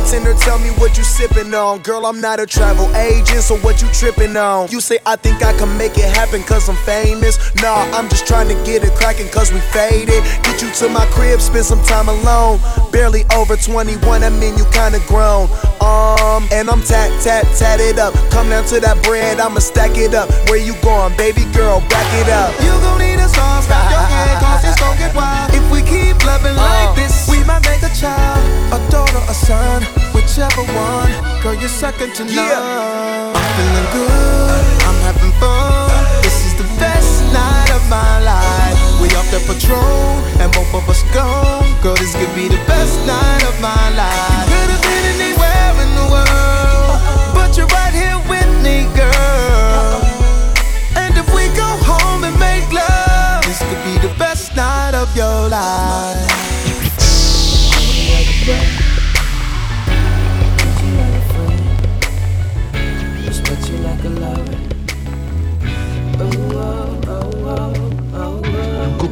bartender, 0.00 0.34
tell 0.34 0.58
me 0.58 0.70
what 0.78 0.96
you 0.96 1.04
sipping 1.04 1.52
on. 1.54 1.80
Girl, 1.80 2.06
I'm 2.06 2.20
not 2.20 2.40
a 2.40 2.46
travel 2.46 2.88
agent, 2.96 3.42
so 3.42 3.56
what 3.58 3.82
you 3.82 3.88
tripping 3.88 4.36
on? 4.36 4.68
You 4.70 4.80
say 4.80 4.98
I 5.06 5.16
think 5.16 5.42
I 5.42 5.56
can 5.56 5.76
make 5.76 5.96
it 5.98 6.16
happen 6.16 6.42
cause 6.42 6.68
I'm 6.68 6.76
famous. 6.84 7.38
Nah, 7.56 7.84
I'm 7.92 8.08
just 8.08 8.26
trying 8.26 8.48
to 8.48 8.54
get 8.64 8.84
it 8.84 8.94
cracking 8.94 9.28
cause 9.28 9.52
we 9.52 9.60
faded. 9.72 10.22
Get 10.44 10.62
you 10.62 10.70
to 10.70 10.88
my 10.88 11.06
crib, 11.06 11.40
spend 11.40 11.64
some 11.64 11.82
time 11.84 12.08
alone. 12.08 12.60
Barely 12.92 13.24
over 13.34 13.56
21, 13.56 14.22
I 14.22 14.30
mean 14.30 14.56
you 14.56 14.64
kinda 14.72 15.00
grown. 15.06 15.48
Um, 15.80 16.48
and 16.52 16.68
I'm 16.68 16.82
tat, 16.82 17.10
tat, 17.22 17.44
tatted 17.56 17.98
up. 17.98 18.14
Come 18.30 18.48
down 18.50 18.64
to 18.66 18.80
that 18.80 19.02
bread, 19.02 19.40
I'ma 19.40 19.60
stack 19.60 19.96
it 19.96 20.14
up. 20.14 20.30
Where 20.48 20.58
you 20.58 20.74
going, 20.82 21.16
baby 21.16 21.44
girl? 21.52 21.80
Back 21.88 22.08
it 22.20 22.28
up. 22.28 22.52
You 22.60 22.72
gon' 22.84 22.98
need 22.98 23.18
a 23.20 23.28
song, 23.28 23.64
wrap 23.68 23.90
your 23.90 24.00
head, 24.00 24.40
cause 24.42 24.64
it's 24.64 24.80
gon' 24.80 24.96
get 24.98 25.14
wild. 25.14 25.54
If 25.54 25.64
we 25.70 25.82
keep 25.82 26.16
loving 26.24 26.56
like 26.56 26.94
this, 26.96 27.28
we 27.28 27.42
might 27.44 27.64
make 27.64 27.82
a 27.82 27.92
child, 27.94 28.40
a 28.72 28.78
daughter, 28.90 29.22
a 29.28 29.34
son, 29.34 29.82
whichever 30.14 30.62
one. 30.72 31.12
Girl, 31.42 31.54
you're 31.54 31.68
second 31.68 32.14
to 32.14 32.24
none. 32.24 33.36
I'm 33.36 33.48
feeling 33.56 33.88
good, 33.92 34.64
I'm 34.88 34.98
having 35.08 35.32
fun. 35.40 35.90
This 36.22 36.46
is 36.46 36.54
the 36.54 36.68
best 36.78 37.24
night 37.32 37.70
of 37.74 37.82
my 37.88 38.20
life. 38.20 38.78
We 39.00 39.08
off 39.16 39.28
the 39.30 39.40
Patrón, 39.48 40.22
and 40.40 40.52
both 40.52 40.72
of 40.74 40.88
us 40.88 41.02
gone. 41.14 41.66
Girl, 41.82 41.96
this 41.96 42.14
could 42.14 42.34
be 42.34 42.48
the 42.48 42.62
best 42.66 42.98
night 43.06 43.42
of 43.48 43.58
my 43.60 43.84
life. 43.96 44.46
You 44.48 44.56
could 44.60 44.70
have 44.76 44.82
been 44.82 45.06
anywhere 45.16 45.72
in 45.84 45.90
the 46.00 46.06
world, 46.14 46.98
but 47.34 47.56
you're 47.56 47.72
right 47.78 47.94
here 47.94 48.18
with 48.28 48.50
me, 48.62 48.86
girl. 48.94 50.00
And 50.96 51.16
if 51.16 51.28
we 51.34 51.48
go 51.56 51.70
home 51.88 52.24
and 52.24 52.36
make 52.38 52.70
love, 52.72 53.42
this 53.44 53.58
could 53.58 53.82
be 53.88 53.96
the 54.06 54.12
best 54.18 54.54
night 54.54 54.94
of 54.94 55.08
your 55.16 55.48
life. 55.48 56.28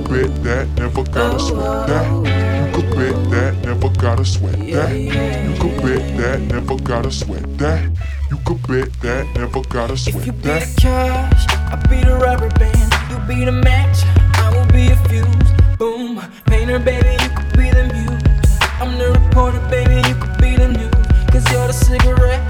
Could 0.09 0.43
bet 0.43 0.45
that, 0.45 0.69
never 0.79 1.05
gotta 1.05 1.39
sweat 1.39 1.87
that. 1.87 2.09
You 2.11 2.73
could 2.73 2.91
bet 2.97 3.31
that, 3.31 3.65
never 3.65 3.89
gotta 3.91 4.25
sweat 4.25 4.59
that. 4.59 4.97
You 4.97 5.55
could 5.61 5.83
bet 5.83 6.17
that, 6.17 6.41
never 6.41 6.77
gotta 6.77 7.11
sweat 7.11 7.59
that. 7.59 7.91
You 8.31 8.39
could 8.45 8.67
bet 8.67 8.93
that, 9.01 9.27
never 9.37 9.61
gotta 9.69 9.97
sweat 9.97 10.15
that. 10.15 10.21
If 10.21 10.27
You 10.27 10.33
be 10.33 10.49
the 10.49 10.75
cash, 10.81 11.47
I 11.51 11.77
be 11.91 12.03
the 12.05 12.17
rubber 12.17 12.49
band. 12.59 12.93
You 13.11 13.19
be 13.29 13.45
the 13.45 13.53
match, 13.53 13.99
I 14.39 14.51
will 14.55 14.67
be 14.73 14.89
a 14.89 14.97
fuse. 15.09 15.51
Boom, 15.79 16.21
painter, 16.47 16.79
baby, 16.79 17.23
you 17.23 17.31
could 17.37 17.53
be 17.57 17.71
the 17.71 17.85
muse. 17.93 18.59
I'm 18.81 18.97
the 18.99 19.13
reporter, 19.13 19.61
baby, 19.69 19.97
you 20.09 20.15
could 20.15 20.39
be 20.39 20.57
the 20.57 20.69
news. 20.69 21.07
Cause 21.33 21.45
you're 21.53 21.67
the 21.67 21.73
cigarette, 21.73 22.41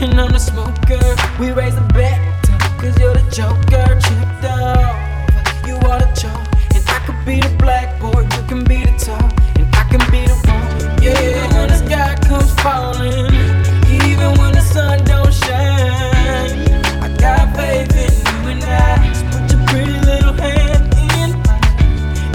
and 0.00 0.18
I'm 0.18 0.32
the 0.32 0.38
smoker. 0.38 1.04
We 1.38 1.52
raise 1.52 1.74
the 1.74 1.86
bet, 1.92 2.20
cause 2.80 2.98
you're 2.98 3.14
the 3.14 3.26
joker. 3.30 3.86
Chipped 4.00 4.44
off, 4.48 5.66
you 5.66 5.74
are 5.88 6.00
the 6.00 6.10
chalk. 6.18 6.45
Be 7.26 7.40
the 7.40 7.48
blackboard, 7.58 8.32
you 8.34 8.42
can 8.46 8.62
be 8.62 8.84
the 8.84 8.94
top. 9.04 9.32
And 9.58 9.66
I 9.74 9.82
can 9.90 9.98
be 10.12 10.22
the 10.30 10.36
one. 10.46 11.02
Yeah, 11.02 11.58
when 11.58 11.68
the 11.70 11.78
sky 11.84 12.14
comes 12.28 12.52
falling, 12.62 13.34
even 14.00 14.38
when 14.38 14.52
the 14.54 14.60
sun 14.60 15.02
don't 15.04 15.34
shine. 15.34 16.54
I 17.02 17.08
got 17.18 17.56
faith 17.56 17.90
in 17.96 18.14
you 18.14 18.50
and 18.52 18.62
I. 18.62 19.08
Just 19.08 19.24
put 19.26 19.50
your 19.50 19.66
pretty 19.66 19.98
little 20.06 20.34
hand 20.34 20.94
in. 21.18 21.30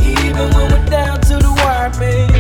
Even 0.03 0.53
when 0.55 0.71
we're 0.73 0.89
down 0.89 1.21
to 1.21 1.37
the 1.37 1.53
wire, 1.63 1.89
baby. 1.97 2.30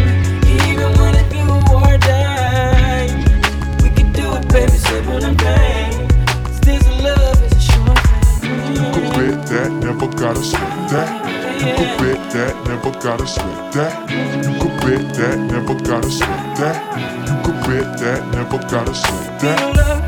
Gotta 13.03 13.25
sweat 13.25 13.73
that. 13.73 14.11
You 14.11 14.59
could 14.59 14.79
bet 14.81 15.15
that, 15.15 15.39
never 15.39 15.73
gotta 15.73 16.11
sweat 16.11 16.57
that. 16.57 17.27
You 17.27 17.43
could 17.43 17.59
bet 17.65 17.97
that, 17.99 18.27
never 18.31 18.59
gotta 18.69 18.93
sweat 18.93 19.39
that. 19.41 20.00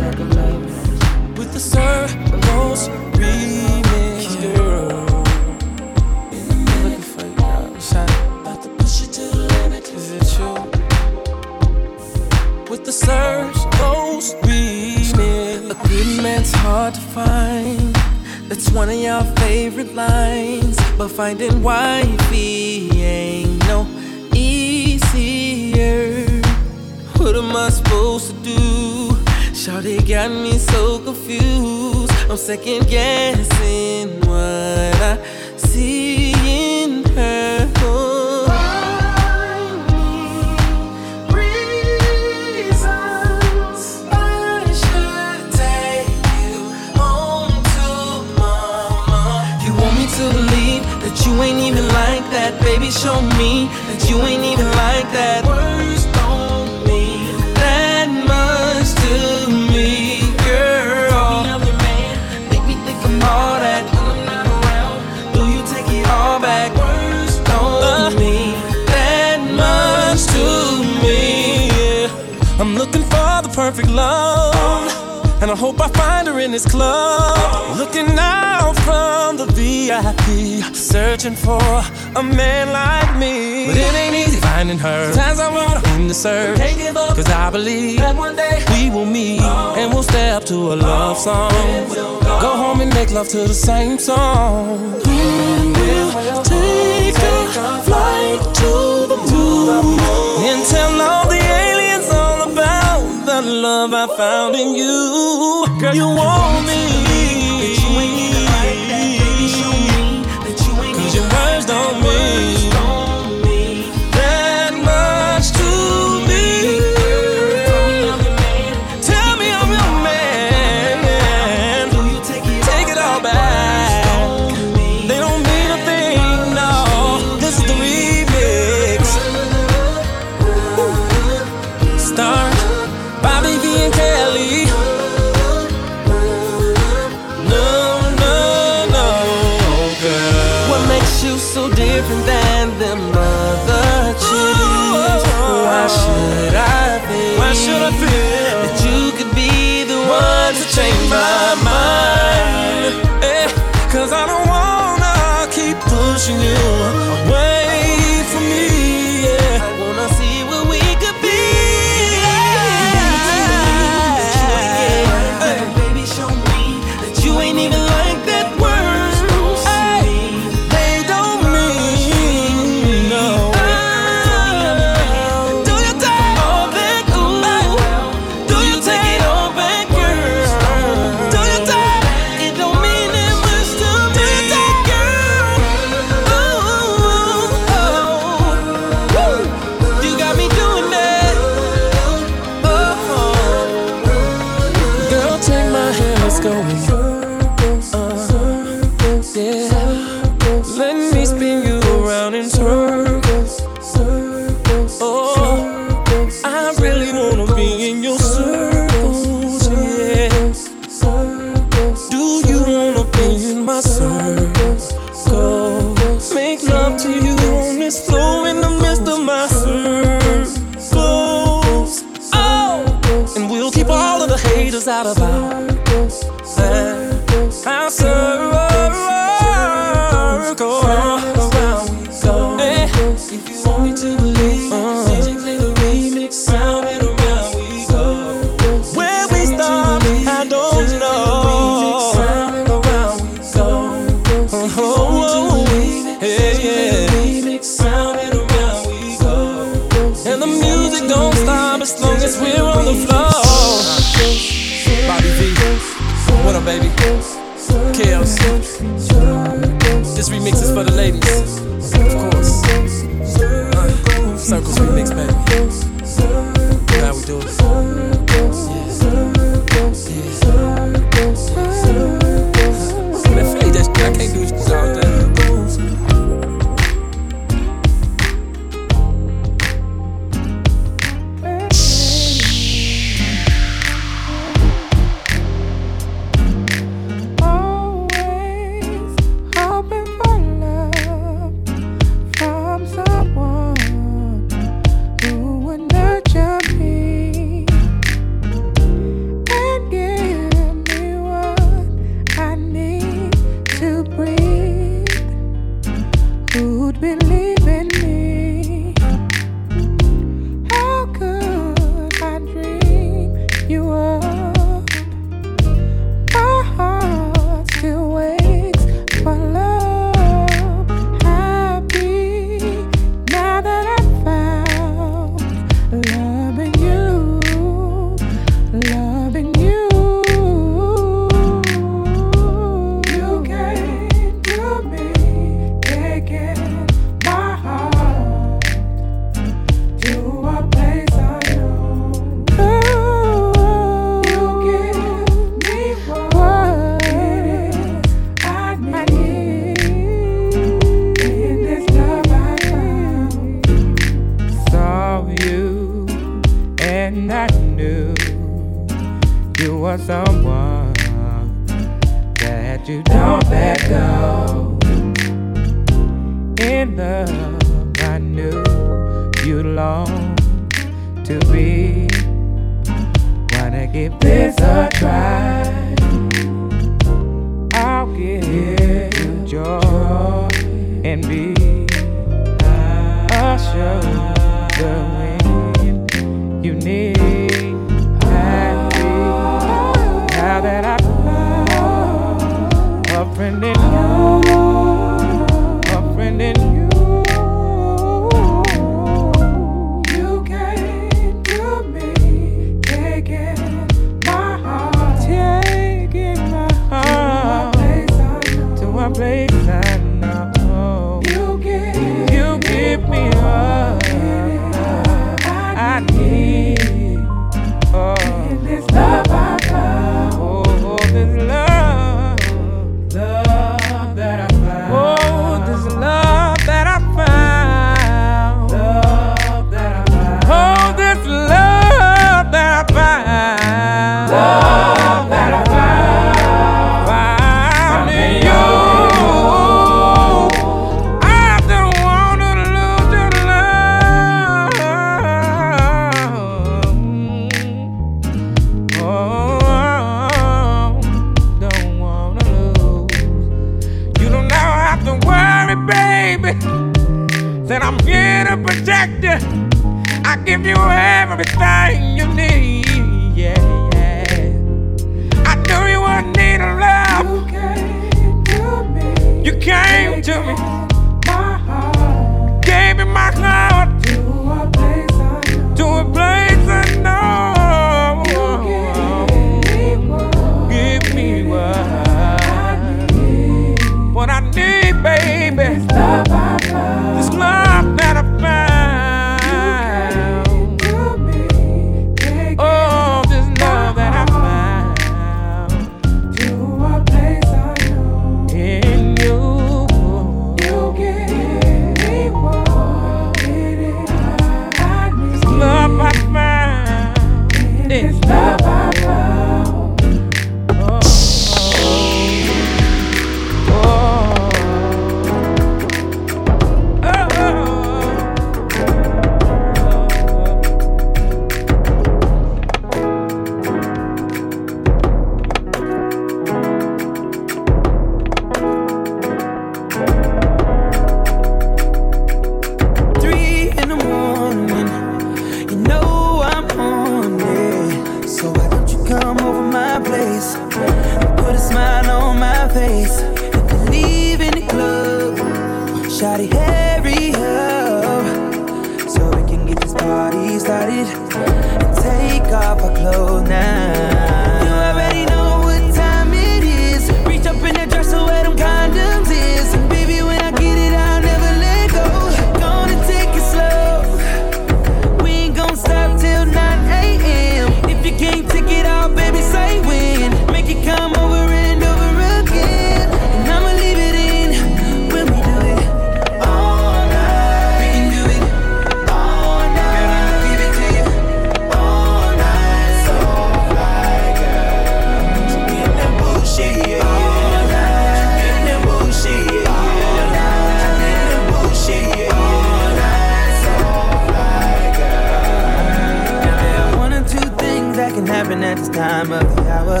Time 599.00 599.32
of 599.32 599.56
the 599.56 599.62
hour. 599.72 600.00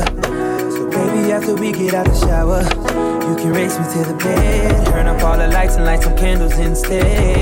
So 0.72 0.90
baby, 0.90 1.32
after 1.32 1.54
we 1.54 1.72
get 1.72 1.94
out 1.94 2.04
the 2.04 2.14
shower, 2.14 2.60
you 3.30 3.34
can 3.36 3.50
race 3.50 3.78
me 3.78 3.84
to 3.94 4.00
the 4.10 4.14
bed. 4.14 4.86
Turn 4.88 5.06
up 5.06 5.22
all 5.24 5.38
the 5.38 5.48
lights 5.48 5.76
and 5.76 5.86
light 5.86 6.02
some 6.02 6.14
candles 6.18 6.58
instead. 6.58 7.39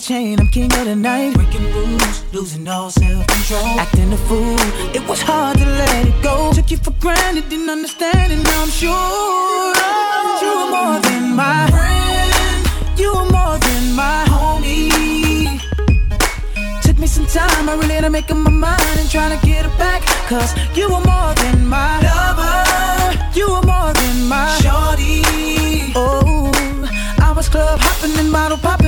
Chain. 0.00 0.40
I'm 0.40 0.48
king 0.48 0.72
of 0.72 0.84
the 0.86 0.96
night. 0.96 1.34
Breaking 1.34 1.72
rules. 1.72 2.24
Losing 2.32 2.66
all 2.66 2.90
self 2.90 3.26
control. 3.26 3.78
Acting 3.78 4.12
a 4.12 4.16
fool. 4.16 4.56
It 4.94 5.06
was 5.06 5.20
hard 5.20 5.58
to 5.58 5.66
let 5.66 6.06
it 6.06 6.22
go. 6.22 6.52
Took 6.52 6.70
you 6.70 6.78
for 6.78 6.92
granted. 6.92 7.48
Didn't 7.48 7.68
understand. 7.68 8.32
And 8.32 8.42
now 8.42 8.62
I'm 8.62 8.70
sure 8.70 9.74
you 10.42 10.52
were 10.58 10.70
more 10.70 10.98
than 11.00 11.36
my 11.36 11.68
friend. 11.70 12.98
You 12.98 13.12
were 13.14 13.30
more 13.30 13.58
than 13.58 13.94
my 13.94 14.24
homie. 14.32 15.60
Took 16.82 16.98
me 16.98 17.06
some 17.06 17.26
time, 17.26 17.68
I 17.68 17.74
really 17.74 17.94
had 17.94 18.04
to 18.04 18.10
make 18.10 18.30
up 18.30 18.38
my 18.38 18.50
mind 18.50 18.96
and 18.98 19.10
trying 19.10 19.38
to 19.38 19.46
get 19.46 19.66
it 19.66 19.78
back. 19.78 20.02
Cause 20.28 20.54
you 20.74 20.88
were 20.88 21.04
more 21.12 21.34
than 21.42 21.66
my 21.66 22.00
lover. 22.00 22.56
You 23.34 23.46
were 23.52 23.62
more 23.62 23.92
than 23.92 24.28
my 24.28 24.48
shorty. 24.62 25.22
Oh, 25.94 26.50
I 27.18 27.32
was 27.36 27.48
club 27.48 27.78
hopping 27.80 28.18
and 28.18 28.32
bottle 28.32 28.58
popping 28.58 28.79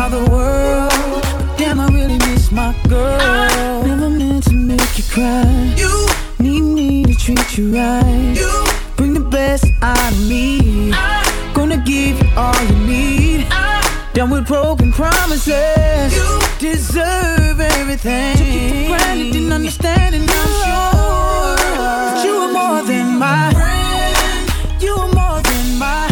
around 0.00 0.10
the 0.12 0.30
world. 0.30 1.22
Damn, 1.58 1.78
I 1.80 1.88
really 1.88 2.18
miss 2.18 2.50
my 2.50 2.74
girl. 2.88 3.84
Never 3.84 4.08
meant 4.08 4.44
to 4.44 4.54
make 4.54 4.96
you 4.96 5.04
cry. 5.04 5.74
You 5.76 6.06
need 6.38 6.62
me 6.62 7.04
to 7.04 7.14
treat 7.14 7.58
you 7.58 7.74
right. 7.74 8.34
You 8.34 8.50
bring 8.96 9.12
the 9.14 9.20
best 9.20 9.66
out 9.82 10.12
of 10.12 10.28
me. 10.28 10.90
Ah. 10.94 11.52
Gonna 11.54 11.76
give 11.78 12.18
you 12.22 12.28
all 12.36 12.54
you 12.64 12.76
need. 12.86 13.46
Ah. 13.50 14.10
Done 14.14 14.30
with 14.30 14.46
broken 14.46 14.90
promises. 14.92 16.16
You 16.16 16.40
deserve 16.58 17.60
everything. 17.60 18.36
Took 18.36 18.46
you 18.46 18.68
for 18.68 18.96
granted, 18.96 19.32
didn't 19.32 19.52
understand, 19.52 20.14
and 20.14 20.24
I'm 20.24 20.52
sure 20.64 21.56
that 21.76 22.24
you 22.24 22.32
were 22.40 22.52
more 22.52 22.82
than 22.82 23.18
my 23.18 23.52
friend. 23.52 24.82
You 24.82 24.96
were 24.96 25.12
more 25.12 25.42
than 25.42 25.78
my 25.78 26.09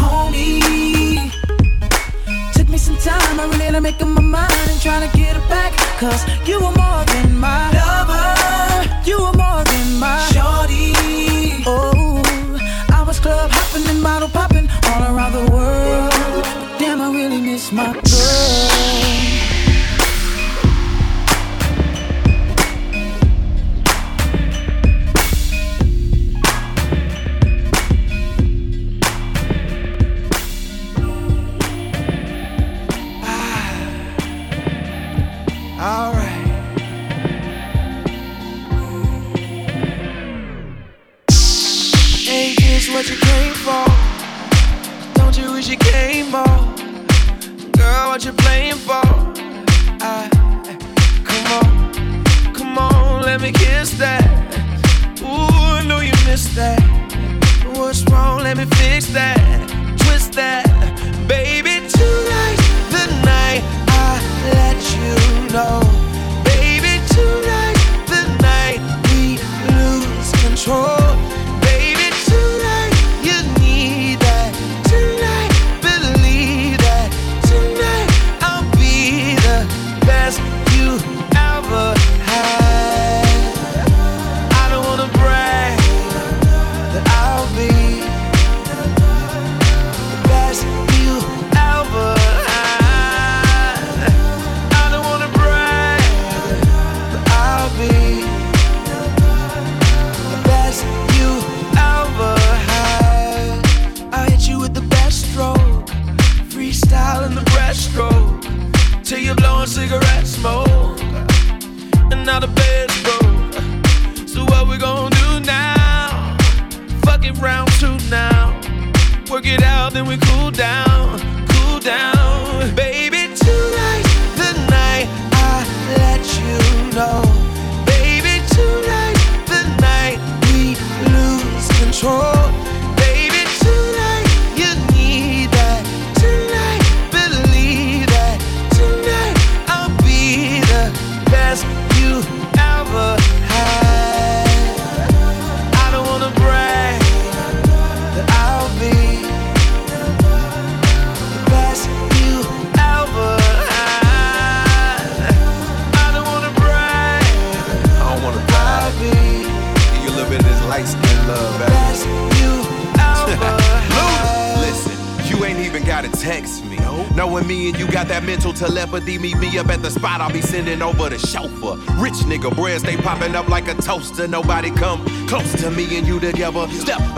time, 3.00 3.40
I 3.40 3.46
really 3.58 3.80
make 3.80 4.00
up 4.00 4.08
my 4.08 4.20
mind 4.20 4.52
and 4.70 4.80
trying 4.80 5.08
to 5.08 5.16
get 5.16 5.36
it 5.36 5.48
back. 5.48 5.72
Cause 5.98 6.22
you 6.46 6.56
were 6.56 6.74
more 6.82 7.04
than 7.12 7.36
my 7.38 7.70
lover. 7.72 8.28
You 9.04 9.18
were 9.18 9.36
more 9.36 9.64
than 9.64 9.98
my 9.98 10.18
shorty. 10.32 10.92
Oh, 11.66 12.22
I 12.90 13.02
was 13.06 13.18
club 13.20 13.50
hopping 13.50 13.88
and 13.88 14.02
bottle 14.02 14.28
popping 14.28 14.68
all 14.90 15.02
around 15.14 15.32
the 15.32 15.50
world. 15.50 16.10
But 16.10 16.78
damn, 16.78 17.00
I 17.00 17.10
really 17.12 17.40
miss 17.40 17.72
my 17.72 17.92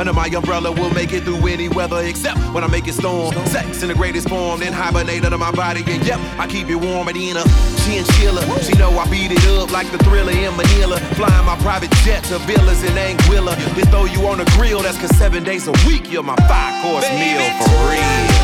Under 0.00 0.14
my 0.14 0.28
umbrella, 0.28 0.72
we'll 0.72 0.94
make 0.94 1.12
it 1.12 1.24
through 1.24 1.46
any 1.46 1.68
weather 1.68 2.00
except 2.02 2.38
when 2.54 2.64
I 2.64 2.68
make 2.68 2.88
it 2.88 2.94
storm. 2.94 3.34
Sex 3.44 3.82
in 3.82 3.88
the 3.88 3.94
greatest 3.94 4.30
form, 4.30 4.60
then 4.60 4.72
hibernate 4.72 5.26
under 5.26 5.36
my 5.36 5.52
body. 5.52 5.84
And 5.86 6.02
yep, 6.06 6.18
I 6.38 6.46
keep 6.46 6.70
it 6.70 6.76
warm 6.76 7.06
at 7.08 7.16
the 7.16 7.28
end 7.28 7.38
chinchilla. 7.84 8.40
She 8.62 8.72
know 8.78 8.96
I 8.98 9.04
beat 9.10 9.30
it 9.30 9.46
up 9.48 9.70
like 9.70 9.90
the 9.90 9.98
thriller 9.98 10.32
in 10.32 10.56
Manila. 10.56 10.98
Flying 11.20 11.44
my 11.44 11.58
private 11.58 11.90
jet 12.02 12.24
to 12.32 12.38
villas 12.38 12.82
in 12.82 12.96
Anguilla. 12.96 13.54
Then 13.74 13.84
throw 13.92 14.06
you 14.06 14.26
on 14.26 14.40
a 14.40 14.46
grill, 14.56 14.80
that's 14.80 14.96
cause 14.96 15.14
seven 15.18 15.44
days 15.44 15.68
a 15.68 15.72
week, 15.86 16.10
you're 16.10 16.22
my 16.22 16.36
five 16.48 16.82
course 16.82 17.04
Baby, 17.04 17.36
meal 17.36 17.50
for 17.58 17.90
real. 17.90 18.39